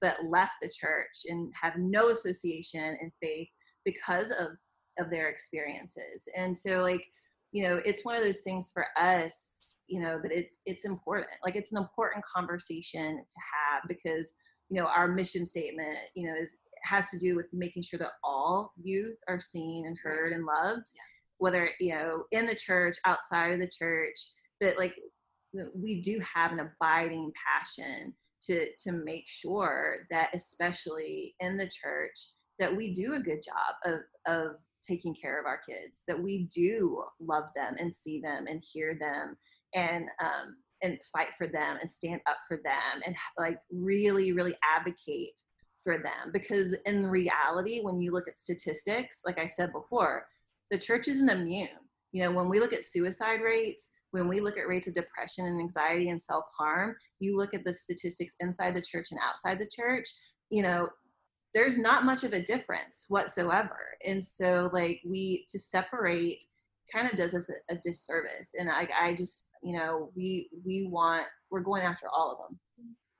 but 0.00 0.16
left 0.28 0.54
the 0.60 0.68
church 0.68 1.22
and 1.28 1.52
have 1.60 1.74
no 1.76 2.10
association 2.10 2.96
in 3.00 3.10
faith 3.22 3.48
because 3.84 4.30
of 4.32 4.48
of 4.98 5.10
their 5.10 5.28
experiences 5.28 6.28
and 6.36 6.56
so 6.56 6.80
like 6.80 7.06
you 7.52 7.62
know 7.62 7.80
it's 7.84 8.04
one 8.04 8.16
of 8.16 8.22
those 8.22 8.40
things 8.40 8.72
for 8.72 8.86
us 8.98 9.62
you 9.88 10.00
know 10.00 10.18
that 10.20 10.32
it's 10.32 10.60
it's 10.66 10.84
important 10.84 11.30
like 11.44 11.54
it's 11.54 11.70
an 11.70 11.78
important 11.78 12.24
conversation 12.24 13.18
to 13.18 13.36
have 13.38 13.82
because 13.86 14.34
you 14.68 14.80
know 14.80 14.86
our 14.86 15.08
mission 15.08 15.44
statement 15.46 15.96
you 16.14 16.26
know 16.26 16.34
is 16.34 16.56
has 16.82 17.08
to 17.10 17.18
do 17.18 17.34
with 17.34 17.46
making 17.52 17.82
sure 17.82 17.98
that 17.98 18.12
all 18.22 18.72
youth 18.80 19.16
are 19.28 19.40
seen 19.40 19.86
and 19.86 19.98
heard 20.02 20.32
and 20.32 20.44
loved 20.44 20.86
whether 21.38 21.70
you 21.80 21.94
know 21.94 22.24
in 22.32 22.46
the 22.46 22.54
church 22.54 22.96
outside 23.04 23.52
of 23.52 23.58
the 23.58 23.68
church 23.68 24.16
but 24.60 24.76
like 24.78 24.94
we 25.74 26.00
do 26.00 26.20
have 26.20 26.52
an 26.52 26.60
abiding 26.60 27.32
passion 27.34 28.14
to 28.40 28.68
to 28.78 28.92
make 28.92 29.24
sure 29.26 30.06
that 30.10 30.30
especially 30.34 31.34
in 31.40 31.56
the 31.56 31.68
church 31.68 32.32
that 32.58 32.74
we 32.74 32.92
do 32.92 33.14
a 33.14 33.20
good 33.20 33.40
job 33.42 33.74
of 33.84 34.00
of 34.26 34.56
taking 34.86 35.14
care 35.14 35.38
of 35.40 35.46
our 35.46 35.58
kids 35.58 36.04
that 36.06 36.20
we 36.20 36.48
do 36.54 37.02
love 37.20 37.52
them 37.54 37.74
and 37.78 37.92
see 37.92 38.20
them 38.20 38.46
and 38.48 38.62
hear 38.64 38.96
them. 38.98 39.36
And 39.74 40.06
um, 40.22 40.56
and 40.82 40.98
fight 41.12 41.34
for 41.36 41.46
them 41.46 41.78
and 41.80 41.90
stand 41.90 42.20
up 42.28 42.36
for 42.46 42.58
them 42.58 43.02
and 43.04 43.16
like 43.38 43.58
really 43.70 44.32
really 44.32 44.54
advocate 44.76 45.40
for 45.82 45.98
them. 45.98 46.32
Because 46.32 46.74
in 46.84 47.06
reality 47.06 47.80
when 47.80 48.00
you 48.00 48.12
look 48.12 48.28
at 48.28 48.36
statistics 48.36 49.22
like 49.26 49.38
i 49.38 49.46
said 49.46 49.72
before 49.72 50.26
the 50.70 50.78
church 50.78 51.08
isn't 51.08 51.30
immune. 51.30 51.68
You 52.12 52.24
know 52.24 52.32
when 52.32 52.48
we 52.48 52.60
look 52.60 52.72
at 52.72 52.84
suicide 52.84 53.40
rates 53.42 53.92
when 54.12 54.28
we 54.28 54.40
look 54.40 54.56
at 54.56 54.68
rates 54.68 54.86
of 54.86 54.94
depression 54.94 55.46
and 55.46 55.60
anxiety 55.60 56.08
and 56.10 56.20
self-harm 56.20 56.96
you 57.20 57.36
look 57.36 57.54
at 57.54 57.64
the 57.64 57.72
statistics 57.72 58.34
inside 58.40 58.74
the 58.74 58.80
church 58.80 59.08
and 59.10 59.20
outside 59.22 59.58
the 59.58 59.70
church 59.70 60.08
you 60.50 60.62
know 60.62 60.88
there's 61.56 61.78
not 61.78 62.04
much 62.04 62.22
of 62.22 62.34
a 62.34 62.42
difference 62.42 63.06
whatsoever. 63.08 63.78
And 64.06 64.22
so 64.22 64.68
like 64.74 65.00
we 65.06 65.46
to 65.48 65.58
separate 65.58 66.44
kind 66.92 67.08
of 67.08 67.16
does 67.16 67.34
us 67.34 67.48
a, 67.48 67.74
a, 67.74 67.78
disservice 67.82 68.52
and 68.58 68.70
I, 68.70 68.88
I 69.00 69.14
just 69.14 69.50
you 69.62 69.76
know 69.76 70.10
we 70.14 70.48
we 70.64 70.86
want 70.90 71.26
we're 71.50 71.60
going 71.60 71.82
after 71.82 72.06
all 72.08 72.32
of 72.32 72.38
them 72.38 72.58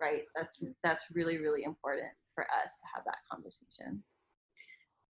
right? 0.00 0.22
That's 0.34 0.62
that's 0.82 1.06
really 1.14 1.38
really 1.38 1.64
important 1.64 2.10
for 2.34 2.44
us 2.44 2.78
to 2.78 2.84
have 2.94 3.04
that 3.04 3.18
conversation. 3.30 4.02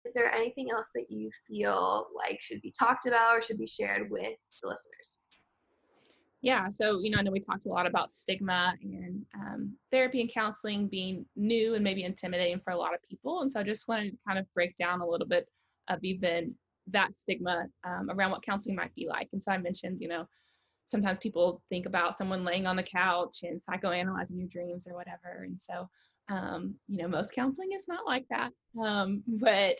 Is 0.04 0.12
there 0.12 0.32
anything 0.32 0.70
else 0.70 0.90
that 0.94 1.06
you 1.10 1.30
feel 1.46 2.08
like 2.16 2.40
should 2.40 2.60
be 2.60 2.74
talked 2.76 3.06
about 3.06 3.36
or 3.36 3.42
should 3.42 3.58
be 3.58 3.66
shared 3.66 4.10
with 4.10 4.36
the 4.62 4.68
listeners? 4.68 5.20
Yeah 6.40 6.68
so 6.70 6.98
you 6.98 7.08
know 7.10 7.18
i 7.18 7.22
know 7.22 7.30
we 7.30 7.38
talked 7.38 7.66
a 7.66 7.68
lot 7.68 7.86
about 7.86 8.10
stigma 8.10 8.74
and 8.82 9.24
um, 9.36 9.76
therapy 9.92 10.20
and 10.20 10.28
counseling 10.28 10.88
being 10.88 11.24
new 11.36 11.74
and 11.76 11.84
maybe 11.84 12.02
intimidating 12.02 12.58
for 12.58 12.72
a 12.72 12.76
lot 12.76 12.94
of 12.94 13.00
people 13.08 13.42
and 13.42 13.52
so 13.52 13.60
i 13.60 13.62
just 13.62 13.86
wanted 13.86 14.10
to 14.10 14.18
kind 14.26 14.40
of 14.40 14.52
break 14.52 14.74
down 14.74 15.00
a 15.00 15.06
little 15.06 15.28
bit 15.28 15.46
of 15.86 16.00
even 16.02 16.52
that 16.88 17.14
stigma 17.14 17.66
um, 17.84 18.10
around 18.10 18.30
what 18.30 18.42
counseling 18.42 18.76
might 18.76 18.94
be 18.94 19.08
like. 19.08 19.28
And 19.32 19.42
so 19.42 19.52
I 19.52 19.58
mentioned, 19.58 20.00
you 20.00 20.08
know, 20.08 20.26
sometimes 20.86 21.18
people 21.18 21.62
think 21.68 21.86
about 21.86 22.16
someone 22.16 22.44
laying 22.44 22.66
on 22.66 22.76
the 22.76 22.82
couch 22.82 23.38
and 23.42 23.60
psychoanalyzing 23.60 24.38
your 24.38 24.48
dreams 24.48 24.86
or 24.86 24.94
whatever. 24.94 25.44
And 25.44 25.60
so, 25.60 25.88
um, 26.28 26.74
you 26.88 26.98
know, 26.98 27.08
most 27.08 27.32
counseling 27.32 27.72
is 27.72 27.86
not 27.88 28.06
like 28.06 28.26
that. 28.30 28.50
Um, 28.80 29.22
but 29.26 29.76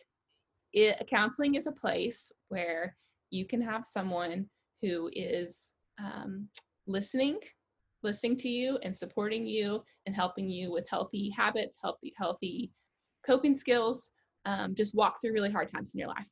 it, 0.73 1.03
counseling 1.09 1.55
is 1.55 1.67
a 1.67 1.73
place 1.73 2.31
where 2.49 2.97
you 3.31 3.47
can 3.47 3.61
have 3.61 3.85
someone 3.85 4.47
who 4.81 5.11
is 5.13 5.75
um, 6.03 6.49
listening, 6.87 7.39
listening 8.03 8.37
to 8.37 8.49
you 8.49 8.79
and 8.83 8.97
supporting 8.97 9.47
you 9.47 9.83
and 10.07 10.15
helping 10.15 10.49
you 10.49 10.73
with 10.73 10.89
healthy 10.89 11.31
habits, 11.31 11.79
healthy, 11.83 12.13
healthy 12.17 12.71
coping 13.25 13.55
skills. 13.55 14.11
Um, 14.45 14.75
just 14.75 14.95
walk 14.95 15.21
through 15.21 15.33
really 15.33 15.53
hard 15.53 15.69
times 15.69 15.95
in 15.95 16.01
your 16.01 16.09
life. 16.09 16.27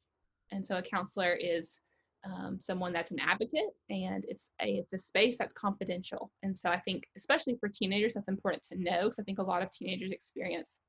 And 0.53 0.65
so 0.65 0.77
a 0.77 0.83
counselor 0.83 1.35
is 1.35 1.79
um, 2.25 2.59
someone 2.61 2.93
that's 2.93 3.11
an 3.11 3.21
advocate 3.21 3.71
and 3.89 4.25
it's 4.29 4.51
a, 4.61 4.75
it's 4.75 4.93
a 4.93 4.99
space 4.99 5.39
that's 5.39 5.55
confidential. 5.55 6.31
And 6.43 6.57
so 6.57 6.69
I 6.69 6.79
think, 6.81 7.05
especially 7.17 7.57
for 7.59 7.69
teenagers, 7.69 8.15
that's 8.15 8.29
important 8.29 8.63
to 8.65 8.77
know 8.79 9.05
because 9.05 9.19
I 9.19 9.23
think 9.23 9.39
a 9.39 9.43
lot 9.43 9.63
of 9.63 9.71
teenagers 9.71 10.11
experience 10.11 10.81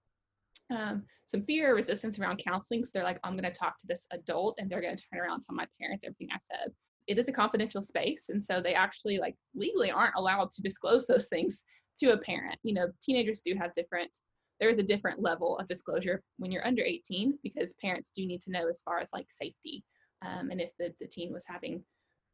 um, 0.71 1.03
some 1.25 1.43
fear 1.43 1.71
or 1.71 1.75
resistance 1.75 2.19
around 2.19 2.41
counseling. 2.45 2.85
So 2.85 2.91
they're 2.93 3.03
like, 3.03 3.19
I'm 3.23 3.33
going 3.37 3.51
to 3.51 3.57
talk 3.57 3.77
to 3.79 3.87
this 3.87 4.07
adult 4.11 4.55
and 4.57 4.69
they're 4.69 4.81
going 4.81 4.95
to 4.95 5.03
turn 5.11 5.21
around 5.21 5.35
and 5.35 5.43
tell 5.43 5.55
my 5.55 5.67
parents 5.79 6.05
everything 6.05 6.29
I 6.31 6.37
said. 6.41 6.71
It 7.07 7.17
is 7.17 7.27
a 7.27 7.33
confidential 7.33 7.81
space. 7.81 8.29
And 8.29 8.43
so 8.43 8.61
they 8.61 8.73
actually 8.73 9.17
like 9.17 9.35
legally 9.55 9.91
aren't 9.91 10.15
allowed 10.15 10.51
to 10.51 10.61
disclose 10.61 11.07
those 11.07 11.27
things 11.27 11.63
to 11.99 12.13
a 12.13 12.17
parent. 12.17 12.57
You 12.63 12.73
know, 12.73 12.87
teenagers 13.01 13.41
do 13.41 13.55
have 13.55 13.73
different 13.73 14.17
there 14.61 14.69
is 14.69 14.77
a 14.77 14.83
different 14.83 15.19
level 15.19 15.57
of 15.57 15.67
disclosure 15.67 16.21
when 16.37 16.51
you're 16.51 16.65
under 16.65 16.83
18 16.83 17.37
because 17.43 17.73
parents 17.81 18.11
do 18.15 18.25
need 18.25 18.39
to 18.41 18.51
know 18.51 18.69
as 18.69 18.81
far 18.83 18.99
as 18.99 19.09
like 19.11 19.25
safety 19.29 19.83
um, 20.21 20.51
and 20.51 20.61
if 20.61 20.71
the, 20.77 20.93
the 21.01 21.07
teen 21.07 21.33
was 21.33 21.43
having 21.45 21.83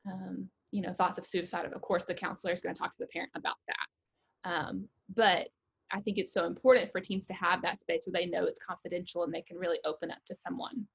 um, 0.06 0.48
you 0.72 0.82
know 0.82 0.94
thoughts 0.94 1.18
of 1.18 1.26
suicide 1.26 1.66
of 1.66 1.82
course 1.82 2.04
the 2.04 2.14
counselor 2.14 2.54
is 2.54 2.62
going 2.62 2.76
to 2.76 2.80
talk 2.80 2.92
to 2.92 3.00
the 3.00 3.08
parent 3.08 3.32
about 3.36 3.56
that. 3.68 4.50
Um, 4.50 4.88
but 5.16 5.50
i 5.92 6.02
think 6.02 6.18
it's 6.18 6.34
so 6.34 6.46
important 6.46 6.92
for 6.92 7.00
teens 7.00 7.26
to 7.26 7.34
have 7.34 7.62
that 7.62 7.80
space 7.80 8.04
where 8.06 8.22
they 8.22 8.30
know 8.30 8.44
it's 8.44 8.60
confidential 8.60 9.24
and 9.24 9.34
they 9.34 9.42
can 9.42 9.58
really 9.58 9.80
open 9.86 10.12
up 10.12 10.20
to 10.28 10.36
someone 10.36 10.86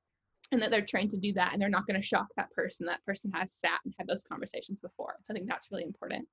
and 0.53 0.61
that 0.61 0.71
they're 0.71 0.85
trained 0.85 1.09
to 1.11 1.17
do 1.17 1.33
that 1.33 1.53
and 1.53 1.63
they're 1.63 1.71
not 1.71 1.87
going 1.87 1.99
to 1.99 2.07
shock 2.07 2.27
that 2.37 2.53
person. 2.53 2.85
That 2.85 3.03
person 3.07 3.33
has 3.33 3.55
sat 3.55 3.81
and 3.87 3.95
had 3.99 4.07
those 4.07 4.23
conversations 4.23 4.81
before 4.81 5.17
so 5.23 5.33
i 5.33 5.35
think 5.35 5.49
that's 5.49 5.71
really 5.73 5.85
important. 5.85 6.29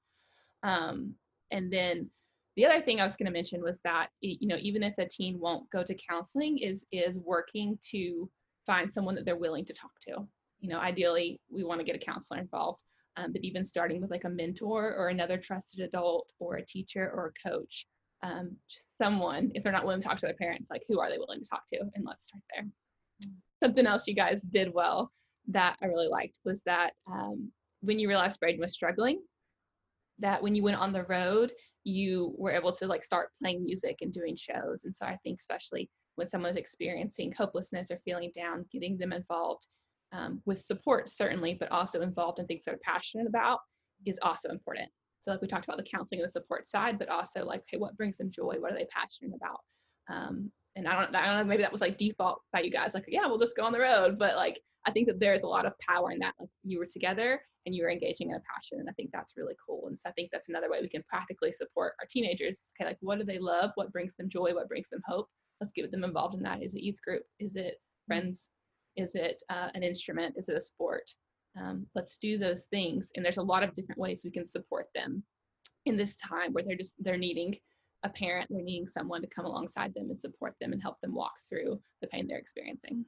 Um, 0.62 1.16
and 1.52 1.72
then 1.72 2.10
the 2.56 2.66
other 2.66 2.82
thing 2.82 3.00
I 3.00 3.04
was 3.04 3.16
going 3.16 3.28
to 3.28 3.32
mention 3.32 3.62
was 3.62 3.80
that 3.84 4.10
you 4.22 4.48
know 4.48 4.58
even 4.60 4.84
if 4.84 4.98
a 4.98 5.08
teen 5.08 5.40
won't 5.40 5.70
go 5.72 5.84
to 5.84 5.96
counseling, 6.10 6.58
is 6.58 6.86
is 6.92 7.18
working 7.20 7.78
to 7.92 8.30
find 8.66 8.94
someone 8.94 9.16
that 9.16 9.26
they're 9.26 9.36
willing 9.36 9.66
to 9.66 9.74
talk 9.74 9.92
to. 10.08 10.28
you 10.60 10.70
know, 10.70 10.80
ideally 10.80 11.40
we 11.50 11.64
want 11.64 11.80
to 11.80 11.86
get 11.86 11.96
a 11.96 12.00
counselor 12.00 12.40
involved. 12.40 12.84
Um, 13.18 13.34
but 13.34 13.44
even 13.44 13.66
starting 13.66 14.02
with 14.02 14.12
like 14.12 14.24
a 14.26 14.30
mentor 14.30 14.94
or 14.96 15.10
another 15.10 15.38
trusted 15.38 15.82
adult 15.82 16.32
or 16.40 16.56
a 16.56 16.66
teacher 16.66 17.12
or 17.14 17.28
a 17.34 17.50
coach, 17.50 17.86
um, 18.24 18.56
just 18.70 18.98
someone, 18.98 19.52
if 19.56 19.64
they're 19.64 19.74
not 19.74 19.86
willing 19.86 20.02
to 20.02 20.08
talk 20.08 20.18
to 20.20 20.26
their 20.26 20.36
parents, 20.36 20.70
like 20.70 20.84
who 20.88 21.00
are 21.00 21.10
they 21.10 21.18
willing 21.18 21.42
to 21.42 21.50
talk 21.50 21.64
to? 21.74 21.80
And 21.96 22.06
let's 22.06 22.26
start 22.28 22.44
there. 22.54 22.66
Something 23.62 23.88
else 23.88 24.08
you 24.08 24.16
guys 24.16 24.42
did 24.42 24.74
well 24.74 25.12
that 25.50 25.78
I 25.82 25.88
really 25.88 26.08
liked 26.08 26.40
was 26.46 26.62
that 26.64 26.94
um, 27.12 27.52
when 27.82 28.00
you 28.00 28.08
realized 28.08 28.40
Braden 28.40 28.62
was 28.62 28.74
struggling, 28.74 29.22
that 30.20 30.42
when 30.42 30.56
you 30.56 30.64
went 30.64 30.78
on 30.80 30.94
the 30.94 31.06
road, 31.06 31.52
you 31.90 32.34
were 32.38 32.52
able 32.52 32.72
to 32.72 32.88
like 32.88 33.04
start 33.04 33.30
playing 33.42 33.64
music 33.64 33.98
and 34.02 34.14
doing 34.14 34.36
shows. 34.36 34.84
And 34.86 34.96
so 34.96 35.06
I 35.06 35.18
think 35.24 35.40
especially 35.40 35.90
when 36.16 36.28
someone's 36.28 36.58
experiencing 36.58 37.34
hopelessness 37.38 37.92
or 37.92 38.00
feeling 38.06 38.32
down, 38.36 38.66
getting 38.72 38.98
them 38.98 39.14
involved 39.14 39.68
um, 40.12 40.42
with 40.46 40.62
support 40.62 41.10
certainly, 41.10 41.56
but 41.60 41.72
also 41.72 42.02
involved 42.02 42.40
in 42.40 42.46
things 42.46 42.66
they're 42.66 42.80
passionate 42.84 43.28
about 43.28 43.60
is 44.06 44.20
also 44.22 44.50
important. 44.50 44.90
So 45.22 45.32
like 45.32 45.42
we 45.42 45.48
talked 45.48 45.66
about 45.66 45.78
the 45.78 45.84
counseling 45.84 46.22
and 46.22 46.28
the 46.28 46.32
support 46.32 46.68
side, 46.68 46.98
but 46.98 47.10
also 47.10 47.44
like, 47.46 47.64
hey, 47.68 47.78
what 47.78 47.98
brings 47.98 48.18
them 48.18 48.32
joy? 48.32 48.56
What 48.60 48.72
are 48.72 48.78
they 48.78 48.88
passionate 48.92 49.36
about? 49.36 49.60
Um, 50.10 50.52
and 50.80 50.88
I 50.88 51.00
don't, 51.00 51.14
I 51.16 51.26
don't 51.26 51.38
know, 51.38 51.44
maybe 51.44 51.62
that 51.62 51.72
was 51.72 51.82
like 51.82 51.98
default 51.98 52.42
by 52.54 52.62
you 52.62 52.72
guys, 52.72 52.94
like, 52.94 53.06
yeah, 53.08 53.28
we'll 53.28 53.38
just 53.38 53.56
go 53.56 53.64
on 53.64 53.74
the 53.74 53.80
road. 53.80 54.18
But 54.18 54.36
like, 54.36 54.60
I 54.88 54.92
think 54.92 55.08
that 55.08 55.20
there's 55.20 55.44
a 55.44 55.48
lot 55.48 55.66
of 55.66 55.78
power 55.80 56.12
in 56.12 56.20
that. 56.20 56.34
Like 56.40 56.50
you 56.64 56.80
were 56.80 56.88
together 56.92 57.42
and 57.66 57.76
you 57.76 57.84
were 57.84 57.92
engaging 57.92 58.30
in 58.30 58.36
a 58.36 58.42
passion. 58.54 58.80
And 58.80 58.90
I 58.90 58.94
think 58.94 59.10
that's 59.12 59.34
really 59.36 59.56
cool. 59.64 59.88
And 59.88 60.00
so 60.00 60.10
I 60.10 60.14
think 60.14 60.30
that's 60.32 60.48
another 60.50 60.70
way 60.70 60.80
we 60.82 60.88
can 60.88 61.04
practically 61.08 61.52
support 61.52 61.94
our 62.00 62.08
teenagers. 62.10 62.72
Okay, 62.80 62.88
like 62.88 62.98
what 63.02 63.20
do 63.20 63.26
they 63.26 63.40
love? 63.40 63.72
What 63.76 63.92
brings 63.92 64.16
them 64.16 64.30
joy? 64.30 64.54
What 64.54 64.70
brings 64.70 64.90
them 64.90 65.02
hope? 65.06 65.28
Let's 65.60 65.74
get 65.74 65.92
them 65.92 66.06
involved 66.06 66.36
in 66.36 66.44
that. 66.44 66.64
Is 66.64 66.74
it 66.74 66.84
youth 66.84 67.02
group? 67.06 67.24
Is 67.40 67.58
it 67.58 67.76
friends? 68.08 68.50
Is 68.96 69.16
it 69.16 69.44
uh, 69.50 69.70
an 69.76 69.84
instrument? 69.84 70.36
Is 70.38 70.48
it 70.48 70.56
a 70.56 70.62
sport? 70.62 71.12
Um, 71.60 71.86
let's 71.94 72.18
do 72.18 72.38
those 72.38 72.66
things. 72.72 73.12
And 73.16 73.26
there's 73.26 73.38
a 73.38 73.44
lot 73.44 73.64
of 73.64 73.74
different 73.74 74.00
ways 74.00 74.22
we 74.24 74.32
can 74.32 74.46
support 74.46 74.88
them 74.96 75.24
in 75.86 75.98
this 75.98 76.16
time 76.16 76.54
where 76.54 76.64
they're 76.64 76.78
just 76.78 76.96
they're 77.00 77.18
needing 77.18 77.56
a 78.04 78.10
parent, 78.10 78.48
they're 78.50 78.62
needing 78.62 78.88
someone 78.88 79.22
to 79.22 79.28
come 79.28 79.46
alongside 79.46 79.94
them 79.94 80.10
and 80.10 80.20
support 80.20 80.56
them 80.62 80.74
and 80.74 80.82
help 80.82 81.00
them 81.02 81.14
walk 81.14 81.34
through 81.48 81.80
the 82.02 82.08
pain 82.08 82.28
they're 82.28 82.38
experiencing. 82.38 83.06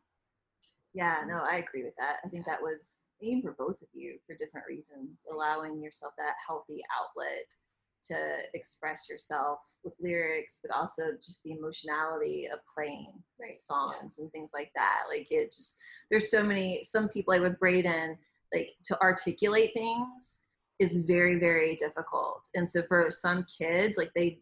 Yeah, 0.94 1.18
no, 1.26 1.42
I 1.50 1.58
agree 1.58 1.84
with 1.84 1.96
that. 1.98 2.18
I 2.26 2.28
think 2.28 2.46
that 2.46 2.62
was 2.62 3.06
even 3.22 3.42
for 3.42 3.54
both 3.54 3.82
of 3.82 3.88
you 3.94 4.18
for 4.28 4.36
different 4.36 4.68
reasons, 4.68 5.26
allowing 5.32 5.82
yourself 5.82 6.14
that 6.18 6.34
healthy 6.46 6.82
outlet 7.00 7.54
to 8.04 8.38
express 8.54 9.08
yourself 9.10 9.60
with 9.84 9.94
lyrics, 10.02 10.60
but 10.62 10.76
also 10.76 11.12
just 11.24 11.44
the 11.44 11.52
emotionality 11.52 12.50
of 12.52 12.60
playing 12.74 13.14
Right. 13.40 13.60
songs 13.60 14.20
and 14.20 14.32
things 14.32 14.52
like 14.54 14.72
that. 14.76 15.04
Like 15.08 15.32
it 15.32 15.52
just 15.52 15.78
there's 16.10 16.30
so 16.30 16.44
many 16.44 16.84
some 16.84 17.08
people 17.08 17.34
like 17.34 17.42
with 17.42 17.60
Braden, 17.60 18.18
like 18.54 18.74
to 18.86 19.02
articulate 19.02 19.72
things 19.74 20.42
is 20.80 20.98
very, 21.06 21.40
very 21.40 21.76
difficult. 21.76 22.50
And 22.56 22.68
so 22.68 22.82
for 22.82 23.10
some 23.10 23.46
kids, 23.46 23.98
like 23.98 24.12
they 24.16 24.40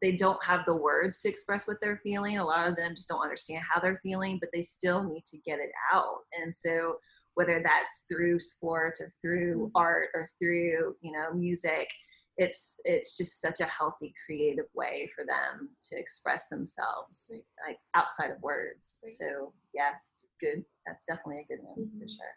they 0.00 0.12
don't 0.12 0.42
have 0.44 0.64
the 0.64 0.74
words 0.74 1.20
to 1.20 1.28
express 1.28 1.66
what 1.66 1.78
they're 1.80 2.00
feeling. 2.02 2.38
A 2.38 2.44
lot 2.44 2.68
of 2.68 2.76
them 2.76 2.94
just 2.94 3.08
don't 3.08 3.22
understand 3.22 3.64
how 3.68 3.80
they're 3.80 4.00
feeling, 4.02 4.38
but 4.40 4.50
they 4.52 4.62
still 4.62 5.02
need 5.02 5.24
to 5.26 5.38
get 5.38 5.58
it 5.58 5.72
out. 5.92 6.18
And 6.40 6.54
so 6.54 6.96
whether 7.34 7.60
that's 7.62 8.04
through 8.08 8.38
sports 8.38 9.00
or 9.00 9.10
through 9.20 9.70
art 9.74 10.08
or 10.14 10.28
through, 10.38 10.96
you 11.00 11.12
know, 11.12 11.32
music, 11.34 11.88
it's 12.36 12.80
it's 12.84 13.16
just 13.16 13.40
such 13.40 13.60
a 13.60 13.64
healthy 13.66 14.12
creative 14.26 14.66
way 14.74 15.08
for 15.14 15.24
them 15.24 15.70
to 15.90 15.98
express 15.98 16.48
themselves 16.48 17.30
Right. 17.32 17.44
like 17.68 17.78
outside 17.94 18.30
of 18.30 18.42
words. 18.42 18.98
Right. 19.04 19.12
So 19.12 19.52
yeah, 19.72 19.92
good. 20.40 20.64
That's 20.86 21.04
definitely 21.04 21.40
a 21.40 21.46
good 21.46 21.62
one 21.62 21.76
for 21.98 22.04
Mhm. 22.04 22.10
sure. 22.10 22.36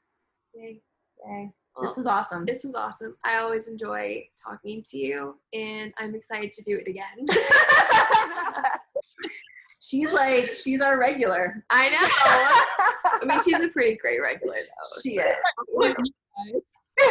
Yay. 0.53 0.83
Yay. 1.25 1.53
Well, 1.77 1.87
This 1.87 1.97
was 1.97 2.07
awesome. 2.07 2.45
this 2.45 2.63
was 2.63 2.73
awesome. 2.75 3.15
I 3.23 3.37
always 3.37 3.67
enjoy 3.67 4.27
talking 4.43 4.83
to 4.89 4.97
you, 4.97 5.37
and 5.53 5.93
I'm 5.99 6.15
excited 6.15 6.51
to 6.53 6.63
do 6.63 6.77
it 6.83 6.87
again. 6.87 7.25
she's 9.81 10.11
like 10.11 10.53
she's 10.55 10.81
our 10.81 10.97
regular. 10.99 11.63
I 11.69 11.89
know. 11.89 11.97
I 13.21 13.25
mean, 13.25 13.41
she's 13.43 13.61
a 13.63 13.69
pretty 13.69 13.95
great 13.97 14.19
regular, 14.21 14.55
though. 14.55 14.99
She 15.03 15.15
so- 15.17 15.93
is. 16.55 16.77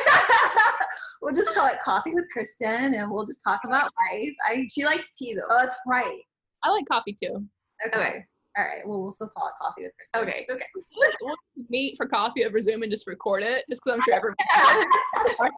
We'll 1.22 1.34
just 1.34 1.52
call 1.54 1.66
it 1.66 1.80
coffee 1.82 2.14
with 2.14 2.26
Kristen, 2.32 2.94
and 2.94 3.10
we'll 3.10 3.24
just 3.24 3.42
talk 3.42 3.60
about 3.64 3.90
life. 4.12 4.34
I 4.46 4.66
She 4.70 4.84
likes 4.84 5.10
tea, 5.18 5.34
though. 5.34 5.42
oh, 5.50 5.58
that's 5.58 5.76
right. 5.86 6.20
I 6.62 6.70
like 6.70 6.86
coffee 6.86 7.14
too. 7.20 7.44
Okay. 7.86 7.98
Okay. 7.98 8.24
All 8.56 8.64
right. 8.64 8.86
Well, 8.86 9.02
we'll 9.02 9.12
still 9.12 9.28
call 9.28 9.48
it 9.48 9.54
coffee 9.60 9.82
with 9.82 9.92
Kristen. 9.96 10.22
Okay. 10.28 10.46
Okay. 10.50 10.64
We'll 11.20 11.34
meet 11.68 11.96
for 11.96 12.06
coffee 12.06 12.44
over 12.44 12.60
Zoom 12.60 12.82
and 12.82 12.90
just 12.90 13.06
record 13.06 13.42
it, 13.42 13.64
just 13.68 13.82
because 13.84 13.98
I'm 13.98 14.02
sure 14.02 14.14
everyone. 14.14 14.36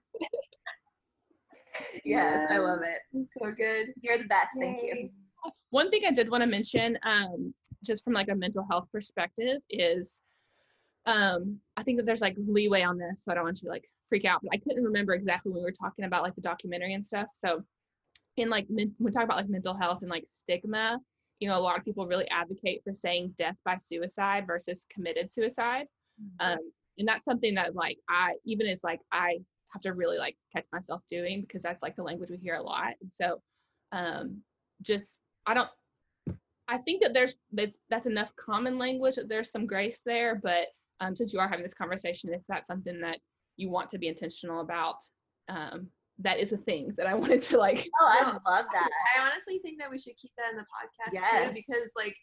yes, 2.05 2.47
I 2.51 2.59
love 2.59 2.81
it. 2.83 3.27
So 3.39 3.51
good. 3.53 3.93
You're 4.01 4.19
the 4.19 4.25
best. 4.25 4.57
Thank 4.59 4.83
you. 4.83 5.11
One 5.71 5.91
thing 5.91 6.03
I 6.07 6.13
did 6.13 6.31
want 6.31 6.43
to 6.43 6.47
mention, 6.49 6.99
um, 7.03 7.53
just 7.85 8.05
from 8.05 8.15
like 8.15 8.29
a 8.31 8.35
mental 8.35 8.67
health 8.71 8.89
perspective, 8.93 9.61
is 9.71 10.23
um, 11.07 11.59
I 11.77 11.83
think 11.83 11.99
that 11.99 12.07
there's 12.07 12.21
like 12.21 12.37
leeway 12.39 12.83
on 12.83 12.99
this, 12.99 13.25
so 13.25 13.33
I 13.33 13.35
don't 13.35 13.45
want 13.45 13.61
you 13.63 13.67
to 13.67 13.73
like 13.73 13.89
freak 14.09 14.25
out. 14.25 14.41
But 14.43 14.55
I 14.55 14.59
couldn't 14.59 14.85
remember 14.85 15.15
exactly 15.15 15.53
when 15.53 15.61
we 15.61 15.65
were 15.65 15.73
talking 15.73 16.05
about 16.05 16.23
like 16.23 16.35
the 16.35 16.41
documentary 16.41 16.95
and 16.95 17.05
stuff. 17.05 17.29
So 17.33 17.63
in 18.37 18.49
like 18.51 18.69
men- 18.71 18.95
when 18.99 19.07
we 19.07 19.11
talk 19.11 19.25
about 19.25 19.37
like 19.37 19.49
mental 19.49 19.75
health 19.75 20.03
and 20.03 20.11
like 20.11 20.25
stigma, 20.27 21.01
you 21.41 21.49
know, 21.49 21.57
a 21.57 21.61
lot 21.61 21.79
of 21.79 21.85
people 21.85 22.07
really 22.07 22.29
advocate 22.31 22.83
for 22.85 22.93
saying 22.93 23.35
death 23.39 23.57
by 23.65 23.77
suicide 23.77 24.47
versus 24.47 24.87
committed 24.93 25.33
suicide. 25.33 25.87
Um, 26.41 26.59
and 26.99 27.07
that's 27.07 27.25
something 27.25 27.55
that 27.55 27.77
like 27.77 27.99
I 28.09 28.35
even 28.45 28.67
is 28.67 28.83
like 28.83 29.01
I 29.13 29.39
have 29.73 29.83
to 29.83 29.93
really 29.93 30.19
like 30.19 30.37
catch 30.53 30.67
myself 30.73 31.03
doing 31.09 31.43
because 31.43 31.63
that's 31.63 31.83
like 31.83 31.95
the 31.95 32.03
language 32.03 32.31
we 32.31 32.39
hear 32.39 32.55
a 32.55 32.63
lot. 32.63 32.95
And 33.01 33.13
so 33.13 33.41
um, 33.93 34.43
just 34.83 35.21
I 35.47 35.55
don't 35.55 35.71
I 36.69 36.77
think 36.79 37.03
that 37.03 37.15
there's 37.15 37.37
that's 37.53 37.79
that's 37.89 38.07
enough 38.07 38.35
common 38.37 38.79
language 38.79 39.17
that 39.17 39.29
there's 39.29 39.51
some 39.51 39.67
grace 39.67 40.03
there, 40.05 40.35
but 40.35 40.69
um, 41.01 41.17
since 41.17 41.33
you 41.33 41.41
are 41.41 41.49
having 41.49 41.63
this 41.63 41.75
conversation, 41.75 42.33
if 42.33 42.43
that's 42.49 42.67
something 42.67 43.01
that 43.01 43.19
you 43.57 43.71
want 43.71 43.89
to 43.91 43.99
be 43.99 44.09
intentional 44.09 44.61
about, 44.61 44.97
um, 45.49 45.89
that 46.21 46.39
is 46.39 46.53
a 46.53 46.57
thing 46.59 46.93
that 46.97 47.07
I 47.07 47.15
wanted 47.23 47.43
to 47.43 47.59
like. 47.59 47.89
Oh, 48.01 48.07
I 48.07 48.23
No, 48.23 48.39
love 48.51 48.67
that. 48.73 48.89
I 49.17 49.21
honestly 49.27 49.59
think 49.63 49.79
that 49.81 49.91
we 49.91 49.99
should 49.99 50.17
keep 50.17 50.33
that 50.39 50.51
in 50.51 50.57
the 50.57 50.65
podcast 50.65 51.13
Yes. 51.13 51.47
too, 51.47 51.53
because 51.55 51.93
like 51.97 52.17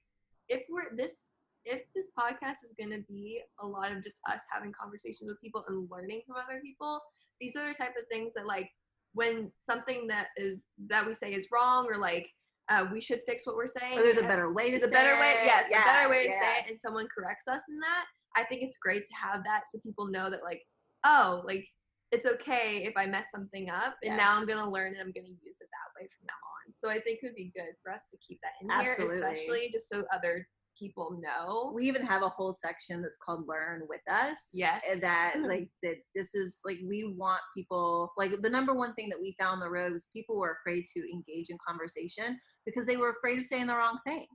if 0.50 0.64
we're 0.70 0.96
this 0.96 1.28
if 1.66 1.82
this 1.96 2.10
podcast 2.18 2.64
is 2.64 2.74
gonna 2.80 3.00
be 3.10 3.42
a 3.60 3.66
lot 3.66 3.92
of 3.92 4.04
just 4.04 4.20
us 4.30 4.42
having 4.52 4.72
conversations 4.80 5.28
with 5.28 5.42
people 5.42 5.64
and 5.68 5.88
learning 5.90 6.22
from 6.28 6.36
other 6.38 6.60
people, 6.64 7.02
these 7.42 7.56
are 7.56 7.68
the 7.68 7.74
type 7.74 7.94
of 8.00 8.06
things 8.12 8.34
that 8.36 8.46
like 8.46 8.70
when 9.14 9.52
something 9.64 10.06
that 10.08 10.28
is 10.38 10.60
that 10.88 11.06
we 11.08 11.14
say 11.14 11.34
is 11.34 11.48
wrong 11.52 11.88
or 11.90 11.98
like 11.98 12.30
uh, 12.68 12.86
we 12.92 13.00
should 13.00 13.22
fix 13.28 13.46
what 13.46 13.56
we're 13.56 13.68
saying. 13.68 13.98
Or 13.98 14.02
there's 14.04 14.18
a 14.18 14.24
better 14.24 14.52
way 14.52 14.66
to 14.66 14.72
There's 14.72 14.84
a 14.86 14.88
say 14.90 14.94
better 14.96 15.20
way, 15.20 15.36
it. 15.40 15.46
yes, 15.46 15.68
Yeah, 15.70 15.84
a 15.84 15.86
better 15.86 16.10
way 16.10 16.24
to 16.28 16.30
yeah. 16.34 16.40
say 16.42 16.60
it, 16.66 16.72
and 16.72 16.80
someone 16.82 17.08
corrects 17.16 17.48
us 17.48 17.62
in 17.70 17.80
that. 17.80 18.06
I 18.36 18.44
think 18.44 18.62
it's 18.64 18.78
great 18.78 19.06
to 19.06 19.14
have 19.16 19.44
that 19.46 19.70
so 19.72 19.78
people 19.84 20.08
know 20.08 20.30
that 20.32 20.44
like, 20.44 20.62
oh, 21.06 21.42
like 21.46 21.66
it's 22.12 22.26
okay 22.26 22.84
if 22.86 22.94
I 22.96 23.06
mess 23.06 23.28
something 23.32 23.70
up, 23.70 23.96
and 24.04 24.16
now 24.18 24.38
I'm 24.38 24.48
gonna 24.48 24.70
learn 24.70 24.94
and 24.94 25.02
I'm 25.02 25.12
gonna 25.12 25.28
use 25.28 25.58
it 25.60 25.68
that 25.72 26.00
way 26.00 26.08
from 26.08 26.28
now 26.28 26.34
on. 26.34 26.74
So 26.74 26.90
I 26.90 27.00
think 27.00 27.20
it 27.22 27.28
would 27.28 27.36
be 27.36 27.52
good 27.56 27.74
for 27.84 27.92
us 27.92 28.10
to 28.12 28.18
keep 28.18 28.40
that 28.42 28.54
in 28.62 28.70
Absolutely. 28.72 29.18
here, 29.18 29.32
especially 29.32 29.70
just 29.72 29.90
so 29.90 30.06
other 30.14 30.48
people 30.78 31.20
know. 31.22 31.72
We 31.74 31.88
even 31.88 32.06
have 32.06 32.22
a 32.22 32.30
whole 32.30 32.54
section 32.54 33.02
that's 33.02 33.18
called 33.18 33.48
"Learn 33.48 33.84
with 33.90 34.02
Us." 34.12 34.52
Eh, 34.54 34.60
yes. 34.60 34.82
that 35.02 35.36
like 35.48 35.70
that 35.84 35.96
this 36.14 36.36
is 36.36 36.60
like 36.64 36.78
we 36.88 37.14
want 37.18 37.42
people 37.56 38.12
like 38.18 38.42
the 38.42 38.50
number 38.50 38.74
one 38.74 38.94
thing 38.94 39.10
that 39.10 39.20
we 39.20 39.36
found 39.40 39.54
on 39.54 39.60
the 39.60 39.70
road 39.70 39.94
was 39.94 40.08
people 40.14 40.38
were 40.38 40.58
afraid 40.60 40.86
to 40.96 41.00
engage 41.12 41.50
in 41.50 41.58
conversation 41.66 42.38
because 42.66 42.86
they 42.86 42.98
were 42.98 43.12
afraid 43.12 43.40
of 43.40 43.46
saying 43.46 43.68
the 43.68 43.76
wrong 43.76 44.00
thing 44.06 44.26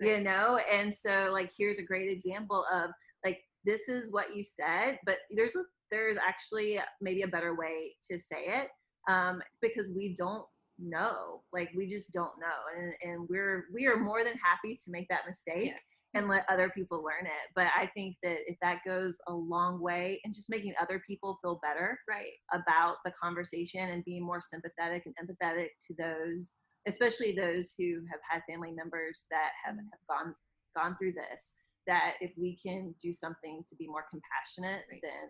you 0.00 0.20
know 0.20 0.58
and 0.72 0.92
so 0.92 1.28
like 1.30 1.50
here's 1.56 1.78
a 1.78 1.82
great 1.82 2.10
example 2.10 2.64
of 2.72 2.90
like 3.24 3.40
this 3.64 3.88
is 3.88 4.10
what 4.10 4.34
you 4.34 4.42
said 4.42 4.98
but 5.04 5.18
there's 5.30 5.56
a 5.56 5.62
there's 5.90 6.16
actually 6.16 6.78
maybe 7.00 7.22
a 7.22 7.28
better 7.28 7.54
way 7.54 7.94
to 8.08 8.18
say 8.18 8.44
it 8.46 8.68
um 9.08 9.42
because 9.60 9.90
we 9.94 10.14
don't 10.16 10.44
know 10.78 11.42
like 11.52 11.70
we 11.76 11.86
just 11.86 12.10
don't 12.12 12.32
know 12.40 12.78
and 12.78 12.94
and 13.02 13.28
we're 13.28 13.66
we 13.72 13.86
are 13.86 13.96
more 13.98 14.24
than 14.24 14.34
happy 14.42 14.76
to 14.82 14.90
make 14.90 15.06
that 15.08 15.26
mistake 15.26 15.66
yes. 15.66 15.96
and 16.14 16.26
let 16.28 16.44
other 16.48 16.70
people 16.70 16.98
learn 17.04 17.26
it. 17.26 17.52
But 17.54 17.66
I 17.76 17.86
think 17.86 18.16
that 18.22 18.38
if 18.46 18.56
that 18.62 18.80
goes 18.84 19.18
a 19.28 19.32
long 19.32 19.80
way 19.80 20.20
in 20.24 20.32
just 20.32 20.50
making 20.50 20.74
other 20.80 21.02
people 21.06 21.38
feel 21.42 21.60
better 21.62 21.98
Right. 22.08 22.32
about 22.52 22.96
the 23.04 23.12
conversation 23.12 23.90
and 23.90 24.04
being 24.04 24.24
more 24.24 24.40
sympathetic 24.40 25.06
and 25.06 25.14
empathetic 25.22 25.68
to 25.86 25.94
those, 25.98 26.56
especially 26.88 27.32
those 27.32 27.74
who 27.78 28.00
have 28.10 28.20
had 28.28 28.42
family 28.50 28.72
members 28.72 29.26
that 29.30 29.50
have, 29.64 29.74
Mm-hmm. 29.76 29.86
have 29.92 30.06
gone 30.08 30.34
gone 30.76 30.96
through 30.96 31.12
this, 31.12 31.52
that 31.86 32.14
if 32.20 32.32
we 32.36 32.56
can 32.56 32.94
do 33.02 33.12
something 33.12 33.62
to 33.68 33.76
be 33.76 33.86
more 33.86 34.04
compassionate, 34.10 34.84
Right. 34.90 35.00
then 35.02 35.28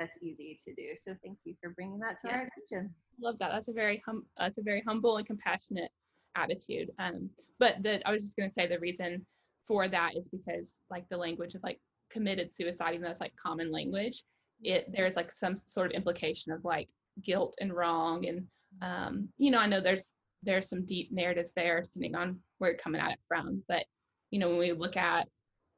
that's 0.00 0.18
easy 0.22 0.58
to 0.64 0.74
do. 0.74 0.96
So 0.96 1.14
thank 1.22 1.38
you 1.44 1.54
for 1.60 1.70
bringing 1.70 1.98
that 2.00 2.18
to 2.22 2.32
our 2.32 2.40
Yes. 2.40 2.48
attention. 2.56 2.94
love 3.20 3.38
that. 3.38 3.50
That's 3.52 3.68
a 3.68 3.72
very 3.72 4.02
hum. 4.06 4.24
That's 4.38 4.56
a 4.56 4.62
very 4.62 4.80
humble 4.80 5.18
and 5.18 5.26
compassionate 5.26 5.92
attitude. 6.36 6.90
Um, 6.98 7.28
but 7.58 7.82
the 7.82 8.06
I 8.08 8.12
was 8.12 8.22
just 8.22 8.36
gonna 8.36 8.48
say 8.50 8.66
the 8.66 8.80
reason 8.80 9.26
for 9.66 9.88
that 9.88 10.16
is 10.16 10.28
because 10.30 10.80
like 10.88 11.06
the 11.10 11.18
language 11.18 11.54
of 11.54 11.62
like 11.62 11.78
committed 12.08 12.52
suicide, 12.54 12.94
even 12.94 13.02
though 13.02 13.10
it's 13.10 13.20
like 13.20 13.36
common 13.36 13.70
language, 13.70 14.24
it 14.62 14.90
there's 14.90 15.16
like 15.16 15.30
some 15.30 15.56
sort 15.56 15.90
of 15.90 15.92
implication 15.92 16.50
of 16.50 16.64
like 16.64 16.88
guilt 17.22 17.54
and 17.60 17.74
wrong. 17.74 18.26
And 18.26 18.46
um, 18.80 19.28
you 19.36 19.50
know, 19.50 19.58
I 19.58 19.66
know 19.66 19.82
there's 19.82 20.12
there's 20.42 20.70
some 20.70 20.86
deep 20.86 21.12
narratives 21.12 21.52
there 21.52 21.82
depending 21.82 22.14
on 22.14 22.40
where 22.56 22.70
you're 22.70 22.78
coming 22.78 23.02
at 23.02 23.12
it 23.12 23.20
from. 23.28 23.62
But 23.68 23.84
you 24.30 24.38
know, 24.38 24.48
when 24.48 24.58
we 24.58 24.72
look 24.72 24.96
at 24.96 25.28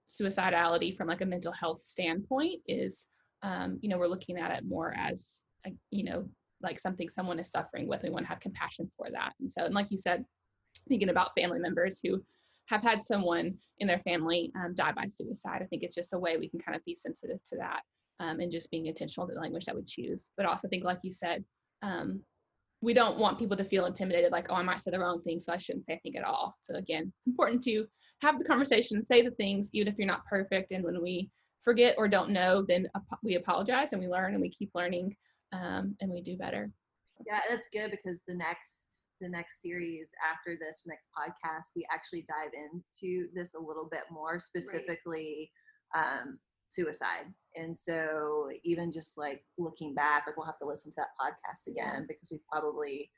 suicidality 0.08 0.96
from 0.96 1.08
like 1.08 1.22
a 1.22 1.26
mental 1.26 1.52
health 1.52 1.80
standpoint, 1.80 2.60
is 2.68 3.08
um, 3.42 3.78
you 3.82 3.88
know, 3.88 3.98
we're 3.98 4.06
looking 4.06 4.38
at 4.38 4.52
it 4.56 4.64
more 4.64 4.94
as 4.96 5.42
a, 5.66 5.70
you 5.90 6.04
know, 6.04 6.28
like 6.62 6.78
something 6.78 7.08
someone 7.08 7.38
is 7.38 7.50
suffering 7.50 7.88
with. 7.88 8.02
We 8.02 8.10
want 8.10 8.24
to 8.24 8.28
have 8.28 8.40
compassion 8.40 8.90
for 8.96 9.08
that. 9.10 9.32
And 9.40 9.50
so, 9.50 9.64
and 9.64 9.74
like 9.74 9.88
you 9.90 9.98
said, 9.98 10.24
thinking 10.88 11.08
about 11.08 11.34
family 11.36 11.58
members 11.58 12.00
who 12.02 12.22
have 12.66 12.82
had 12.82 13.02
someone 13.02 13.54
in 13.78 13.88
their 13.88 14.00
family 14.00 14.52
um, 14.54 14.74
die 14.74 14.92
by 14.92 15.06
suicide. 15.06 15.60
I 15.62 15.66
think 15.66 15.82
it's 15.82 15.94
just 15.94 16.14
a 16.14 16.18
way 16.18 16.36
we 16.36 16.48
can 16.48 16.60
kind 16.60 16.76
of 16.76 16.84
be 16.84 16.94
sensitive 16.94 17.42
to 17.44 17.56
that 17.56 17.80
um, 18.20 18.40
and 18.40 18.52
just 18.52 18.70
being 18.70 18.86
intentional 18.86 19.26
to 19.26 19.34
the 19.34 19.40
language 19.40 19.64
that 19.64 19.74
we 19.74 19.82
choose. 19.82 20.30
But 20.36 20.46
also 20.46 20.68
think, 20.68 20.84
like 20.84 21.00
you 21.02 21.10
said, 21.10 21.44
um, 21.82 22.20
we 22.80 22.94
don't 22.94 23.18
want 23.18 23.38
people 23.38 23.56
to 23.56 23.64
feel 23.64 23.86
intimidated, 23.86 24.32
like, 24.32 24.46
oh, 24.50 24.54
I 24.54 24.62
might 24.62 24.80
say 24.80 24.90
the 24.90 25.00
wrong 25.00 25.22
thing, 25.22 25.38
so 25.38 25.52
I 25.52 25.58
shouldn't 25.58 25.86
say 25.86 25.92
anything 25.92 26.16
at 26.16 26.26
all. 26.26 26.56
So 26.62 26.74
again, 26.74 27.12
it's 27.18 27.26
important 27.26 27.62
to 27.64 27.86
have 28.22 28.38
the 28.38 28.44
conversation, 28.44 29.02
say 29.02 29.22
the 29.22 29.30
things, 29.32 29.70
even 29.72 29.88
if 29.88 29.98
you're 29.98 30.06
not 30.06 30.26
perfect. 30.26 30.72
And 30.72 30.84
when 30.84 31.00
we 31.02 31.30
forget 31.62 31.94
or 31.98 32.08
don't 32.08 32.30
know, 32.30 32.62
then 32.62 32.88
we 33.22 33.36
apologize 33.36 33.92
and 33.92 34.02
we 34.02 34.08
learn 34.08 34.34
and 34.34 34.42
we 34.42 34.50
keep 34.50 34.70
learning 34.74 35.16
um, 35.52 35.96
and 36.00 36.10
we 36.10 36.20
do 36.20 36.36
better. 36.36 36.70
Yeah, 37.26 37.40
that's 37.48 37.68
good 37.68 37.90
because 37.90 38.22
the 38.26 38.34
next 38.34 39.08
the 39.20 39.28
next 39.28 39.62
series 39.62 40.08
after 40.28 40.56
this 40.58 40.82
next 40.86 41.08
podcast, 41.16 41.70
we 41.76 41.86
actually 41.92 42.26
dive 42.26 42.50
into 42.52 43.28
this 43.32 43.54
a 43.54 43.60
little 43.60 43.88
bit 43.88 44.02
more 44.10 44.38
specifically 44.40 45.50
right. 45.94 46.20
um, 46.22 46.38
suicide. 46.68 47.26
And 47.54 47.76
so 47.76 48.48
even 48.64 48.90
just 48.90 49.16
like 49.16 49.42
looking 49.58 49.94
back, 49.94 50.24
like 50.26 50.36
we'll 50.36 50.46
have 50.46 50.58
to 50.58 50.66
listen 50.66 50.90
to 50.90 50.96
that 50.96 51.14
podcast 51.20 51.70
again 51.70 52.06
because 52.08 52.30
we 52.32 52.40
probably 52.50 53.10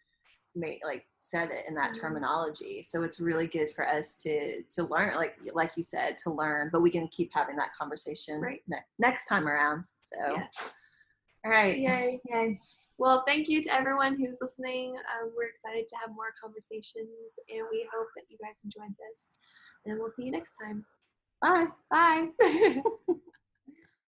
made 0.55 0.81
like 0.85 1.07
said 1.21 1.51
it 1.51 1.65
in 1.69 1.75
that 1.75 1.93
mm-hmm. 1.93 2.01
terminology. 2.01 2.83
So 2.83 3.03
it's 3.03 3.21
really 3.21 3.47
good 3.47 3.71
for 3.71 3.89
us 3.89 4.17
to 4.17 4.63
to 4.63 4.85
learn, 4.85 5.17
like 5.17 5.37
like 5.55 5.73
you 5.77 5.83
said, 5.83 6.19
to 6.19 6.31
learn. 6.31 6.71
But 6.73 6.83
we 6.83 6.91
can 6.91 7.09
keep 7.09 7.33
having 7.33 7.57
that 7.57 7.75
conversation 7.75 8.41
right. 8.41 8.63
ne- 8.69 8.85
next 8.99 9.27
time 9.27 9.49
around. 9.49 9.85
So. 10.01 10.17
Yes. 10.37 10.73
All 11.45 11.51
right. 11.51 11.77
Yay. 11.79 12.21
Yay. 12.25 12.59
Well, 12.99 13.23
thank 13.27 13.49
you 13.49 13.63
to 13.63 13.75
everyone 13.75 14.17
who's 14.17 14.39
listening. 14.41 14.95
Um, 14.95 15.33
we're 15.37 15.49
excited 15.49 15.87
to 15.89 15.97
have 15.97 16.15
more 16.15 16.33
conversations, 16.41 17.39
and 17.51 17.67
we 17.71 17.87
hope 17.95 18.07
that 18.17 18.25
you 18.31 18.39
guys 18.41 18.61
enjoyed 18.65 18.95
this. 18.99 19.35
And 19.85 19.99
we'll 19.99 20.11
see 20.11 20.25
you 20.25 20.31
next 20.31 20.55
time. 20.63 20.87
Bye. 21.43 21.67
Bye. 21.91 22.83